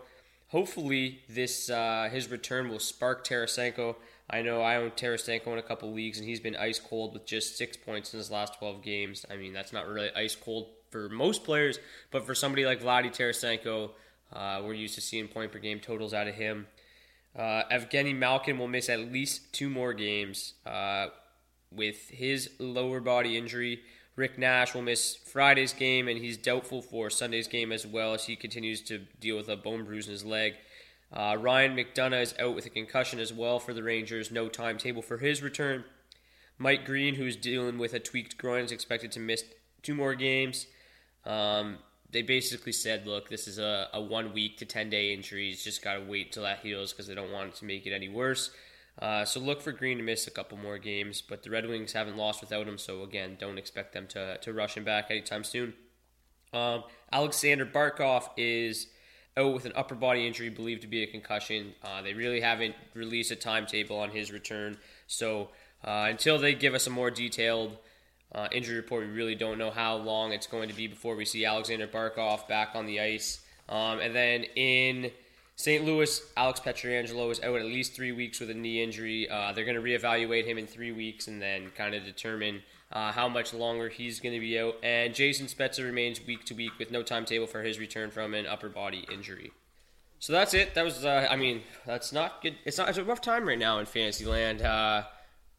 Hopefully, 0.49 1.21
this 1.29 1.71
uh, 1.71 2.09
his 2.11 2.29
return 2.29 2.69
will 2.69 2.81
spark 2.81 3.25
Tarasenko. 3.25 3.95
I 4.29 4.43
know 4.43 4.63
I 4.63 4.77
own 4.77 4.91
Tarasenko 4.91 5.49
in 5.49 5.59
a 5.59 5.63
couple 5.63 5.93
leagues, 5.93 6.19
and 6.19 6.29
he's 6.29 6.41
been 6.41 6.57
ice 6.57 6.81
cold 6.81 7.13
with 7.13 7.25
just 7.25 7.57
six 7.57 7.77
points 7.77 8.13
in 8.13 8.19
his 8.19 8.31
last 8.31 8.59
12 8.59 8.83
games. 8.83 9.25
I 9.31 9.37
mean, 9.37 9.53
that's 9.53 9.73
not 9.73 9.87
really 9.87 10.11
ice 10.17 10.35
cold 10.35 10.71
for 10.91 11.09
most 11.09 11.45
players, 11.45 11.79
but 12.11 12.27
for 12.27 12.35
somebody 12.35 12.65
like 12.65 12.83
Vladdy 12.83 13.11
Tarasenko, 13.11 13.91
uh, 14.33 14.63
we're 14.65 14.75
used 14.75 14.97
to 14.97 15.01
seeing 15.01 15.29
point 15.29 15.53
per 15.53 15.59
game 15.59 15.79
totals 15.79 16.15
out 16.15 16.27
of 16.27 16.35
him. 16.35 16.67
Uh, 17.37 17.63
Evgeny 17.71 18.17
Malkin 18.17 18.59
will 18.59 18.69
miss 18.69 18.89
at 18.89 19.13
least 19.13 19.53
two 19.53 19.69
more 19.69 19.93
games 19.93 20.55
uh, 20.67 21.09
with 21.71 22.09
his 22.09 22.51
lower 22.59 23.01
body 23.01 23.37
injury. 23.37 23.83
Rick 24.17 24.39
Nash 24.39 24.75
will 24.75 24.83
miss 24.83 25.17
Friday's 25.17 25.73
game, 25.73 26.07
and 26.09 26.19
he's 26.19 26.37
doubtful 26.37 26.83
for 26.83 27.11
Sunday's 27.11 27.49
game 27.49 27.73
as 27.73 27.87
well 27.87 28.15
as 28.15 28.27
he 28.27 28.37
continues 28.37 28.81
to 28.83 28.99
deal 29.21 29.37
with 29.37 29.49
a 29.49 29.57
bone 29.57 29.85
bruise 29.85 30.07
in 30.07 30.13
his 30.13 30.25
leg. 30.25 30.55
Uh, 31.13 31.37
Ryan 31.39 31.77
McDonagh 31.77 32.23
is 32.23 32.35
out 32.39 32.55
with 32.55 32.67
a 32.67 32.71
concussion 32.71 33.19
as 33.19 33.33
well 33.33 33.59
for 33.59 33.75
the 33.75 33.83
Rangers. 33.83 34.31
No 34.31 34.49
timetable 34.49 35.03
for 35.03 35.19
his 35.19 35.43
return. 35.43 35.85
Mike 36.59 36.85
Green, 36.85 37.17
who's 37.17 37.37
dealing 37.37 37.79
with 37.79 37.95
a 37.95 38.01
tweaked 38.01 38.39
groin, 38.39 38.65
is 38.65 38.73
expected 38.73 39.11
to 39.13 39.21
miss 39.21 39.45
two 39.83 39.95
more 39.95 40.15
games. 40.15 40.67
Um, 41.25 41.79
they 42.11 42.23
basically 42.23 42.73
said, 42.73 43.07
look, 43.07 43.29
this 43.29 43.49
is 43.49 43.59
a, 43.59 43.89
a 43.93 44.01
one 44.01 44.33
week 44.33 44.59
to 44.59 44.65
10 44.65 44.91
day 44.91 45.13
injury. 45.13 45.49
He's 45.49 45.65
just 45.65 45.83
got 45.83 45.95
to 45.95 46.01
wait 46.01 46.33
till 46.33 46.45
that 46.45 46.61
heals 46.61 46.93
because 46.93 47.09
they 47.09 47.15
don't 47.15 47.33
want 47.33 47.49
it 47.49 47.55
to 47.57 47.65
make 47.65 47.87
it 47.87 47.93
any 47.93 48.09
worse. 48.09 48.51
Uh, 48.99 49.25
so 49.25 49.41
look 49.41 49.61
for 49.61 49.73
Green 49.73 49.99
to 49.99 50.05
miss 50.05 50.27
a 50.27 50.31
couple 50.31 50.57
more 50.57 50.79
games, 50.79 51.21
but 51.21 51.43
the 51.43 51.51
Red 51.51 51.67
Wings 51.69 51.93
haven't 51.93 52.17
lost 52.17 52.41
without 52.41 52.69
him, 52.69 52.79
so 52.79 53.03
again, 53.03 53.37
don't 53.39 53.59
expect 53.59 53.93
them 53.93 54.07
to, 54.09 54.39
to 54.39 54.53
rush 54.53 54.77
him 54.77 54.85
back 54.85 55.11
anytime 55.11 55.43
soon. 55.43 55.75
Um, 56.53 56.85
Alexander 57.11 57.67
Barkov 57.67 58.29
is 58.37 58.87
out 59.37 59.53
with 59.53 59.65
an 59.65 59.73
upper 59.75 59.97
body 59.97 60.27
injury 60.27 60.49
believed 60.49 60.83
to 60.83 60.89
be 60.89 61.03
a 61.03 61.09
concussion. 61.09 61.75
Uh, 61.83 62.03
they 62.03 62.15
really 62.15 62.41
haven't 62.41 62.77
released 62.95 63.33
a 63.33 63.37
timetable 63.37 63.99
on 63.99 64.11
his 64.11 64.31
return, 64.31 64.79
so 65.09 65.49
uh, 65.85 66.07
until 66.09 66.39
they 66.39 66.55
give 66.55 66.75
us 66.75 66.87
a 66.87 66.91
more 66.91 67.11
detailed 67.11 67.77
uh, 68.33 68.49
injury 68.53 68.77
report, 68.77 69.07
we 69.07 69.13
really 69.13 69.35
don't 69.35 69.59
know 69.59 69.71
how 69.71 69.97
long 69.97 70.33
it's 70.33 70.47
going 70.47 70.69
to 70.69 70.75
be 70.75 70.87
before 70.87 71.17
we 71.17 71.25
see 71.25 71.45
Alexander 71.45 71.87
Barkov 71.87 72.47
back 72.49 72.71
on 72.75 72.87
the 72.87 73.01
ice. 73.01 73.41
Um, 73.69 73.99
and 74.01 74.15
then 74.15 74.45
in 74.57 75.11
St. 75.57 75.85
Louis, 75.85 76.21
Alex 76.37 76.61
Pietrangelo 76.61 77.31
is 77.31 77.41
out 77.41 77.57
at 77.57 77.65
least 77.65 77.95
three 77.95 78.11
weeks 78.11 78.41
with 78.41 78.51
a 78.51 78.55
knee 78.55 78.83
injury. 78.83 79.29
Uh, 79.31 79.53
they're 79.53 79.65
going 79.65 79.77
to 79.77 79.83
reevaluate 79.83 80.45
him 80.45 80.59
in 80.59 80.67
three 80.67 80.91
weeks 80.91 81.29
and 81.29 81.41
then 81.41 81.71
kind 81.77 81.95
of 81.95 82.05
determine 82.05 82.63
uh, 82.93 83.13
how 83.13 83.29
much 83.29 83.55
longer 83.55 83.89
he's 83.89 84.19
going 84.19 84.35
to 84.35 84.41
be 84.41 84.59
out. 84.59 84.75
And 84.83 85.15
Jason 85.15 85.47
Spezza 85.47 85.85
remains 85.85 86.25
week 86.27 86.45
to 86.47 86.55
week 86.55 86.73
with 86.79 86.91
no 86.91 87.03
timetable 87.03 87.47
for 87.47 87.63
his 87.63 87.79
return 87.79 88.11
from 88.11 88.35
an 88.35 88.47
upper 88.47 88.69
body 88.69 89.07
injury. 89.13 89.53
So 90.19 90.33
that's 90.33 90.55
it. 90.55 90.75
That 90.75 90.85
was, 90.85 91.05
uh, 91.05 91.29
I 91.31 91.37
mean, 91.37 91.63
that's 91.87 92.13
not 92.13 92.43
good. 92.43 92.57
It's 92.65 92.79
not. 92.79 92.89
It's 92.89 92.99
a 92.99 93.05
rough 93.05 93.21
time 93.21 93.47
right 93.47 93.59
now 93.59 93.79
in 93.79 93.87
Fantasyland. 93.87 94.63
Uh, 94.63 95.03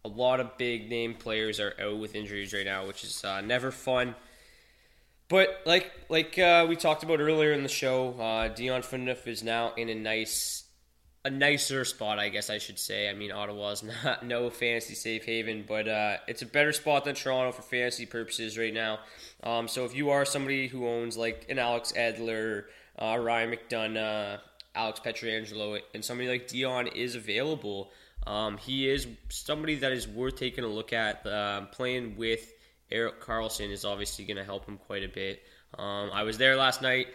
a 0.03 0.08
lot 0.08 0.39
of 0.39 0.58
big 0.58 0.89
name 0.89 1.13
players 1.13 1.60
are 1.60 1.73
out 1.79 1.99
with 1.99 2.15
injuries 2.15 2.53
right 2.53 2.65
now, 2.65 2.86
which 2.86 3.03
is 3.03 3.23
uh, 3.23 3.41
never 3.41 3.71
fun. 3.71 4.15
But 5.27 5.61
like 5.65 5.91
like 6.09 6.38
uh, 6.38 6.65
we 6.69 6.75
talked 6.75 7.03
about 7.03 7.19
earlier 7.19 7.51
in 7.53 7.63
the 7.63 7.69
show, 7.69 8.13
uh, 8.19 8.47
Dion 8.49 8.81
Phaneuf 8.81 9.27
is 9.27 9.43
now 9.43 9.73
in 9.75 9.89
a 9.89 9.95
nice, 9.95 10.65
a 11.23 11.31
nicer 11.31 11.83
spot, 11.83 12.19
I 12.19 12.29
guess 12.29 12.51
I 12.51 12.59
should 12.59 12.77
say. 12.77 13.09
I 13.09 13.13
mean, 13.13 13.31
Ottawa's 13.31 13.83
not 14.03 14.25
no 14.25 14.49
fantasy 14.51 14.93
safe 14.93 15.25
haven, 15.25 15.65
but 15.67 15.88
uh, 15.88 16.17
it's 16.27 16.43
a 16.43 16.45
better 16.45 16.71
spot 16.71 17.05
than 17.05 17.15
Toronto 17.15 17.51
for 17.51 17.63
fantasy 17.63 18.05
purposes 18.05 18.57
right 18.57 18.73
now. 18.73 18.99
Um, 19.43 19.67
so 19.67 19.83
if 19.85 19.95
you 19.95 20.11
are 20.11 20.25
somebody 20.25 20.67
who 20.67 20.88
owns 20.88 21.17
like 21.17 21.47
an 21.49 21.57
Alex 21.57 21.93
Edler, 21.97 22.65
uh, 22.99 23.17
Ryan 23.19 23.51
McDonagh, 23.55 24.39
Alex 24.75 24.99
Pietrangelo, 24.99 25.79
and 25.95 26.05
somebody 26.05 26.29
like 26.29 26.47
Dion 26.47 26.85
is 26.88 27.15
available, 27.15 27.91
um, 28.27 28.57
he 28.57 28.88
is 28.88 29.07
somebody 29.29 29.75
that 29.75 29.91
is 29.91 30.07
worth 30.07 30.35
taking 30.35 30.63
a 30.63 30.67
look 30.67 30.93
at. 30.93 31.25
Um, 31.25 31.67
playing 31.71 32.15
with 32.15 32.51
Erik 32.91 33.21
Karlsson 33.21 33.71
is 33.71 33.86
obviously 33.86 34.26
going 34.26 34.38
to 34.38 34.43
help 34.43 34.65
him 34.65 34.78
quite 34.78 35.04
a 35.04 35.08
bit. 35.08 35.41
Um, 35.78 36.10
I 36.13 36.24
was 36.24 36.38
there 36.38 36.56
last 36.56 36.82
night. 36.82 37.08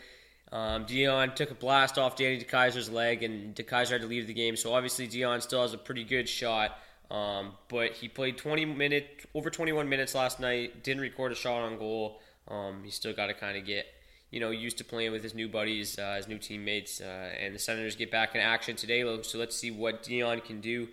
Um, 0.52 0.84
Dion 0.84 1.34
took 1.34 1.50
a 1.50 1.54
blast 1.54 1.96
off 1.96 2.16
Danny 2.16 2.42
DeKeyser's 2.42 2.90
leg, 2.90 3.22
and 3.22 3.54
DeKeyser 3.54 3.90
had 3.90 4.00
to 4.00 4.06
leave 4.06 4.26
the 4.26 4.34
game. 4.34 4.56
So 4.56 4.74
obviously 4.74 5.06
Dion 5.06 5.40
still 5.40 5.62
has 5.62 5.72
a 5.72 5.78
pretty 5.78 6.04
good 6.04 6.28
shot. 6.28 6.76
Um, 7.10 7.52
but 7.68 7.92
he 7.92 8.08
played 8.08 8.38
20 8.38 8.64
minutes, 8.66 9.26
over 9.34 9.50
21 9.50 9.88
minutes 9.88 10.14
last 10.14 10.38
night. 10.38 10.84
Didn't 10.84 11.02
record 11.02 11.32
a 11.32 11.34
shot 11.34 11.62
on 11.62 11.76
goal. 11.78 12.20
Um, 12.48 12.82
he's 12.84 12.94
still 12.94 13.12
got 13.12 13.26
to 13.26 13.34
kind 13.34 13.56
of 13.56 13.64
get, 13.64 13.86
you 14.30 14.38
know, 14.38 14.50
used 14.50 14.78
to 14.78 14.84
playing 14.84 15.12
with 15.12 15.22
his 15.22 15.34
new 15.34 15.48
buddies, 15.48 15.98
uh, 15.98 16.14
his 16.16 16.28
new 16.28 16.38
teammates, 16.38 17.00
uh, 17.00 17.30
and 17.38 17.54
the 17.54 17.58
Senators 17.58 17.96
get 17.96 18.10
back 18.10 18.34
in 18.34 18.40
action 18.40 18.76
today. 18.76 19.02
So 19.22 19.38
let's 19.38 19.56
see 19.56 19.70
what 19.70 20.04
Dion 20.04 20.40
can 20.40 20.60
do. 20.60 20.88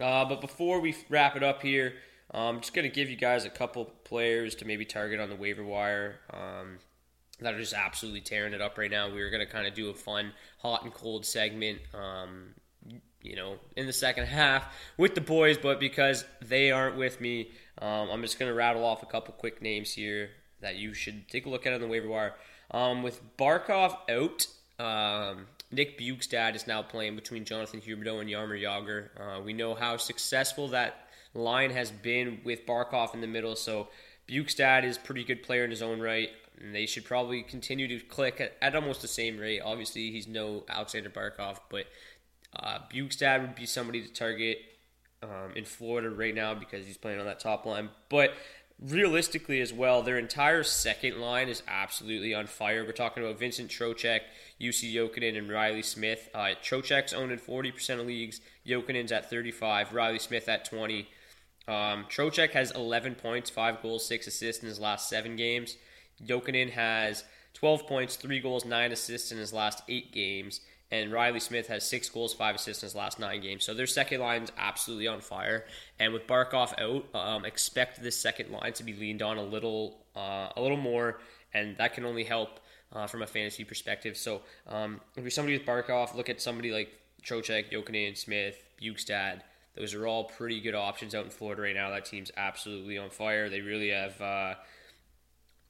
Uh, 0.00 0.24
but 0.24 0.40
before 0.40 0.80
we 0.80 0.94
wrap 1.08 1.36
it 1.36 1.42
up 1.42 1.62
here. 1.62 1.94
I'm 2.32 2.56
um, 2.56 2.60
just 2.60 2.74
going 2.74 2.88
to 2.88 2.94
give 2.94 3.08
you 3.08 3.16
guys 3.16 3.44
a 3.44 3.50
couple 3.50 3.84
players 4.04 4.56
to 4.56 4.64
maybe 4.64 4.84
target 4.84 5.20
on 5.20 5.28
the 5.28 5.36
waiver 5.36 5.64
wire 5.64 6.16
um, 6.32 6.78
that 7.40 7.54
are 7.54 7.58
just 7.58 7.72
absolutely 7.72 8.20
tearing 8.20 8.52
it 8.52 8.60
up 8.60 8.78
right 8.78 8.90
now. 8.90 9.08
We 9.08 9.22
are 9.22 9.30
going 9.30 9.46
to 9.46 9.50
kind 9.50 9.66
of 9.66 9.74
do 9.74 9.90
a 9.90 9.94
fun 9.94 10.32
hot 10.58 10.82
and 10.82 10.92
cold 10.92 11.24
segment, 11.24 11.78
um, 11.94 12.54
you 13.22 13.36
know, 13.36 13.56
in 13.76 13.86
the 13.86 13.92
second 13.92 14.26
half 14.26 14.64
with 14.96 15.14
the 15.14 15.20
boys, 15.20 15.56
but 15.56 15.78
because 15.78 16.24
they 16.42 16.70
aren't 16.72 16.96
with 16.96 17.20
me, 17.20 17.52
um, 17.78 18.10
I'm 18.10 18.22
just 18.22 18.38
going 18.38 18.50
to 18.50 18.56
rattle 18.56 18.84
off 18.84 19.02
a 19.02 19.06
couple 19.06 19.32
quick 19.34 19.62
names 19.62 19.92
here 19.92 20.30
that 20.60 20.76
you 20.76 20.94
should 20.94 21.28
take 21.28 21.46
a 21.46 21.48
look 21.48 21.66
at 21.66 21.72
on 21.72 21.80
the 21.80 21.86
waiver 21.86 22.08
wire. 22.08 22.34
Um, 22.72 23.04
with 23.04 23.20
Barkov 23.36 23.96
out, 24.10 24.46
um, 24.84 25.46
Nick 25.70 25.98
Bjugstad 25.98 26.54
is 26.56 26.66
now 26.66 26.82
playing 26.82 27.16
between 27.16 27.44
Jonathan 27.44 27.80
Huberdeau 27.80 28.20
and 28.20 28.28
Jaromir 28.28 28.60
Jagr. 28.60 29.08
Uh, 29.18 29.40
we 29.42 29.52
know 29.52 29.74
how 29.74 29.96
successful 29.96 30.68
that 30.68 31.05
line 31.36 31.70
has 31.70 31.90
been 31.90 32.40
with 32.44 32.66
Barkov 32.66 33.14
in 33.14 33.20
the 33.20 33.26
middle. 33.26 33.56
So 33.56 33.88
Bjugstad 34.28 34.84
is 34.84 34.98
pretty 34.98 35.24
good 35.24 35.42
player 35.42 35.64
in 35.64 35.70
his 35.70 35.82
own 35.82 36.00
right. 36.00 36.30
And 36.60 36.74
they 36.74 36.86
should 36.86 37.04
probably 37.04 37.42
continue 37.42 37.86
to 37.88 38.04
click 38.06 38.40
at, 38.40 38.56
at 38.62 38.74
almost 38.74 39.02
the 39.02 39.08
same 39.08 39.38
rate. 39.38 39.60
Obviously, 39.60 40.10
he's 40.10 40.26
no 40.26 40.64
Alexander 40.68 41.10
Barkov, 41.10 41.58
but 41.68 41.86
uh, 42.58 42.78
Bjugstad 42.90 43.42
would 43.42 43.54
be 43.54 43.66
somebody 43.66 44.00
to 44.00 44.08
target 44.10 44.58
um, 45.22 45.52
in 45.54 45.64
Florida 45.64 46.08
right 46.08 46.34
now 46.34 46.54
because 46.54 46.86
he's 46.86 46.96
playing 46.96 47.20
on 47.20 47.26
that 47.26 47.40
top 47.40 47.66
line. 47.66 47.90
But 48.08 48.32
realistically 48.80 49.60
as 49.60 49.72
well, 49.72 50.02
their 50.02 50.18
entire 50.18 50.62
second 50.62 51.18
line 51.18 51.48
is 51.48 51.62
absolutely 51.68 52.34
on 52.34 52.46
fire. 52.46 52.84
We're 52.84 52.92
talking 52.92 53.22
about 53.22 53.38
Vincent 53.38 53.70
Trocheck, 53.70 54.20
Jussi 54.60 54.94
Jokinen, 54.94 55.36
and 55.36 55.48
Reilly 55.48 55.82
Smith. 55.82 56.28
Uh, 56.34 56.54
Trocheck's 56.62 57.12
owned 57.12 57.32
in 57.32 57.38
40% 57.38 58.00
of 58.00 58.06
leagues. 58.06 58.40
Jokinen's 58.66 59.12
at 59.12 59.30
35. 59.30 59.92
Reilly 59.92 60.18
Smith 60.18 60.48
at 60.48 60.64
20. 60.64 61.08
Um, 61.68 62.04
Trocheck 62.08 62.50
has 62.50 62.70
11 62.70 63.16
points, 63.16 63.50
5 63.50 63.82
goals, 63.82 64.06
6 64.06 64.26
assists 64.26 64.62
in 64.62 64.68
his 64.68 64.80
last 64.80 65.08
7 65.08 65.36
games. 65.36 65.76
Jokinen 66.24 66.70
has 66.70 67.24
12 67.54 67.86
points, 67.86 68.16
3 68.16 68.40
goals, 68.40 68.64
9 68.64 68.92
assists 68.92 69.32
in 69.32 69.38
his 69.38 69.52
last 69.52 69.82
8 69.88 70.12
games. 70.12 70.60
And 70.92 71.12
Reilly 71.12 71.40
Smith 71.40 71.66
has 71.66 71.84
6 71.88 72.08
goals, 72.10 72.32
5 72.32 72.54
assists 72.54 72.82
in 72.82 72.86
his 72.86 72.94
last 72.94 73.18
9 73.18 73.40
games. 73.40 73.64
So 73.64 73.74
their 73.74 73.88
second 73.88 74.20
line 74.20 74.42
is 74.42 74.52
absolutely 74.56 75.08
on 75.08 75.20
fire. 75.20 75.66
And 75.98 76.12
with 76.12 76.26
Barkov 76.28 76.78
out, 76.80 77.06
um, 77.14 77.44
expect 77.44 78.02
this 78.02 78.16
second 78.16 78.50
line 78.52 78.72
to 78.74 78.84
be 78.84 78.92
leaned 78.92 79.22
on 79.22 79.36
a 79.36 79.42
little, 79.42 79.98
uh, 80.14 80.50
a 80.56 80.60
little 80.60 80.76
more. 80.76 81.20
And 81.52 81.76
that 81.78 81.94
can 81.94 82.04
only 82.04 82.22
help 82.22 82.60
uh, 82.92 83.08
from 83.08 83.22
a 83.22 83.26
fantasy 83.26 83.64
perspective. 83.64 84.16
So 84.16 84.42
um, 84.68 85.00
if 85.16 85.22
you're 85.22 85.30
somebody 85.30 85.58
with 85.58 85.66
Barkov, 85.66 86.14
look 86.14 86.28
at 86.28 86.40
somebody 86.40 86.70
like 86.70 86.92
Trocheck, 87.24 87.72
Jokinen, 87.72 88.16
Smith, 88.16 88.62
Bjugstad. 88.80 89.40
Those 89.76 89.94
are 89.94 90.06
all 90.06 90.24
pretty 90.24 90.60
good 90.60 90.74
options 90.74 91.14
out 91.14 91.24
in 91.24 91.30
Florida 91.30 91.62
right 91.62 91.74
now. 91.74 91.90
That 91.90 92.04
team's 92.04 92.30
absolutely 92.36 92.98
on 92.98 93.10
fire. 93.10 93.48
They 93.48 93.60
really 93.60 93.90
have. 93.90 94.20
Uh, 94.20 94.54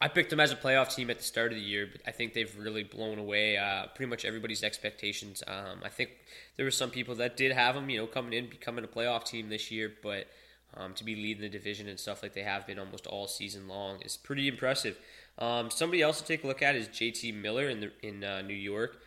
I, 0.01 0.09
picked 0.09 0.31
them 0.31 0.41
as 0.41 0.53
a 0.53 0.57
playoff 0.57 0.95
team 0.95 1.11
at 1.11 1.19
the 1.19 1.25
start 1.25 1.53
of 1.53 1.59
the 1.59 1.65
year, 1.65 1.89
but 1.91 2.03
I 2.07 2.11
think 2.13 2.35
they've 2.35 2.55
really 2.59 2.85
blown 2.85 3.19
away 3.19 3.57
uh, 3.57 3.87
pretty 3.95 4.11
much 4.11 4.25
everybody's 4.25 4.63
expectations. 4.63 5.43
Um, 5.47 5.81
I 5.83 5.89
think 5.89 6.11
there 6.57 6.65
were 6.65 6.71
some 6.71 6.91
people 6.91 7.15
that 7.17 7.37
did 7.37 7.53
have 7.53 7.75
them, 7.75 7.89
you 7.89 7.99
know, 7.99 8.07
coming 8.07 8.33
in, 8.33 8.49
becoming 8.49 8.85
a 8.85 8.89
playoff 8.89 9.25
team 9.25 9.49
this 9.49 9.71
year, 9.71 9.93
but 10.03 10.27
um, 10.75 10.93
to 10.95 11.05
be 11.05 11.17
leading 11.17 11.43
the 11.43 11.49
division 11.49 11.89
and 11.89 11.99
stuff 11.99 12.23
like 12.23 12.35
they 12.35 12.43
have 12.43 12.67
been 12.67 12.79
almost 12.79 13.07
all 13.07 13.27
season 13.27 13.69
long 13.69 14.01
is 14.03 14.17
pretty 14.17 14.49
impressive. 14.49 14.99
Um, 15.39 15.71
somebody 15.71 16.03
else 16.03 16.21
to 16.21 16.27
take 16.27 16.45
a 16.45 16.47
look 16.47 16.63
at 16.63 16.77
is 16.77 16.89
JT 16.89 17.35
Miller 17.35 17.69
in 17.69 17.81
the, 17.81 17.93
in 18.03 18.23
uh, 18.23 18.43
New 18.43 18.55
York. 18.55 18.99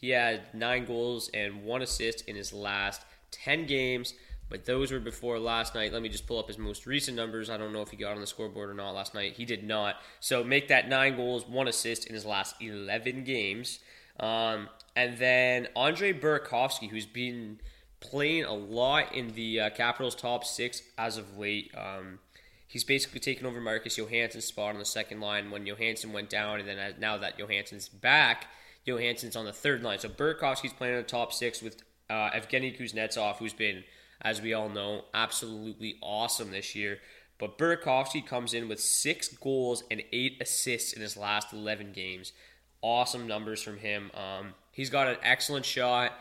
He 0.00 0.10
had 0.10 0.52
nine 0.52 0.84
goals 0.84 1.30
and 1.32 1.64
one 1.64 1.82
assist 1.82 2.28
in 2.28 2.36
his 2.36 2.52
last 2.52 3.02
ten 3.30 3.66
games. 3.66 4.14
But 4.54 4.66
those 4.66 4.92
were 4.92 5.00
before 5.00 5.40
last 5.40 5.74
night. 5.74 5.92
Let 5.92 6.00
me 6.00 6.08
just 6.08 6.28
pull 6.28 6.38
up 6.38 6.46
his 6.46 6.58
most 6.58 6.86
recent 6.86 7.16
numbers. 7.16 7.50
I 7.50 7.56
don't 7.56 7.72
know 7.72 7.82
if 7.82 7.90
he 7.90 7.96
got 7.96 8.14
on 8.14 8.20
the 8.20 8.26
scoreboard 8.28 8.70
or 8.70 8.74
not 8.74 8.92
last 8.92 9.12
night. 9.12 9.32
He 9.32 9.44
did 9.44 9.64
not. 9.64 9.96
So 10.20 10.44
make 10.44 10.68
that 10.68 10.88
nine 10.88 11.16
goals, 11.16 11.44
one 11.44 11.66
assist 11.66 12.06
in 12.06 12.14
his 12.14 12.24
last 12.24 12.54
11 12.62 13.24
games. 13.24 13.80
Um, 14.20 14.68
and 14.94 15.18
then 15.18 15.66
Andre 15.74 16.12
Burakovsky, 16.12 16.88
who's 16.88 17.04
been 17.04 17.58
playing 17.98 18.44
a 18.44 18.54
lot 18.54 19.12
in 19.12 19.32
the 19.34 19.58
uh, 19.58 19.70
Capitals' 19.70 20.14
top 20.14 20.44
six 20.44 20.82
as 20.96 21.16
of 21.18 21.36
late. 21.36 21.74
Um, 21.76 22.20
he's 22.68 22.84
basically 22.84 23.18
taken 23.18 23.46
over 23.46 23.60
Marcus 23.60 23.96
Johansson's 23.96 24.44
spot 24.44 24.74
on 24.74 24.78
the 24.78 24.84
second 24.84 25.18
line 25.18 25.50
when 25.50 25.66
Johansson 25.66 26.12
went 26.12 26.30
down, 26.30 26.60
and 26.60 26.68
then 26.68 26.94
now 27.00 27.18
that 27.18 27.40
Johansson's 27.40 27.88
back, 27.88 28.46
Johansson's 28.86 29.34
on 29.34 29.46
the 29.46 29.52
third 29.52 29.82
line. 29.82 29.98
So 29.98 30.08
Burakovsky's 30.08 30.72
playing 30.72 30.94
in 30.94 31.00
the 31.00 31.08
top 31.08 31.32
six 31.32 31.60
with 31.60 31.82
uh, 32.08 32.30
Evgeny 32.30 32.80
Kuznetsov, 32.80 33.38
who's 33.38 33.52
been 33.52 33.82
as 34.24 34.40
we 34.40 34.54
all 34.54 34.70
know, 34.70 35.04
absolutely 35.12 35.96
awesome 36.00 36.50
this 36.50 36.74
year. 36.74 36.98
But 37.38 37.58
Burakovsky 37.58 38.26
comes 38.26 38.54
in 38.54 38.68
with 38.68 38.80
six 38.80 39.28
goals 39.28 39.84
and 39.90 40.02
eight 40.12 40.38
assists 40.40 40.92
in 40.92 41.02
his 41.02 41.16
last 41.16 41.52
11 41.52 41.92
games. 41.92 42.32
Awesome 42.80 43.26
numbers 43.26 43.62
from 43.62 43.78
him. 43.78 44.10
Um, 44.14 44.54
he's 44.72 44.90
got 44.90 45.08
an 45.08 45.16
excellent 45.22 45.66
shot. 45.66 46.12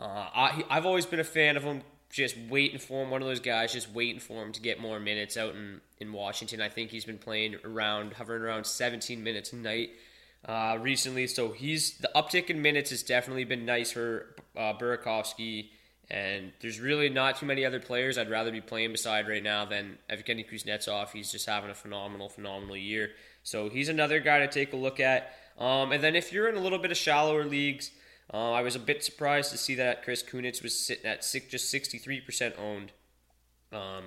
Uh, 0.00 0.04
I, 0.34 0.64
I've 0.70 0.86
always 0.86 1.04
been 1.04 1.20
a 1.20 1.24
fan 1.24 1.56
of 1.56 1.62
him, 1.62 1.82
just 2.10 2.36
waiting 2.48 2.78
for 2.78 3.02
him. 3.02 3.10
One 3.10 3.22
of 3.22 3.28
those 3.28 3.40
guys, 3.40 3.72
just 3.72 3.92
waiting 3.92 4.20
for 4.20 4.42
him 4.42 4.52
to 4.52 4.60
get 4.60 4.80
more 4.80 4.98
minutes 4.98 5.36
out 5.36 5.54
in, 5.54 5.80
in 5.98 6.12
Washington. 6.12 6.60
I 6.60 6.68
think 6.68 6.90
he's 6.90 7.04
been 7.04 7.18
playing 7.18 7.56
around, 7.64 8.14
hovering 8.14 8.42
around 8.42 8.64
17 8.64 9.22
minutes 9.22 9.52
a 9.52 9.56
night 9.56 9.90
uh, 10.46 10.78
recently. 10.80 11.26
So 11.26 11.52
he's 11.52 11.98
the 11.98 12.10
uptick 12.14 12.50
in 12.50 12.62
minutes 12.62 12.90
has 12.90 13.02
definitely 13.02 13.44
been 13.44 13.64
nice 13.64 13.92
for 13.92 14.34
uh, 14.56 14.74
Burakovsky. 14.74 15.70
And 16.12 16.52
there's 16.60 16.78
really 16.78 17.08
not 17.08 17.38
too 17.38 17.46
many 17.46 17.64
other 17.64 17.80
players 17.80 18.18
I'd 18.18 18.28
rather 18.28 18.52
be 18.52 18.60
playing 18.60 18.92
beside 18.92 19.26
right 19.26 19.42
now 19.42 19.64
than 19.64 19.96
Evgeny 20.10 20.46
Kuznetsov. 20.46 21.10
He's 21.10 21.32
just 21.32 21.46
having 21.46 21.70
a 21.70 21.74
phenomenal, 21.74 22.28
phenomenal 22.28 22.76
year. 22.76 23.12
So 23.42 23.70
he's 23.70 23.88
another 23.88 24.20
guy 24.20 24.40
to 24.40 24.46
take 24.46 24.74
a 24.74 24.76
look 24.76 25.00
at. 25.00 25.34
Um, 25.58 25.90
and 25.90 26.04
then 26.04 26.14
if 26.14 26.30
you're 26.30 26.50
in 26.50 26.56
a 26.56 26.60
little 26.60 26.78
bit 26.78 26.90
of 26.90 26.98
shallower 26.98 27.46
leagues, 27.46 27.92
uh, 28.32 28.52
I 28.52 28.60
was 28.60 28.76
a 28.76 28.78
bit 28.78 29.02
surprised 29.02 29.52
to 29.52 29.58
see 29.58 29.74
that 29.76 30.04
Chris 30.04 30.22
Kunitz 30.22 30.62
was 30.62 30.78
sitting 30.78 31.06
at 31.06 31.24
six, 31.24 31.46
just 31.46 31.72
63% 31.72 32.58
owned. 32.58 32.92
Um, 33.72 34.04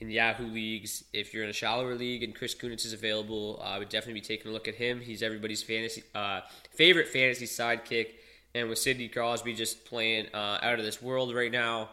in 0.00 0.10
Yahoo 0.10 0.46
leagues, 0.46 1.04
if 1.12 1.34
you're 1.34 1.44
in 1.44 1.50
a 1.50 1.52
shallower 1.52 1.94
league 1.94 2.22
and 2.22 2.34
Chris 2.34 2.54
Kunitz 2.54 2.86
is 2.86 2.94
available, 2.94 3.60
I 3.62 3.78
would 3.78 3.90
definitely 3.90 4.22
be 4.22 4.26
taking 4.26 4.50
a 4.50 4.54
look 4.54 4.66
at 4.66 4.76
him. 4.76 5.00
He's 5.00 5.22
everybody's 5.22 5.62
fantasy 5.62 6.02
uh, 6.14 6.40
favorite 6.70 7.08
fantasy 7.08 7.44
sidekick. 7.44 8.06
And 8.54 8.68
with 8.68 8.78
Sidney 8.78 9.08
Crosby 9.08 9.54
just 9.54 9.84
playing 9.84 10.26
uh, 10.34 10.58
out 10.62 10.78
of 10.78 10.84
this 10.84 11.00
world 11.00 11.34
right 11.34 11.52
now, 11.52 11.90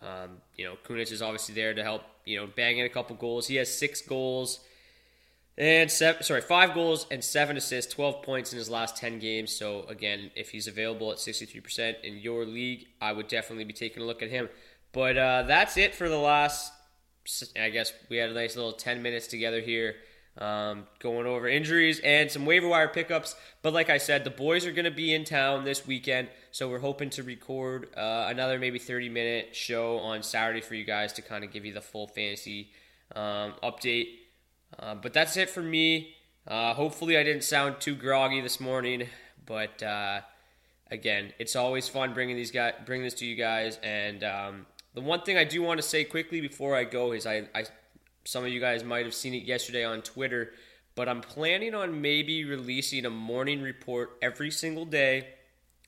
um, 0.00 0.38
you 0.56 0.64
know, 0.64 0.76
Kunitz 0.84 1.12
is 1.12 1.22
obviously 1.22 1.54
there 1.54 1.74
to 1.74 1.82
help, 1.82 2.02
you 2.24 2.38
know, 2.38 2.46
bang 2.46 2.78
in 2.78 2.86
a 2.86 2.88
couple 2.88 3.16
goals. 3.16 3.46
He 3.46 3.56
has 3.56 3.72
six 3.72 4.00
goals 4.00 4.60
and 5.58 5.90
seven, 5.90 6.22
sorry, 6.22 6.40
five 6.40 6.74
goals 6.74 7.06
and 7.10 7.22
seven 7.22 7.56
assists, 7.56 7.92
12 7.92 8.22
points 8.22 8.52
in 8.52 8.58
his 8.58 8.70
last 8.70 8.96
10 8.96 9.18
games. 9.18 9.54
So, 9.54 9.84
again, 9.88 10.30
if 10.34 10.50
he's 10.50 10.66
available 10.66 11.12
at 11.12 11.18
63% 11.18 12.02
in 12.02 12.18
your 12.18 12.44
league, 12.44 12.86
I 13.00 13.12
would 13.12 13.28
definitely 13.28 13.64
be 13.64 13.72
taking 13.72 14.02
a 14.02 14.06
look 14.06 14.22
at 14.22 14.30
him. 14.30 14.48
But 14.92 15.16
uh, 15.16 15.42
that's 15.44 15.76
it 15.76 15.94
for 15.94 16.08
the 16.08 16.18
last, 16.18 16.72
I 17.60 17.70
guess 17.70 17.92
we 18.08 18.16
had 18.16 18.30
a 18.30 18.34
nice 18.34 18.56
little 18.56 18.72
10 18.72 19.02
minutes 19.02 19.26
together 19.26 19.60
here 19.60 19.96
um, 20.38 20.86
going 20.98 21.26
over 21.26 21.46
injuries 21.46 22.00
and 22.00 22.30
some 22.30 22.46
waiver 22.46 22.68
wire 22.68 22.88
pickups. 22.88 23.36
But 23.60 23.72
like 23.72 23.90
I 23.90 23.98
said, 23.98 24.24
the 24.24 24.30
boys 24.30 24.66
are 24.66 24.72
going 24.72 24.86
to 24.86 24.90
be 24.90 25.14
in 25.14 25.24
town 25.24 25.64
this 25.64 25.86
weekend, 25.86 26.28
so 26.50 26.68
we're 26.68 26.78
hoping 26.78 27.10
to 27.10 27.22
record 27.22 27.88
uh, 27.96 28.26
another 28.28 28.58
maybe 28.58 28.78
30 28.78 29.08
minute 29.08 29.54
show 29.54 29.98
on 29.98 30.22
Saturday 30.22 30.60
for 30.60 30.74
you 30.74 30.84
guys 30.84 31.12
to 31.14 31.22
kind 31.22 31.44
of 31.44 31.52
give 31.52 31.64
you 31.64 31.74
the 31.74 31.80
full 31.80 32.06
fantasy 32.06 32.70
um, 33.14 33.54
update. 33.62 34.06
Uh, 34.78 34.94
but 34.94 35.12
that's 35.12 35.36
it 35.36 35.50
for 35.50 35.62
me. 35.62 36.14
Uh, 36.46 36.74
hopefully, 36.74 37.16
I 37.16 37.22
didn't 37.22 37.44
sound 37.44 37.80
too 37.80 37.94
groggy 37.94 38.40
this 38.40 38.58
morning, 38.58 39.08
but 39.46 39.82
uh, 39.82 40.22
again, 40.90 41.32
it's 41.38 41.54
always 41.54 41.88
fun 41.88 42.14
bringing 42.14 42.36
these 42.36 42.50
guys, 42.50 42.74
bringing 42.84 43.04
this 43.04 43.14
to 43.14 43.26
you 43.26 43.36
guys. 43.36 43.78
And 43.82 44.24
um, 44.24 44.66
the 44.94 45.02
one 45.02 45.22
thing 45.22 45.36
I 45.36 45.44
do 45.44 45.62
want 45.62 45.80
to 45.80 45.86
say 45.86 46.04
quickly 46.04 46.40
before 46.40 46.74
I 46.74 46.84
go 46.84 47.12
is 47.12 47.26
I, 47.26 47.48
I 47.54 47.64
some 48.24 48.44
of 48.44 48.50
you 48.50 48.60
guys 48.60 48.84
might 48.84 49.04
have 49.04 49.14
seen 49.14 49.34
it 49.34 49.44
yesterday 49.44 49.84
on 49.84 50.02
Twitter, 50.02 50.52
but 50.94 51.08
I'm 51.08 51.20
planning 51.20 51.74
on 51.74 52.00
maybe 52.00 52.44
releasing 52.44 53.04
a 53.04 53.10
morning 53.10 53.62
report 53.62 54.18
every 54.22 54.50
single 54.50 54.84
day 54.84 55.28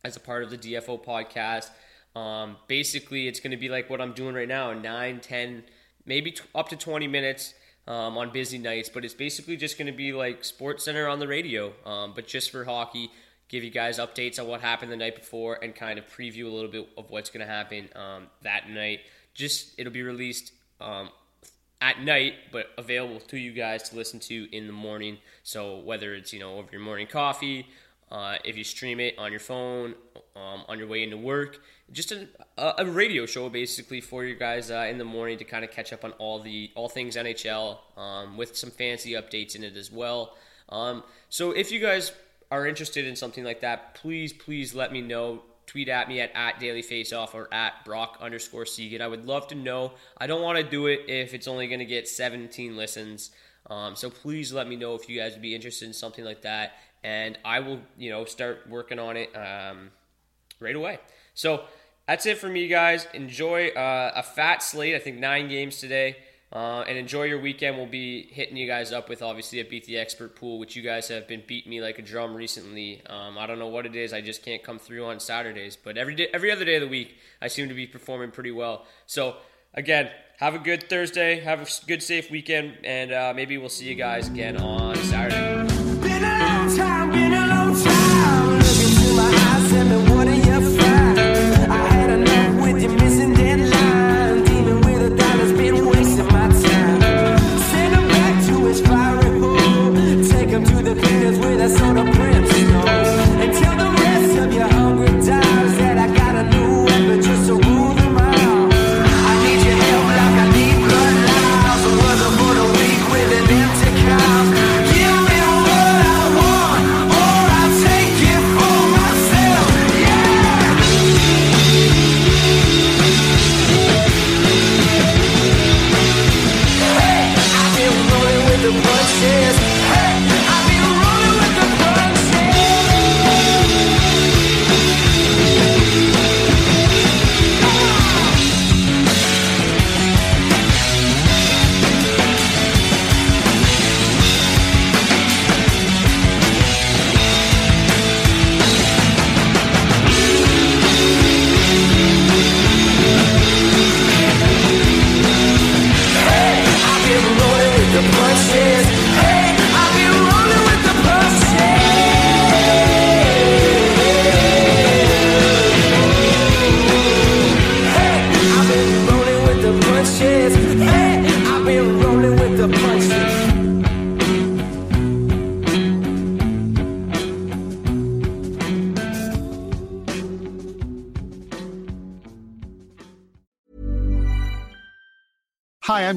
as 0.04 0.16
a 0.16 0.20
part 0.20 0.42
of 0.42 0.50
the 0.50 0.58
DFO 0.58 1.02
podcast. 1.02 1.70
Um, 2.18 2.56
basically, 2.68 3.28
it's 3.28 3.40
going 3.40 3.50
to 3.50 3.56
be 3.56 3.68
like 3.68 3.90
what 3.90 4.00
I'm 4.00 4.12
doing 4.12 4.34
right 4.34 4.48
now 4.48 4.72
9, 4.72 5.20
10, 5.20 5.64
maybe 6.06 6.32
t- 6.32 6.42
up 6.54 6.68
to 6.68 6.76
20 6.76 7.08
minutes 7.08 7.54
um, 7.86 8.16
on 8.16 8.30
busy 8.30 8.58
nights, 8.58 8.88
but 8.88 9.04
it's 9.04 9.14
basically 9.14 9.56
just 9.56 9.76
going 9.78 9.86
to 9.86 9.96
be 9.96 10.12
like 10.12 10.44
Sports 10.44 10.84
Center 10.84 11.08
on 11.08 11.18
the 11.18 11.28
radio, 11.28 11.72
um, 11.84 12.12
but 12.14 12.26
just 12.26 12.50
for 12.50 12.64
hockey. 12.64 13.10
Give 13.48 13.62
you 13.62 13.70
guys 13.70 13.98
updates 13.98 14.40
on 14.40 14.48
what 14.48 14.62
happened 14.62 14.90
the 14.90 14.96
night 14.96 15.16
before 15.16 15.58
and 15.62 15.74
kind 15.74 15.98
of 15.98 16.06
preview 16.06 16.46
a 16.46 16.48
little 16.48 16.70
bit 16.70 16.88
of 16.96 17.10
what's 17.10 17.28
going 17.28 17.46
to 17.46 17.52
happen 17.52 17.90
um, 17.94 18.28
that 18.42 18.70
night. 18.70 19.00
Just 19.34 19.78
it'll 19.78 19.92
be 19.92 20.02
released 20.02 20.52
um, 20.80 21.10
at 21.80 22.00
night, 22.02 22.34
but 22.52 22.68
available 22.78 23.20
to 23.20 23.36
you 23.36 23.52
guys 23.52 23.88
to 23.90 23.96
listen 23.96 24.20
to 24.20 24.48
in 24.56 24.66
the 24.66 24.72
morning. 24.72 25.18
So 25.42 25.78
whether 25.78 26.14
it's 26.14 26.32
you 26.32 26.40
know 26.40 26.58
over 26.58 26.68
your 26.72 26.80
morning 26.80 27.06
coffee, 27.06 27.66
uh, 28.10 28.36
if 28.44 28.56
you 28.56 28.64
stream 28.64 29.00
it 29.00 29.18
on 29.18 29.30
your 29.30 29.40
phone, 29.40 29.94
um, 30.36 30.62
on 30.68 30.78
your 30.78 30.86
way 30.86 31.02
into 31.02 31.16
work, 31.16 31.60
just 31.92 32.12
a, 32.12 32.28
a 32.56 32.86
radio 32.86 33.26
show 33.26 33.48
basically 33.48 34.00
for 34.00 34.24
you 34.24 34.34
guys 34.34 34.70
uh, 34.70 34.86
in 34.88 34.98
the 34.98 35.04
morning 35.04 35.38
to 35.38 35.44
kind 35.44 35.64
of 35.64 35.70
catch 35.70 35.92
up 35.92 36.04
on 36.04 36.12
all 36.12 36.40
the 36.40 36.70
all 36.74 36.88
things 36.88 37.16
NHL 37.16 37.78
um, 37.96 38.36
with 38.36 38.56
some 38.56 38.70
fancy 38.70 39.12
updates 39.12 39.54
in 39.56 39.64
it 39.64 39.76
as 39.76 39.90
well. 39.90 40.36
Um, 40.68 41.02
so 41.28 41.50
if 41.50 41.70
you 41.70 41.80
guys 41.80 42.12
are 42.50 42.66
interested 42.66 43.06
in 43.06 43.16
something 43.16 43.44
like 43.44 43.60
that, 43.60 43.94
please 43.94 44.32
please 44.32 44.74
let 44.74 44.92
me 44.92 45.00
know 45.00 45.42
tweet 45.66 45.88
at 45.88 46.08
me 46.08 46.20
at, 46.20 46.30
at 46.34 46.60
Daily 46.60 46.82
Faceoff 46.82 47.34
or 47.34 47.52
at 47.52 47.84
Brock 47.84 48.18
underscore 48.20 48.66
Seguin. 48.66 49.02
I 49.02 49.08
would 49.08 49.26
love 49.26 49.48
to 49.48 49.54
know. 49.54 49.92
I 50.18 50.26
don't 50.26 50.42
want 50.42 50.58
to 50.58 50.64
do 50.64 50.86
it 50.86 51.02
if 51.08 51.34
it's 51.34 51.48
only 51.48 51.66
going 51.66 51.80
to 51.80 51.84
get 51.84 52.08
17 52.08 52.76
listens. 52.76 53.30
Um, 53.70 53.96
so 53.96 54.10
please 54.10 54.52
let 54.52 54.68
me 54.68 54.76
know 54.76 54.94
if 54.94 55.08
you 55.08 55.18
guys 55.18 55.32
would 55.32 55.42
be 55.42 55.54
interested 55.54 55.86
in 55.86 55.94
something 55.94 56.24
like 56.24 56.42
that, 56.42 56.72
and 57.02 57.38
I 57.44 57.60
will, 57.60 57.80
you 57.96 58.10
know, 58.10 58.24
start 58.24 58.66
working 58.68 58.98
on 58.98 59.16
it 59.16 59.34
um, 59.34 59.90
right 60.60 60.76
away. 60.76 60.98
So 61.32 61.64
that's 62.06 62.26
it 62.26 62.38
for 62.38 62.48
me, 62.48 62.68
guys. 62.68 63.06
Enjoy 63.14 63.68
uh, 63.68 64.12
a 64.14 64.22
fat 64.22 64.62
slate. 64.62 64.94
I 64.94 64.98
think 64.98 65.18
nine 65.18 65.48
games 65.48 65.78
today. 65.78 66.16
Uh, 66.52 66.84
and 66.86 66.96
enjoy 66.96 67.24
your 67.24 67.40
weekend. 67.40 67.76
We'll 67.76 67.86
be 67.86 68.28
hitting 68.30 68.56
you 68.56 68.68
guys 68.68 68.92
up 68.92 69.08
with 69.08 69.22
obviously 69.22 69.58
a 69.58 69.64
Beat 69.64 69.86
the 69.86 69.98
Expert 69.98 70.36
pool, 70.36 70.60
which 70.60 70.76
you 70.76 70.82
guys 70.82 71.08
have 71.08 71.26
been 71.26 71.42
beating 71.46 71.70
me 71.70 71.82
like 71.82 71.98
a 71.98 72.02
drum 72.02 72.32
recently. 72.32 73.02
Um, 73.06 73.36
I 73.36 73.46
don't 73.46 73.58
know 73.58 73.66
what 73.66 73.86
it 73.86 73.96
is. 73.96 74.12
I 74.12 74.20
just 74.20 74.44
can't 74.44 74.62
come 74.62 74.78
through 74.78 75.04
on 75.04 75.18
Saturdays, 75.18 75.74
but 75.74 75.96
every 75.98 76.14
day, 76.14 76.28
every 76.32 76.52
other 76.52 76.64
day 76.64 76.76
of 76.76 76.82
the 76.82 76.88
week, 76.88 77.16
I 77.42 77.48
seem 77.48 77.68
to 77.68 77.74
be 77.74 77.88
performing 77.88 78.30
pretty 78.30 78.52
well. 78.52 78.86
So 79.06 79.36
again, 79.74 80.10
have 80.38 80.54
a 80.54 80.60
good 80.60 80.88
Thursday, 80.88 81.40
have 81.40 81.60
a 81.60 81.86
good 81.86 82.02
safe 82.02 82.30
weekend, 82.30 82.78
and 82.84 83.12
uh, 83.12 83.32
maybe 83.34 83.58
we'll 83.58 83.68
see 83.68 83.86
you 83.86 83.96
guys 83.96 84.28
again 84.28 84.56
on 84.56 84.94
Saturday. 84.96 85.73